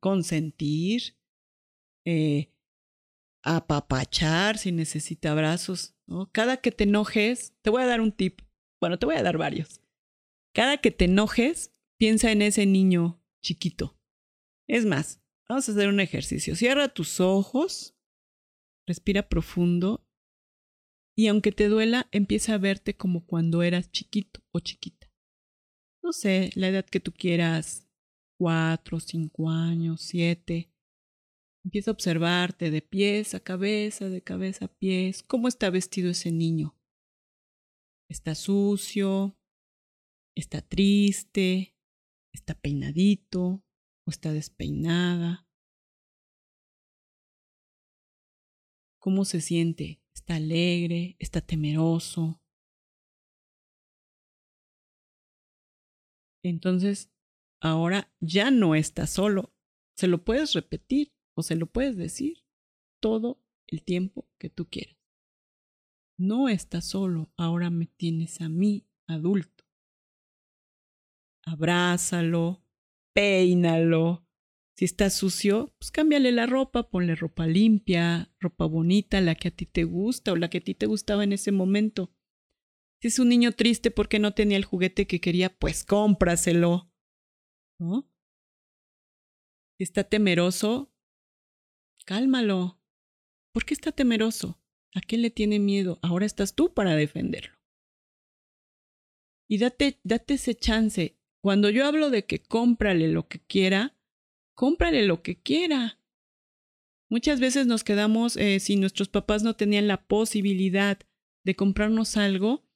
consentir, 0.00 1.16
eh, 2.04 2.53
apapachar 3.44 4.58
si 4.58 4.72
necesita 4.72 5.30
abrazos. 5.30 5.94
Cada 6.32 6.56
que 6.56 6.72
te 6.72 6.84
enojes, 6.84 7.54
te 7.62 7.70
voy 7.70 7.82
a 7.82 7.86
dar 7.86 8.00
un 8.00 8.10
tip. 8.10 8.40
Bueno, 8.80 8.98
te 8.98 9.06
voy 9.06 9.16
a 9.16 9.22
dar 9.22 9.38
varios. 9.38 9.80
Cada 10.54 10.78
que 10.78 10.90
te 10.90 11.04
enojes, 11.04 11.72
piensa 11.98 12.32
en 12.32 12.42
ese 12.42 12.66
niño 12.66 13.22
chiquito. 13.42 13.98
Es 14.66 14.86
más, 14.86 15.22
vamos 15.48 15.68
a 15.68 15.72
hacer 15.72 15.88
un 15.88 16.00
ejercicio. 16.00 16.56
Cierra 16.56 16.88
tus 16.88 17.20
ojos, 17.20 17.94
respira 18.86 19.28
profundo 19.28 20.06
y 21.16 21.28
aunque 21.28 21.52
te 21.52 21.68
duela, 21.68 22.08
empieza 22.10 22.54
a 22.54 22.58
verte 22.58 22.96
como 22.96 23.26
cuando 23.26 23.62
eras 23.62 23.90
chiquito 23.90 24.40
o 24.52 24.60
chiquita. 24.60 25.10
No 26.02 26.12
sé, 26.12 26.50
la 26.54 26.68
edad 26.68 26.84
que 26.84 27.00
tú 27.00 27.12
quieras, 27.12 27.88
cuatro, 28.38 29.00
cinco 29.00 29.48
años, 29.50 30.00
siete. 30.00 30.73
Empieza 31.64 31.90
a 31.90 31.94
observarte 31.94 32.70
de 32.70 32.82
pies 32.82 33.34
a 33.34 33.40
cabeza, 33.40 34.10
de 34.10 34.22
cabeza 34.22 34.66
a 34.66 34.68
pies, 34.68 35.22
cómo 35.22 35.48
está 35.48 35.70
vestido 35.70 36.10
ese 36.10 36.30
niño. 36.30 36.76
¿Está 38.10 38.34
sucio? 38.34 39.38
¿Está 40.36 40.60
triste? 40.60 41.74
¿Está 42.34 42.54
peinadito? 42.54 43.64
¿O 44.06 44.10
está 44.10 44.32
despeinada? 44.32 45.48
¿Cómo 49.00 49.24
se 49.24 49.40
siente? 49.40 50.02
¿Está 50.14 50.36
alegre? 50.36 51.16
¿Está 51.18 51.40
temeroso? 51.40 52.42
Entonces, 56.44 57.10
ahora 57.62 58.12
ya 58.20 58.50
no 58.50 58.74
está 58.74 59.06
solo. 59.06 59.54
Se 59.96 60.08
lo 60.08 60.24
puedes 60.24 60.52
repetir 60.52 61.13
o 61.34 61.42
se 61.42 61.56
lo 61.56 61.66
puedes 61.66 61.96
decir 61.96 62.44
todo 63.00 63.42
el 63.66 63.82
tiempo 63.82 64.28
que 64.38 64.50
tú 64.50 64.68
quieras. 64.68 64.96
No 66.16 66.48
estás 66.48 66.86
solo, 66.86 67.32
ahora 67.36 67.70
me 67.70 67.86
tienes 67.86 68.40
a 68.40 68.48
mí, 68.48 68.86
adulto. 69.06 69.64
Abrázalo, 71.44 72.64
peínalo. 73.12 74.26
Si 74.76 74.84
está 74.84 75.10
sucio, 75.10 75.72
pues 75.78 75.90
cámbiale 75.90 76.32
la 76.32 76.46
ropa, 76.46 76.90
ponle 76.90 77.14
ropa 77.14 77.46
limpia, 77.46 78.32
ropa 78.40 78.66
bonita, 78.66 79.20
la 79.20 79.34
que 79.34 79.48
a 79.48 79.50
ti 79.50 79.66
te 79.66 79.84
gusta 79.84 80.32
o 80.32 80.36
la 80.36 80.50
que 80.50 80.58
a 80.58 80.60
ti 80.62 80.74
te 80.74 80.86
gustaba 80.86 81.22
en 81.22 81.32
ese 81.32 81.52
momento. 81.52 82.12
Si 83.00 83.08
es 83.08 83.18
un 83.18 83.28
niño 83.28 83.52
triste 83.52 83.90
porque 83.90 84.18
no 84.18 84.34
tenía 84.34 84.56
el 84.56 84.64
juguete 84.64 85.06
que 85.06 85.20
quería, 85.20 85.56
pues 85.56 85.84
cómpraselo. 85.84 86.90
¿No? 87.78 88.10
Si 89.78 89.84
está 89.84 90.04
temeroso, 90.04 90.93
cálmalo. 92.04 92.80
¿Por 93.52 93.64
qué 93.64 93.74
está 93.74 93.92
temeroso? 93.92 94.60
¿A 94.94 95.00
qué 95.00 95.18
le 95.18 95.30
tiene 95.30 95.58
miedo? 95.58 95.98
Ahora 96.02 96.26
estás 96.26 96.54
tú 96.54 96.72
para 96.72 96.94
defenderlo. 96.94 97.54
Y 99.48 99.58
date, 99.58 100.00
date 100.04 100.34
ese 100.34 100.54
chance. 100.54 101.18
Cuando 101.42 101.68
yo 101.70 101.86
hablo 101.86 102.10
de 102.10 102.24
que 102.24 102.42
cómprale 102.42 103.08
lo 103.08 103.28
que 103.28 103.40
quiera, 103.40 103.96
cómprale 104.54 105.06
lo 105.06 105.22
que 105.22 105.40
quiera. 105.40 106.00
Muchas 107.10 107.38
veces 107.38 107.66
nos 107.66 107.84
quedamos, 107.84 108.36
eh, 108.36 108.60
si 108.60 108.76
nuestros 108.76 109.08
papás 109.08 109.42
no 109.42 109.54
tenían 109.54 109.86
la 109.86 110.06
posibilidad 110.06 110.98
de 111.44 111.54
comprarnos 111.54 112.16
algo, 112.16 112.66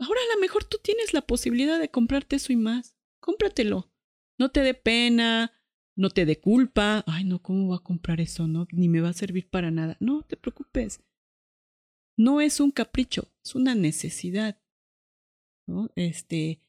ahora 0.00 0.20
a 0.20 0.34
lo 0.34 0.40
mejor 0.40 0.64
tú 0.64 0.78
tienes 0.82 1.12
la 1.12 1.20
posibilidad 1.20 1.78
de 1.78 1.90
comprarte 1.90 2.36
eso 2.36 2.52
y 2.52 2.56
más. 2.56 2.96
Cómpratelo. 3.20 3.92
No 4.38 4.50
te 4.50 4.60
dé 4.60 4.74
pena, 4.74 5.52
no 5.96 6.10
te 6.10 6.26
dé 6.26 6.38
culpa. 6.38 7.02
Ay, 7.06 7.24
no, 7.24 7.42
¿cómo 7.42 7.66
voy 7.66 7.76
a 7.76 7.82
comprar 7.82 8.20
eso? 8.20 8.46
No, 8.46 8.66
ni 8.70 8.88
me 8.88 9.00
va 9.00 9.08
a 9.08 9.14
servir 9.14 9.48
para 9.48 9.70
nada. 9.70 9.96
No 9.98 10.22
te 10.22 10.36
preocupes. 10.36 11.02
No 12.16 12.40
es 12.40 12.60
un 12.60 12.70
capricho, 12.70 13.32
es 13.44 13.54
una 13.54 13.74
necesidad. 13.74 14.60
Este, 15.96 16.60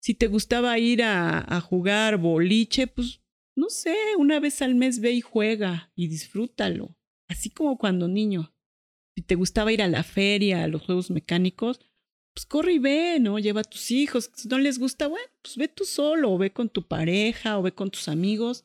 si 0.00 0.14
te 0.14 0.26
gustaba 0.26 0.78
ir 0.78 1.02
a, 1.02 1.38
a 1.40 1.60
jugar 1.60 2.18
boliche, 2.18 2.86
pues 2.86 3.22
no 3.56 3.70
sé, 3.70 3.96
una 4.18 4.40
vez 4.40 4.60
al 4.62 4.74
mes 4.74 5.00
ve 5.00 5.12
y 5.12 5.20
juega 5.20 5.92
y 5.94 6.08
disfrútalo. 6.08 6.96
Así 7.28 7.50
como 7.50 7.78
cuando 7.78 8.08
niño. 8.08 8.54
Si 9.16 9.22
te 9.22 9.36
gustaba 9.36 9.72
ir 9.72 9.80
a 9.80 9.88
la 9.88 10.02
feria, 10.02 10.64
a 10.64 10.68
los 10.68 10.82
juegos 10.82 11.10
mecánicos, 11.10 11.80
pues 12.34 12.46
corre 12.46 12.74
y 12.74 12.78
ve, 12.78 13.18
¿no? 13.20 13.38
Lleva 13.38 13.60
a 13.60 13.64
tus 13.64 13.90
hijos. 13.92 14.30
Si 14.34 14.48
no 14.48 14.58
les 14.58 14.78
gusta, 14.78 15.06
bueno, 15.06 15.26
pues 15.40 15.56
ve 15.56 15.68
tú 15.68 15.84
solo, 15.84 16.32
o 16.32 16.38
ve 16.38 16.52
con 16.52 16.68
tu 16.68 16.86
pareja, 16.86 17.58
o 17.58 17.62
ve 17.62 17.72
con 17.72 17.90
tus 17.90 18.08
amigos, 18.08 18.64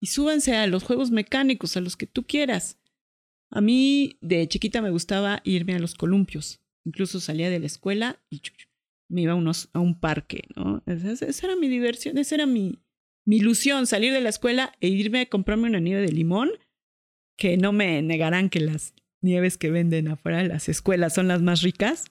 y 0.00 0.08
súbanse 0.08 0.54
a 0.54 0.66
los 0.66 0.84
juegos 0.84 1.10
mecánicos, 1.10 1.76
a 1.76 1.80
los 1.80 1.96
que 1.96 2.06
tú 2.06 2.26
quieras. 2.26 2.78
A 3.50 3.62
mí 3.62 4.18
de 4.20 4.46
chiquita 4.48 4.82
me 4.82 4.90
gustaba 4.90 5.40
irme 5.44 5.74
a 5.74 5.78
los 5.78 5.94
columpios. 5.94 6.60
Incluso 6.84 7.18
salía 7.18 7.48
de 7.48 7.58
la 7.58 7.66
escuela 7.66 8.22
y 8.28 8.42
me 9.08 9.22
iba 9.22 9.32
a, 9.32 9.36
unos, 9.36 9.70
a 9.72 9.80
un 9.80 9.98
parque, 9.98 10.42
¿no? 10.54 10.82
Esa, 10.86 11.46
era 11.46 11.56
mi 11.56 11.68
diversión, 11.68 12.18
esa 12.18 12.34
era 12.34 12.46
mi, 12.46 12.80
mi 13.24 13.36
ilusión, 13.36 13.86
salir 13.86 14.12
de 14.12 14.20
la 14.20 14.28
escuela 14.28 14.74
e 14.80 14.88
irme 14.88 15.22
a 15.22 15.26
comprarme 15.26 15.68
una 15.68 15.80
nieve 15.80 16.02
de 16.02 16.12
limón, 16.12 16.50
que 17.38 17.56
no 17.56 17.72
me 17.72 18.02
negarán 18.02 18.50
que 18.50 18.60
las 18.60 18.94
nieves 19.22 19.56
que 19.56 19.70
venden 19.70 20.08
afuera 20.08 20.38
de 20.38 20.48
las 20.48 20.68
escuelas 20.68 21.14
son 21.14 21.28
las 21.28 21.40
más 21.40 21.62
ricas 21.62 22.04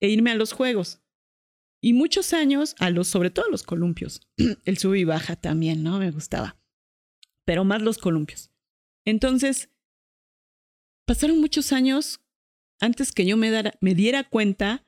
e 0.00 0.08
irme 0.08 0.30
a 0.30 0.34
los 0.34 0.52
juegos. 0.52 1.00
Y 1.82 1.92
muchos 1.94 2.32
años 2.32 2.74
a 2.78 2.90
los, 2.90 3.08
sobre 3.08 3.30
todo 3.30 3.48
los 3.50 3.62
columpios. 3.62 4.20
El 4.64 4.78
sub 4.78 4.94
y 4.94 5.04
baja 5.04 5.36
también, 5.36 5.82
¿no? 5.82 5.98
Me 5.98 6.10
gustaba. 6.10 6.58
Pero 7.44 7.64
más 7.64 7.80
los 7.82 7.98
columpios. 7.98 8.50
Entonces, 9.04 9.70
pasaron 11.06 11.40
muchos 11.40 11.72
años 11.72 12.20
antes 12.80 13.12
que 13.12 13.26
yo 13.26 13.36
me, 13.36 13.50
me 13.80 13.94
diera 13.94 14.24
cuenta 14.24 14.86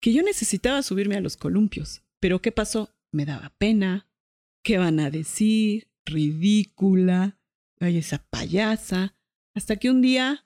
que 0.00 0.12
yo 0.12 0.22
necesitaba 0.22 0.82
subirme 0.82 1.16
a 1.16 1.20
los 1.20 1.36
columpios. 1.36 2.02
Pero 2.20 2.42
¿qué 2.42 2.52
pasó? 2.52 2.94
Me 3.12 3.24
daba 3.24 3.54
pena. 3.58 4.08
¿Qué 4.62 4.78
van 4.78 5.00
a 5.00 5.10
decir? 5.10 5.88
Ridícula. 6.04 7.38
Ay, 7.78 7.98
esa 7.98 8.18
payasa. 8.18 9.16
Hasta 9.54 9.76
que 9.76 9.90
un 9.90 10.02
día 10.02 10.45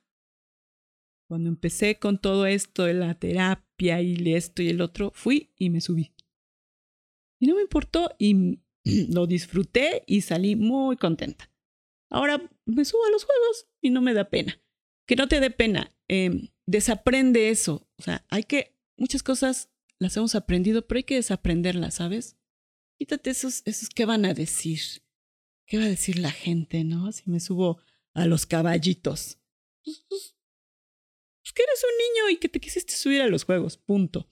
cuando 1.30 1.48
empecé 1.48 2.00
con 2.00 2.18
todo 2.18 2.44
esto 2.44 2.86
de 2.86 2.94
la 2.94 3.14
terapia 3.14 4.02
y 4.02 4.34
esto 4.34 4.62
y 4.62 4.68
el 4.68 4.80
otro, 4.80 5.12
fui 5.14 5.52
y 5.56 5.70
me 5.70 5.80
subí. 5.80 6.12
Y 7.38 7.46
no 7.46 7.54
me 7.54 7.62
importó 7.62 8.10
y 8.18 8.58
lo 9.14 9.28
disfruté 9.28 10.02
y 10.08 10.22
salí 10.22 10.56
muy 10.56 10.96
contenta. 10.96 11.48
Ahora 12.10 12.50
me 12.66 12.84
subo 12.84 13.04
a 13.06 13.10
los 13.10 13.22
juegos 13.22 13.68
y 13.80 13.90
no 13.90 14.02
me 14.02 14.12
da 14.12 14.28
pena. 14.28 14.60
Que 15.06 15.14
no 15.14 15.28
te 15.28 15.38
dé 15.38 15.52
pena. 15.52 15.96
Em, 16.08 16.48
desaprende 16.66 17.50
eso. 17.50 17.88
O 17.96 18.02
sea, 18.02 18.26
hay 18.28 18.42
que, 18.42 18.76
muchas 18.96 19.22
cosas 19.22 19.70
las 20.00 20.16
hemos 20.16 20.34
aprendido, 20.34 20.88
pero 20.88 20.98
hay 20.98 21.04
que 21.04 21.14
desaprenderlas, 21.14 21.94
¿sabes? 21.94 22.38
Quítate 22.98 23.30
esos, 23.30 23.62
esos, 23.66 23.88
¿qué 23.90 24.04
van 24.04 24.24
a 24.24 24.34
decir? 24.34 24.80
¿Qué 25.64 25.78
va 25.78 25.84
a 25.84 25.88
decir 25.88 26.18
la 26.18 26.32
gente, 26.32 26.82
no? 26.82 27.12
Si 27.12 27.30
me 27.30 27.38
subo 27.38 27.78
a 28.14 28.26
los 28.26 28.46
caballitos. 28.46 29.38
Pues, 29.84 30.04
pues, 30.08 30.34
pues, 31.50 31.52
que 31.52 31.62
eres 31.62 31.84
un 31.84 31.98
niño 31.98 32.30
y 32.30 32.36
que 32.36 32.48
te 32.48 32.60
quisiste 32.60 32.94
subir 32.94 33.22
a 33.22 33.28
los 33.28 33.44
juegos, 33.44 33.76
punto. 33.76 34.28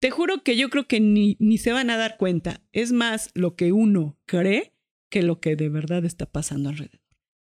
Te 0.00 0.10
juro 0.10 0.42
que 0.42 0.56
yo 0.56 0.70
creo 0.70 0.86
que 0.86 1.00
ni, 1.00 1.36
ni 1.40 1.58
se 1.58 1.72
van 1.72 1.90
a 1.90 1.96
dar 1.96 2.16
cuenta. 2.16 2.64
Es 2.72 2.92
más 2.92 3.30
lo 3.34 3.56
que 3.56 3.72
uno 3.72 4.18
cree 4.26 4.74
que 5.10 5.22
lo 5.22 5.40
que 5.40 5.56
de 5.56 5.68
verdad 5.68 6.04
está 6.04 6.26
pasando 6.26 6.68
alrededor. 6.68 7.00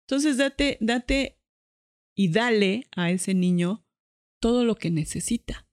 Entonces 0.06 0.36
date, 0.36 0.78
date 0.80 1.40
y 2.14 2.30
dale 2.30 2.86
a 2.94 3.10
ese 3.10 3.34
niño 3.34 3.84
todo 4.40 4.64
lo 4.64 4.76
que 4.76 4.90
necesita. 4.90 5.68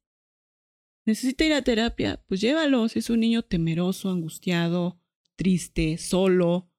necesita 1.05 1.45
ir 1.45 1.53
a 1.53 1.61
terapia, 1.61 2.23
pues 2.27 2.41
llévalo. 2.41 2.89
Si 2.89 2.99
es 2.99 3.09
un 3.09 3.19
niño 3.19 3.43
temeroso, 3.43 4.09
angustiado, 4.09 4.99
triste, 5.35 5.97
solo, 5.97 6.71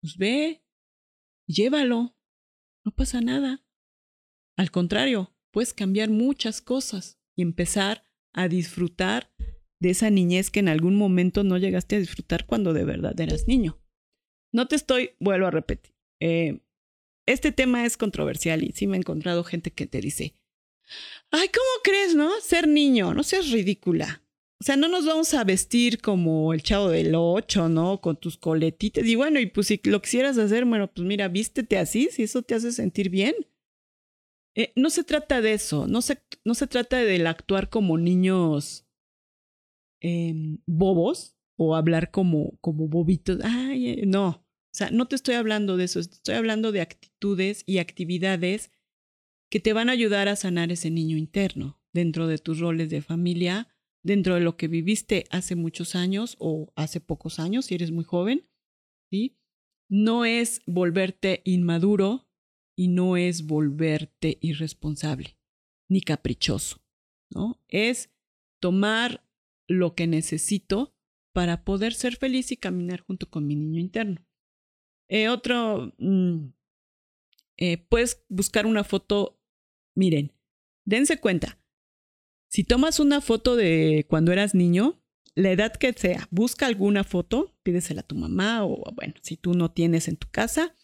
pues 0.00 0.16
ve, 0.16 0.64
llévalo. 1.46 2.16
No 2.84 2.92
pasa 2.92 3.20
nada. 3.20 3.64
Al 4.56 4.70
contrario, 4.70 5.31
puedes 5.52 5.72
cambiar 5.72 6.10
muchas 6.10 6.60
cosas 6.60 7.20
y 7.36 7.42
empezar 7.42 8.04
a 8.32 8.48
disfrutar 8.48 9.32
de 9.78 9.90
esa 9.90 10.10
niñez 10.10 10.50
que 10.50 10.60
en 10.60 10.68
algún 10.68 10.96
momento 10.96 11.44
no 11.44 11.58
llegaste 11.58 11.96
a 11.96 12.00
disfrutar 12.00 12.46
cuando 12.46 12.72
de 12.72 12.84
verdad 12.84 13.18
eras 13.20 13.46
niño. 13.46 13.80
No 14.52 14.66
te 14.68 14.76
estoy, 14.76 15.12
vuelvo 15.18 15.46
a 15.46 15.50
repetir, 15.50 15.94
eh, 16.20 16.60
este 17.26 17.52
tema 17.52 17.84
es 17.84 17.96
controversial 17.96 18.64
y 18.64 18.72
sí 18.72 18.86
me 18.86 18.96
he 18.96 19.00
encontrado 19.00 19.44
gente 19.44 19.70
que 19.70 19.86
te 19.86 20.00
dice, 20.00 20.34
ay, 21.30 21.48
¿cómo 21.48 21.82
crees, 21.84 22.14
no? 22.14 22.30
Ser 22.40 22.66
niño, 22.66 23.14
no 23.14 23.22
seas 23.22 23.50
ridícula. 23.50 24.22
O 24.60 24.64
sea, 24.64 24.76
no 24.76 24.88
nos 24.88 25.04
vamos 25.06 25.34
a 25.34 25.42
vestir 25.42 26.00
como 26.00 26.52
el 26.52 26.62
chavo 26.62 26.88
del 26.88 27.14
ocho, 27.16 27.68
¿no? 27.68 28.00
Con 28.00 28.16
tus 28.16 28.36
coletitas. 28.36 29.04
Y 29.04 29.16
bueno, 29.16 29.40
y 29.40 29.46
pues 29.46 29.66
si 29.66 29.80
lo 29.84 30.00
quisieras 30.00 30.38
hacer, 30.38 30.64
bueno, 30.64 30.92
pues 30.92 31.04
mira, 31.06 31.26
vístete 31.26 31.78
así, 31.78 32.08
si 32.12 32.22
eso 32.22 32.42
te 32.42 32.54
hace 32.54 32.70
sentir 32.70 33.08
bien. 33.08 33.34
Eh, 34.54 34.72
no 34.76 34.90
se 34.90 35.04
trata 35.04 35.40
de 35.40 35.54
eso, 35.54 35.86
no 35.86 36.02
se, 36.02 36.22
no 36.44 36.54
se 36.54 36.66
trata 36.66 36.98
del 36.98 37.26
actuar 37.26 37.70
como 37.70 37.96
niños 37.96 38.86
em, 40.00 40.58
bobos 40.66 41.36
o 41.56 41.74
hablar 41.74 42.10
como, 42.10 42.58
como 42.60 42.88
bobitos. 42.88 43.38
Ay, 43.42 43.88
eh, 43.88 44.06
no, 44.06 44.28
o 44.72 44.74
sea, 44.74 44.90
no 44.90 45.06
te 45.06 45.16
estoy 45.16 45.36
hablando 45.36 45.76
de 45.76 45.84
eso, 45.84 46.00
estoy 46.00 46.34
hablando 46.34 46.72
de 46.72 46.82
actitudes 46.82 47.62
y 47.66 47.78
actividades 47.78 48.70
que 49.50 49.60
te 49.60 49.72
van 49.72 49.88
a 49.88 49.92
ayudar 49.92 50.28
a 50.28 50.36
sanar 50.36 50.72
ese 50.72 50.90
niño 50.90 51.16
interno 51.16 51.78
dentro 51.92 52.26
de 52.26 52.38
tus 52.38 52.58
roles 52.58 52.90
de 52.90 53.02
familia, 53.02 53.68
dentro 54.02 54.34
de 54.34 54.40
lo 54.40 54.56
que 54.56 54.68
viviste 54.68 55.26
hace 55.30 55.56
muchos 55.56 55.94
años 55.94 56.36
o 56.38 56.72
hace 56.74 57.00
pocos 57.00 57.38
años, 57.38 57.66
si 57.66 57.74
eres 57.74 57.90
muy 57.90 58.04
joven, 58.04 58.48
¿sí? 59.10 59.38
No 59.90 60.24
es 60.24 60.62
volverte 60.66 61.42
inmaduro 61.44 62.26
y 62.76 62.88
no 62.88 63.16
es 63.16 63.46
volverte 63.46 64.38
irresponsable 64.40 65.36
ni 65.88 66.00
caprichoso, 66.00 66.82
¿no? 67.30 67.60
Es 67.68 68.10
tomar 68.60 69.26
lo 69.68 69.94
que 69.94 70.06
necesito 70.06 70.94
para 71.32 71.64
poder 71.64 71.94
ser 71.94 72.16
feliz 72.16 72.52
y 72.52 72.56
caminar 72.56 73.00
junto 73.00 73.28
con 73.28 73.46
mi 73.46 73.56
niño 73.56 73.80
interno. 73.80 74.24
Eh, 75.08 75.28
otro, 75.28 75.92
mm, 75.98 76.52
eh, 77.58 77.78
puedes 77.78 78.24
buscar 78.28 78.66
una 78.66 78.84
foto, 78.84 79.40
miren, 79.94 80.32
dense 80.84 81.18
cuenta, 81.20 81.58
si 82.48 82.64
tomas 82.64 83.00
una 83.00 83.20
foto 83.20 83.56
de 83.56 84.06
cuando 84.08 84.32
eras 84.32 84.54
niño, 84.54 85.02
la 85.34 85.50
edad 85.50 85.72
que 85.72 85.92
sea, 85.94 86.28
busca 86.30 86.66
alguna 86.66 87.04
foto, 87.04 87.54
pídesela 87.62 88.02
a 88.02 88.06
tu 88.06 88.14
mamá 88.14 88.64
o 88.64 88.92
bueno, 88.94 89.14
si 89.22 89.36
tú 89.36 89.54
no 89.54 89.70
tienes 89.70 90.08
en 90.08 90.16
tu 90.16 90.28
casa, 90.30 90.74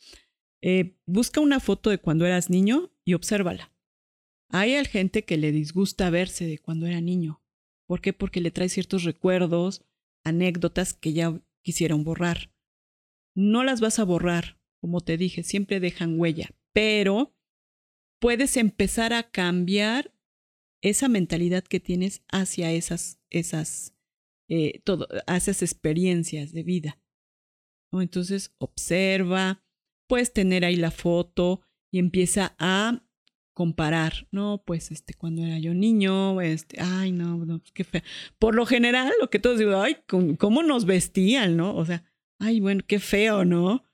eh, 0.63 0.97
busca 1.07 1.41
una 1.41 1.61
foto 1.61 1.91
de 1.91 1.99
cuando 1.99 2.27
eras 2.27 2.51
niño 2.51 2.91
y 3.05 3.15
obsérvala. 3.15 3.73
Hay 4.51 4.83
gente 4.87 5.25
que 5.25 5.37
le 5.37 5.53
disgusta 5.53 6.11
verse 6.11 6.47
de 6.47 6.59
cuando 6.59 6.87
era 6.87 7.01
niño. 7.01 7.43
¿Por 7.87 8.01
qué? 8.01 8.13
Porque 8.13 8.41
le 8.41 8.51
trae 8.51 8.69
ciertos 8.69 9.05
recuerdos, 9.05 9.85
anécdotas 10.25 10.95
que 10.95 11.13
ya 11.13 11.41
quisieron 11.63 12.05
borrar 12.05 12.51
no 13.39 13.63
las 13.63 13.81
vas 13.81 14.01
a 14.01 14.05
borrar, 14.05 14.59
como 14.81 15.01
te 15.01 15.17
dije, 15.17 15.45
siempre 15.45 15.79
dejan 15.79 16.19
huella, 16.19 16.51
pero 16.73 17.37
puedes 18.21 18.57
empezar 18.57 19.13
a 19.13 19.31
cambiar 19.31 20.13
esa 20.83 21.07
mentalidad 21.07 21.63
que 21.63 21.79
tienes 21.79 22.25
hacia 22.33 22.73
esas, 22.73 23.21
esas, 23.31 23.95
eh, 24.49 24.81
todo, 24.83 25.07
esas 25.29 25.63
experiencias 25.63 26.53
de 26.53 26.65
vida. 26.65 27.01
Entonces, 27.93 28.53
observa, 28.59 29.65
puedes 30.09 30.33
tener 30.33 30.65
ahí 30.65 30.77
la 30.77 30.91
foto 30.91 31.61
y 31.91 31.99
empieza 31.99 32.57
a 32.59 33.05
comparar, 33.53 34.29
no, 34.31 34.63
pues 34.65 34.91
este, 34.91 35.15
cuando 35.15 35.45
era 35.45 35.59
yo 35.59 35.75
niño, 35.75 36.41
este, 36.41 36.81
ay, 36.81 37.13
no, 37.13 37.45
no 37.45 37.59
pues, 37.59 37.73
qué 37.73 37.85
feo. 37.85 38.03
Por 38.39 38.55
lo 38.55 38.67
general, 38.67 39.13
lo 39.21 39.31
que 39.31 39.39
todos 39.39 39.59
digo, 39.59 39.81
ay, 39.81 39.97
¿cómo 40.39 40.63
nos 40.63 40.85
vestían, 40.85 41.57
no? 41.57 41.75
O 41.75 41.85
sea, 41.85 42.05
ay, 42.39 42.61
bueno, 42.61 42.83
qué 42.87 42.99
feo, 42.99 43.45
¿no? 43.45 43.85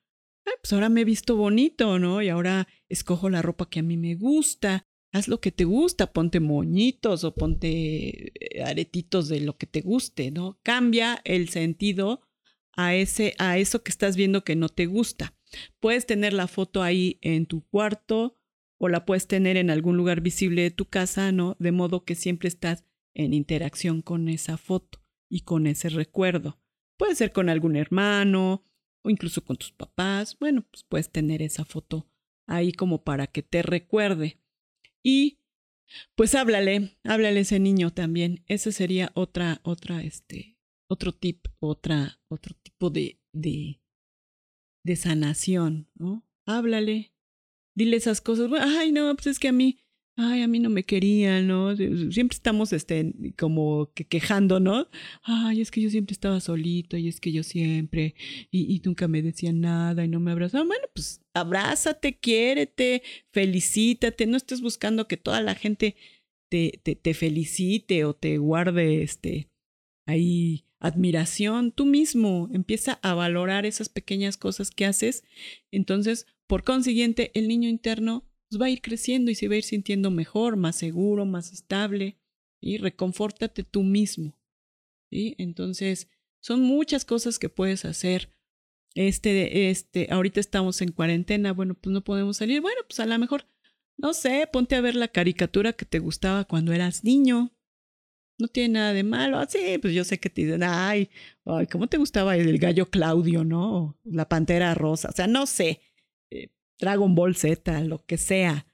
pues 0.61 0.73
ahora 0.73 0.89
me 0.89 1.01
he 1.01 1.05
visto 1.05 1.37
bonito, 1.37 1.99
¿no? 1.99 2.23
Y 2.23 2.29
ahora 2.29 2.69
escojo 2.89 3.31
la 3.31 3.43
ropa 3.43 3.69
que 3.69 3.81
a 3.81 3.83
mí 3.83 3.97
me 3.97 4.15
gusta. 4.15 4.87
Haz 5.13 5.29
lo 5.29 5.41
que 5.41 5.53
te 5.53 5.65
gusta, 5.65 6.13
ponte 6.13 6.41
moñitos 6.41 7.25
o 7.25 7.35
ponte 7.35 8.33
eh, 8.59 8.63
aretitos 8.63 9.29
de 9.29 9.41
lo 9.41 9.57
que 9.57 9.67
te 9.67 9.81
guste, 9.81 10.31
¿no? 10.31 10.59
Cambia 10.63 11.21
el 11.25 11.49
sentido 11.49 12.21
a 12.77 12.95
ese 12.95 13.35
a 13.39 13.59
eso 13.59 13.83
que 13.83 13.91
estás 13.91 14.17
viendo 14.17 14.45
que 14.45 14.57
no 14.57 14.69
te 14.69 14.87
gusta. 14.87 15.35
Puedes 15.81 16.07
tener 16.07 16.33
la 16.33 16.49
foto 16.49 16.83
ahí 16.83 17.19
en 17.23 17.47
tu 17.47 17.63
cuarto 17.69 18.39
o 18.79 18.89
la 18.89 19.05
puedes 19.05 19.27
tener 19.27 19.57
en 19.57 19.71
algún 19.71 19.97
lugar 19.97 20.21
visible 20.21 20.63
de 20.63 20.71
tu 20.71 20.87
casa, 20.87 21.33
¿no? 21.33 21.57
De 21.59 21.73
modo 21.73 22.05
que 22.05 22.15
siempre 22.15 22.49
estás 22.49 22.85
en 23.15 23.33
interacción 23.33 24.03
con 24.03 24.29
esa 24.29 24.57
foto 24.57 25.01
y 25.31 25.41
con 25.41 25.67
ese 25.67 25.89
recuerdo. 25.89 26.61
Puede 26.99 27.15
ser 27.15 27.33
con 27.33 27.49
algún 27.49 27.77
hermano 27.77 28.65
o 29.03 29.11
incluso 29.11 29.45
con 29.45 29.57
tus 29.57 29.73
papás. 29.73 30.37
Bueno, 30.39 30.65
pues 30.71 30.85
puedes 30.85 31.11
tener 31.11 31.43
esa 31.43 31.65
foto 31.65 32.09
ahí 32.47 32.73
como 32.73 33.05
para 33.05 33.27
que 33.27 33.43
te 33.43 33.63
recuerde. 33.63 34.39
Y 35.03 35.39
pues 36.15 36.35
háblale, 36.35 36.97
háblale 37.05 37.39
a 37.39 37.43
ese 37.43 37.61
niño 37.61 37.93
también. 37.93 38.45
Ese 38.47 38.73
sería 38.73 39.13
otra, 39.15 39.61
otra, 39.63 40.03
este, 40.03 40.54
otro 40.95 41.13
tip, 41.13 41.47
otra, 41.61 42.21
otro 42.29 42.57
tipo 42.63 42.89
de, 42.89 43.21
de, 43.33 43.81
de 44.85 44.97
sanación, 44.97 45.89
¿no? 45.95 46.25
Háblale, 46.47 47.13
dile 47.77 47.97
esas 47.97 48.21
cosas. 48.21 48.51
Ay, 48.61 48.93
no, 48.93 49.15
pues 49.15 49.27
es 49.27 49.39
que 49.39 49.49
a 49.49 49.53
mí, 49.53 49.81
ay, 50.17 50.43
a 50.43 50.49
mí 50.49 50.61
no 50.61 50.71
me 50.71 50.85
querían, 50.85 51.49
¿no? 51.49 51.77
Siempre 51.77 52.37
estamos, 52.37 52.73
este, 52.73 53.13
como 53.37 53.93
que 53.95 54.05
quejándonos. 54.07 54.89
Ay, 55.23 55.61
es 55.61 55.71
que 55.71 55.81
yo 55.81 55.91
siempre 55.91 56.13
estaba 56.13 56.41
solito 56.41 56.97
y 56.97 57.09
es 57.09 57.21
que 57.21 57.33
yo 57.33 57.43
siempre, 57.43 58.15
y, 58.51 58.75
y 58.75 58.81
nunca 58.85 59.09
me 59.09 59.21
decían 59.21 59.61
nada 59.61 60.05
y 60.05 60.09
no 60.09 60.21
me 60.21 60.31
abrazaban. 60.31 60.69
Bueno, 60.69 60.87
pues 60.95 61.21
abrázate, 61.35 62.19
quiérete, 62.19 63.03
felicítate, 63.33 64.27
no 64.27 64.37
estés 64.37 64.61
buscando 64.61 65.09
que 65.09 65.17
toda 65.17 65.41
la 65.43 65.55
gente 65.55 65.97
te, 66.51 66.81
te, 66.85 66.95
te 66.95 67.15
felicite 67.15 68.05
o 68.05 68.15
te 68.15 68.39
guarde, 68.39 69.03
este, 69.03 69.49
ahí 70.07 70.67
admiración. 70.85 71.73
Tú 71.73 71.87
mismo 71.87 72.49
empieza 72.53 72.99
a 73.03 73.15
valorar 73.15 73.65
esas 73.65 73.89
pequeñas 73.89 74.37
cosas 74.37 74.71
que 74.71 74.85
haces. 74.85 75.25
Entonces, 75.71 76.27
por 76.47 76.63
consiguiente, 76.63 77.31
el 77.35 77.49
niño 77.49 77.69
interno 77.69 78.25
pues, 78.49 78.61
va 78.61 78.67
a 78.67 78.71
ir 78.71 78.83
creciendo 78.83 79.31
y 79.31 79.35
se 79.35 79.49
va 79.49 79.55
a 79.55 79.59
ir 79.59 79.65
sintiendo 79.65 80.11
mejor, 80.11 80.57
más 80.57 80.77
seguro, 80.77 81.25
más 81.25 81.53
estable. 81.53 82.19
Y 82.61 82.77
reconfórtate 82.79 83.65
tú 83.65 83.83
mismo. 83.83 84.39
¿sí? 85.11 85.35
Entonces, 85.39 86.09
son 86.41 86.61
muchas 86.61 87.05
cosas 87.05 87.39
que 87.39 87.49
puedes 87.49 87.87
hacer. 87.87 88.31
Este, 88.95 89.71
este, 89.71 90.09
ahorita 90.11 90.39
estamos 90.39 90.83
en 90.83 90.93
cuarentena, 90.93 91.53
bueno, 91.53 91.75
pues 91.75 91.93
no 91.93 92.05
podemos 92.05 92.37
salir. 92.37 92.61
Bueno, 92.61 92.81
pues 92.87 93.01
a 93.01 93.07
lo 93.07 93.19
mejor, 93.19 93.47
no 93.97 94.13
sé, 94.13 94.47
ponte 94.53 94.77
a 94.77 94.83
ver 94.83 94.97
la 94.97 95.09
caricatura 95.09 95.73
que 95.73 95.87
te 95.87 95.99
gustaba 95.99 96.45
cuando 96.45 96.73
eras 96.73 97.05
niño. 97.05 97.55
No 98.39 98.49
tiene 98.49 98.75
nada 98.75 98.93
de 98.93 99.05
malo. 99.05 99.39
Ah, 99.39 99.47
sí, 99.49 99.79
pues 99.81 99.95
yo 99.95 100.05
sé 100.05 100.19
que 100.19 100.31
te 100.31 100.43
dicen, 100.45 100.63
ay, 100.65 101.09
ay, 101.45 101.67
¿cómo 101.67 101.87
te 101.87 101.99
gustaba 101.99 102.37
el 102.37 102.59
gallo 102.59 102.91
Claudio, 102.91 103.45
no? 103.45 103.99
La 104.05 104.29
pantera 104.29 104.75
rosa. 104.75 105.11
O 105.11 105.13
sea, 105.13 105.27
no 105.27 105.47
sé. 105.47 105.81
Eh, 106.31 106.51
Dragon 106.79 107.15
Ball 107.15 107.37
Z, 107.37 107.81
lo 107.83 108.05
que 108.05 108.19
sea. 108.19 108.67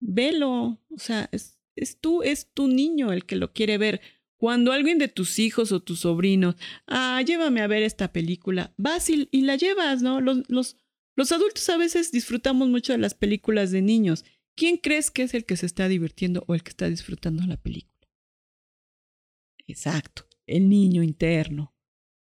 Velo, 0.00 0.80
o 0.90 0.98
sea, 0.98 1.28
es, 1.32 1.58
es 1.76 2.00
tú, 2.00 2.22
es 2.22 2.52
tu 2.52 2.68
niño 2.68 3.12
el 3.12 3.24
que 3.24 3.36
lo 3.36 3.52
quiere 3.52 3.78
ver. 3.78 4.00
Cuando 4.38 4.72
alguien 4.72 4.98
de 4.98 5.08
tus 5.08 5.38
hijos 5.38 5.72
o 5.72 5.80
tus 5.80 6.00
sobrinos, 6.00 6.56
ah, 6.86 7.22
llévame 7.24 7.62
a 7.62 7.66
ver 7.66 7.82
esta 7.82 8.12
película, 8.12 8.74
vas 8.76 9.08
y, 9.08 9.28
la 9.32 9.56
llevas, 9.56 10.02
¿no? 10.02 10.20
Los, 10.20 10.42
los, 10.50 10.76
los 11.14 11.32
adultos 11.32 11.66
a 11.70 11.78
veces 11.78 12.12
disfrutamos 12.12 12.68
mucho 12.68 12.92
de 12.92 12.98
las 12.98 13.14
películas 13.14 13.70
de 13.70 13.80
niños. 13.80 14.24
¿Quién 14.54 14.76
crees 14.76 15.10
que 15.10 15.22
es 15.22 15.32
el 15.32 15.46
que 15.46 15.56
se 15.56 15.66
está 15.66 15.88
divirtiendo 15.88 16.44
o 16.48 16.54
el 16.54 16.62
que 16.62 16.70
está 16.70 16.88
disfrutando 16.88 17.44
la 17.46 17.56
película? 17.56 17.95
Exacto, 19.66 20.26
el 20.46 20.68
niño 20.68 21.02
interno. 21.02 21.74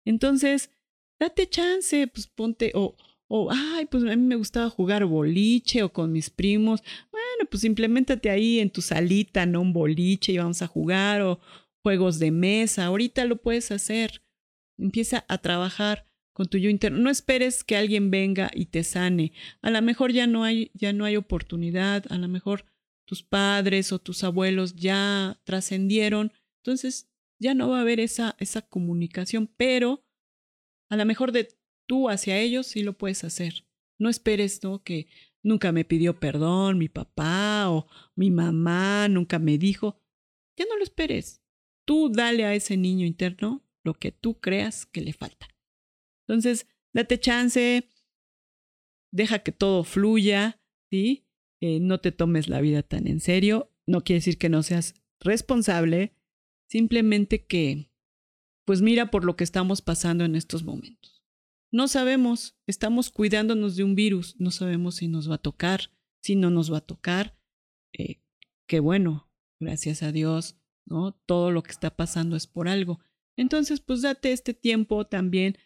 Entonces, 0.05 0.71
date 1.19 1.49
chance, 1.49 2.07
pues 2.07 2.27
ponte, 2.27 2.71
o, 2.75 2.95
o, 3.27 3.49
ay, 3.51 3.85
pues 3.85 4.03
a 4.03 4.15
mí 4.15 4.17
me 4.17 4.35
gustaba 4.35 4.69
jugar 4.69 5.05
boliche 5.05 5.83
o 5.83 5.91
con 5.91 6.11
mis 6.11 6.29
primos. 6.29 6.81
Bueno, 7.11 7.49
pues 7.49 7.63
implementate 7.63 8.29
ahí 8.29 8.59
en 8.59 8.69
tu 8.69 8.81
salita, 8.81 9.45
¿no? 9.45 9.61
Un 9.61 9.73
boliche 9.73 10.31
y 10.31 10.37
vamos 10.37 10.61
a 10.61 10.67
jugar 10.67 11.21
o 11.21 11.39
juegos 11.81 12.19
de 12.19 12.31
mesa. 12.31 12.85
Ahorita 12.85 13.25
lo 13.25 13.41
puedes 13.41 13.71
hacer. 13.71 14.23
Empieza 14.77 15.25
a 15.27 15.37
trabajar 15.39 16.05
con 16.33 16.47
tu 16.47 16.57
yo 16.57 16.69
interno. 16.69 16.99
No 16.99 17.09
esperes 17.09 17.63
que 17.63 17.77
alguien 17.77 18.11
venga 18.11 18.51
y 18.53 18.65
te 18.65 18.83
sane. 18.83 19.31
A 19.61 19.69
lo 19.69 19.81
mejor 19.81 20.11
ya 20.11 20.27
no 20.27 20.43
hay, 20.43 20.71
ya 20.73 20.93
no 20.93 21.05
hay 21.05 21.15
oportunidad. 21.15 22.05
A 22.09 22.17
lo 22.17 22.27
mejor 22.27 22.65
tus 23.05 23.23
padres 23.23 23.91
o 23.91 23.99
tus 23.99 24.23
abuelos 24.23 24.75
ya 24.75 25.39
trascendieron. 25.43 26.31
Entonces 26.63 27.12
ya 27.43 27.53
no 27.53 27.69
va 27.69 27.79
a 27.79 27.81
haber 27.81 27.99
esa, 27.99 28.35
esa 28.39 28.61
comunicación, 28.61 29.47
pero 29.57 30.03
a 30.89 30.95
lo 30.95 31.05
mejor 31.05 31.31
de 31.33 31.49
tú 31.85 32.09
hacia 32.09 32.39
ellos 32.39 32.67
sí 32.67 32.81
lo 32.81 32.97
puedes 32.97 33.23
hacer. 33.23 33.65
No 33.99 34.09
esperes, 34.09 34.63
¿no? 34.63 34.81
Que 34.83 35.07
nunca 35.43 35.71
me 35.71 35.85
pidió 35.85 36.19
perdón 36.19 36.77
mi 36.77 36.87
papá 36.87 37.69
o 37.69 37.87
mi 38.15 38.31
mamá 38.31 39.07
nunca 39.09 39.39
me 39.39 39.57
dijo. 39.57 39.99
Ya 40.57 40.65
no 40.69 40.77
lo 40.77 40.83
esperes. 40.83 41.43
Tú 41.85 42.09
dale 42.09 42.45
a 42.45 42.55
ese 42.55 42.77
niño 42.77 43.05
interno 43.05 43.61
lo 43.83 43.93
que 43.93 44.11
tú 44.11 44.39
creas 44.39 44.85
que 44.85 45.01
le 45.01 45.11
falta. 45.11 45.47
Entonces, 46.25 46.67
date 46.93 47.19
chance, 47.19 47.89
deja 49.11 49.39
que 49.39 49.51
todo 49.51 49.83
fluya, 49.83 50.61
¿sí? 50.89 51.27
Eh, 51.59 51.79
no 51.81 51.99
te 51.99 52.13
tomes 52.13 52.47
la 52.47 52.61
vida 52.61 52.83
tan 52.83 53.07
en 53.07 53.19
serio. 53.19 53.69
No 53.85 54.05
quiere 54.05 54.19
decir 54.19 54.37
que 54.37 54.47
no 54.47 54.63
seas 54.63 54.95
responsable, 55.19 56.13
simplemente 56.67 57.45
que, 57.45 57.91
pues 58.65 58.81
mira 58.81 59.11
por 59.11 59.25
lo 59.25 59.35
que 59.35 59.43
estamos 59.43 59.81
pasando 59.81 60.25
en 60.25 60.35
estos 60.35 60.63
momentos. 60.63 61.23
No 61.71 61.87
sabemos, 61.87 62.55
estamos 62.67 63.09
cuidándonos 63.09 63.75
de 63.75 63.83
un 63.83 63.95
virus, 63.95 64.35
no 64.39 64.51
sabemos 64.51 64.95
si 64.95 65.07
nos 65.07 65.29
va 65.29 65.35
a 65.35 65.41
tocar, 65.41 65.91
si 66.21 66.35
no 66.35 66.49
nos 66.49 66.71
va 66.71 66.77
a 66.77 66.85
tocar. 66.85 67.37
Eh, 67.93 68.21
qué 68.67 68.79
bueno, 68.79 69.31
gracias 69.59 70.03
a 70.03 70.11
Dios, 70.11 70.55
¿no? 70.85 71.13
Todo 71.25 71.51
lo 71.51 71.63
que 71.63 71.71
está 71.71 71.95
pasando 71.95 72.35
es 72.35 72.47
por 72.47 72.67
algo. 72.67 72.99
Entonces, 73.35 73.79
pues 73.79 74.01
date 74.03 74.31
este 74.31 74.53
tiempo 74.53 75.07
también, 75.07 75.57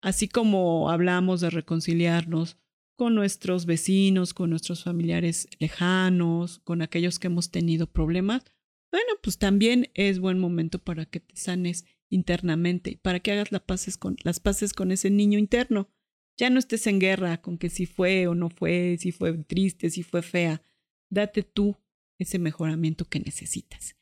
así 0.00 0.28
como 0.28 0.90
hablamos 0.90 1.40
de 1.40 1.50
reconciliarnos 1.50 2.56
con 2.96 3.14
nuestros 3.14 3.66
vecinos, 3.66 4.34
con 4.34 4.50
nuestros 4.50 4.84
familiares 4.84 5.48
lejanos, 5.58 6.60
con 6.60 6.82
aquellos 6.82 7.18
que 7.18 7.26
hemos 7.26 7.50
tenido 7.50 7.86
problemas, 7.86 8.44
bueno, 8.90 9.12
pues 9.22 9.38
también 9.38 9.90
es 9.94 10.18
buen 10.18 10.38
momento 10.38 10.78
para 10.78 11.06
que 11.06 11.20
te 11.20 11.36
sanes 11.36 11.84
internamente, 12.08 12.98
para 13.02 13.20
que 13.20 13.32
hagas 13.32 13.52
las 13.52 13.62
paces 13.62 13.96
con, 13.96 14.16
las 14.24 14.40
paces 14.40 14.72
con 14.72 14.90
ese 14.90 15.10
niño 15.10 15.38
interno. 15.38 15.88
Ya 16.36 16.50
no 16.50 16.58
estés 16.58 16.86
en 16.86 16.98
guerra 16.98 17.40
con 17.40 17.58
que 17.58 17.70
si 17.70 17.86
fue 17.86 18.26
o 18.26 18.34
no 18.34 18.50
fue, 18.50 18.96
si 18.98 19.12
fue 19.12 19.32
triste, 19.44 19.90
si 19.90 20.02
fue 20.02 20.22
fea. 20.22 20.62
Date 21.08 21.42
tú 21.42 21.76
ese 22.18 22.38
mejoramiento 22.38 23.04
que 23.04 23.20
necesitas. 23.20 23.96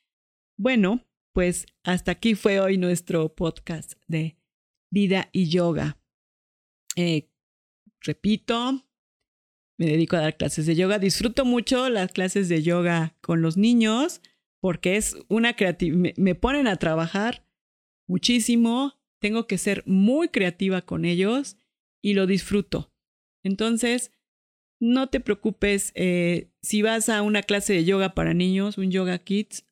Bueno, 0.56 1.06
pues 1.32 1.66
hasta 1.84 2.12
aquí 2.12 2.34
fue 2.34 2.60
hoy 2.60 2.78
nuestro 2.78 3.34
podcast 3.34 3.94
de 4.06 4.38
vida 4.90 5.28
y 5.32 5.48
yoga. 5.48 6.00
Eh, 6.96 7.28
repito, 8.00 8.84
me 9.76 9.86
dedico 9.86 10.16
a 10.16 10.20
dar 10.20 10.36
clases 10.36 10.66
de 10.66 10.74
yoga. 10.74 10.98
Disfruto 10.98 11.44
mucho 11.44 11.88
las 11.90 12.12
clases 12.12 12.48
de 12.48 12.62
yoga 12.62 13.16
con 13.20 13.42
los 13.42 13.56
niños 13.56 14.20
porque 14.60 14.96
es 14.96 15.16
una 15.28 15.54
creatividad, 15.54 16.14
me, 16.16 16.34
ponen 16.34 16.66
a 16.66 16.76
trabajar 16.76 17.44
muchísimo, 18.06 18.98
tengo 19.20 19.46
que 19.46 19.58
ser 19.58 19.82
muy 19.86 20.28
creativa 20.28 20.82
con 20.82 21.04
ellos 21.04 21.56
y 22.02 22.14
lo 22.14 22.26
disfruto. 22.26 22.92
Entonces, 23.44 24.12
no 24.80 25.08
te 25.08 25.20
preocupes, 25.20 25.92
eh, 25.94 26.50
si 26.62 26.82
vas 26.82 27.08
a 27.08 27.22
una 27.22 27.42
clase 27.42 27.72
de 27.72 27.84
yoga 27.84 28.14
para 28.14 28.34
niños, 28.34 28.78
un 28.78 28.90
yoga 28.90 29.18
kids, 29.18 29.64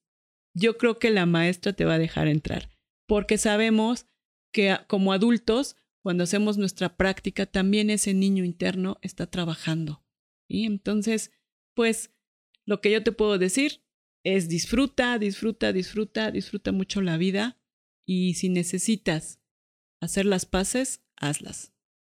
yo 0.54 0.78
creo 0.78 0.98
que 0.98 1.10
la 1.10 1.26
maestra 1.26 1.72
te 1.72 1.84
va 1.84 1.94
a 1.94 1.98
dejar 1.98 2.28
entrar, 2.28 2.70
porque 3.06 3.38
sabemos 3.38 4.06
que 4.52 4.76
como 4.86 5.12
adultos, 5.12 5.76
cuando 6.02 6.24
hacemos 6.24 6.56
nuestra 6.56 6.96
práctica, 6.96 7.46
también 7.46 7.90
ese 7.90 8.14
niño 8.14 8.44
interno 8.44 8.96
está 9.02 9.26
trabajando. 9.26 10.04
Y 10.48 10.64
entonces, 10.64 11.32
pues, 11.74 12.12
lo 12.64 12.80
que 12.80 12.90
yo 12.90 13.02
te 13.02 13.12
puedo 13.12 13.38
decir, 13.38 13.82
es 14.26 14.48
disfruta, 14.48 15.20
disfruta, 15.20 15.72
disfruta, 15.72 16.32
disfruta 16.32 16.72
mucho 16.72 17.00
la 17.00 17.16
vida 17.16 17.60
y 18.04 18.34
si 18.34 18.48
necesitas 18.48 19.40
hacer 20.02 20.26
las 20.26 20.46
paces, 20.46 21.04
hazlas. 21.16 21.72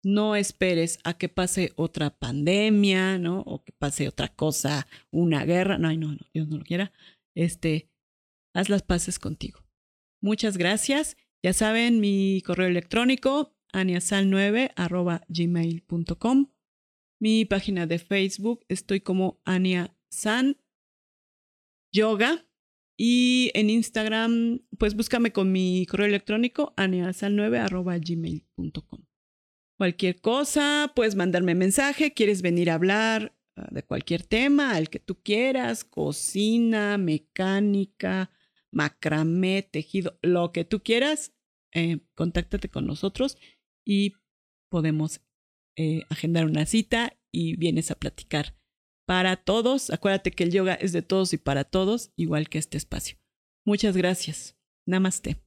No 0.05 0.37
esperes 0.37 0.99
a 1.03 1.17
que 1.17 1.27
pase 1.27 1.73
otra 1.75 2.17
pandemia, 2.17 3.19
¿no? 3.19 3.41
O 3.41 3.61
que 3.65 3.73
pase 3.73 4.07
otra 4.07 4.29
cosa, 4.29 4.87
una 5.11 5.43
guerra. 5.43 5.77
No, 5.77 5.91
no, 5.97 6.13
no, 6.13 6.19
Dios 6.33 6.47
no 6.47 6.57
lo 6.57 6.63
quiera. 6.63 6.93
Este, 7.35 7.89
haz 8.55 8.69
las 8.69 8.83
paces 8.83 9.19
contigo. 9.19 9.59
Muchas 10.21 10.57
gracias. 10.57 11.17
Ya 11.43 11.51
saben, 11.51 11.99
mi 11.99 12.41
correo 12.45 12.67
electrónico, 12.67 13.53
aniasal9 13.73 15.25
gmail.com. 15.27 16.53
Mi 17.19 17.43
página 17.43 17.85
de 17.85 17.99
Facebook, 17.99 18.63
estoy 18.69 19.01
como 19.01 19.41
Ania 19.43 19.93
San 20.09 20.55
yoga. 21.97 22.45
Y 22.99 23.51
en 23.53 23.69
Instagram, 23.69 24.61
pues 24.79 24.95
búscame 24.95 25.31
con 25.31 25.51
mi 25.51 25.85
correo 25.85 26.07
electrónico 26.07 26.73
aneasal9 26.77 27.59
Cualquier 29.77 30.19
cosa, 30.19 30.91
puedes 30.95 31.15
mandarme 31.15 31.53
mensaje, 31.53 32.13
quieres 32.15 32.41
venir 32.41 32.71
a 32.71 32.73
hablar 32.73 33.37
ah, 33.55 33.67
de 33.69 33.83
cualquier 33.83 34.23
tema, 34.23 34.75
al 34.75 34.89
que 34.89 34.99
tú 34.99 35.21
quieras, 35.21 35.83
cocina, 35.83 36.97
mecánica, 36.97 38.31
macramé, 38.71 39.61
tejido, 39.61 40.17
lo 40.23 40.51
que 40.51 40.65
tú 40.65 40.81
quieras, 40.81 41.35
eh, 41.73 41.99
contáctate 42.15 42.69
con 42.69 42.87
nosotros 42.87 43.37
y 43.85 44.13
podemos 44.69 45.21
eh, 45.75 46.01
agendar 46.09 46.45
una 46.45 46.65
cita 46.65 47.15
y 47.31 47.55
vienes 47.55 47.91
a 47.91 47.95
platicar 47.99 48.55
para 49.07 49.37
todos. 49.37 49.89
Acuérdate 49.89 50.31
que 50.31 50.43
el 50.43 50.51
yoga 50.51 50.75
es 50.75 50.91
de 50.91 51.01
todos 51.01 51.33
y 51.33 51.37
para 51.37 51.63
todos, 51.63 52.11
igual 52.17 52.49
que 52.49 52.59
este 52.59 52.77
espacio. 52.77 53.17
Muchas 53.65 53.97
gracias. 53.97 54.55
Namaste. 54.85 55.41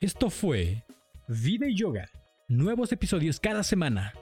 Esto 0.00 0.30
fue 0.30 0.84
Vida 1.26 1.66
y 1.66 1.74
Yoga. 1.74 2.10
Nuevos 2.48 2.92
episodios 2.92 3.40
cada 3.40 3.64
semana. 3.64 4.12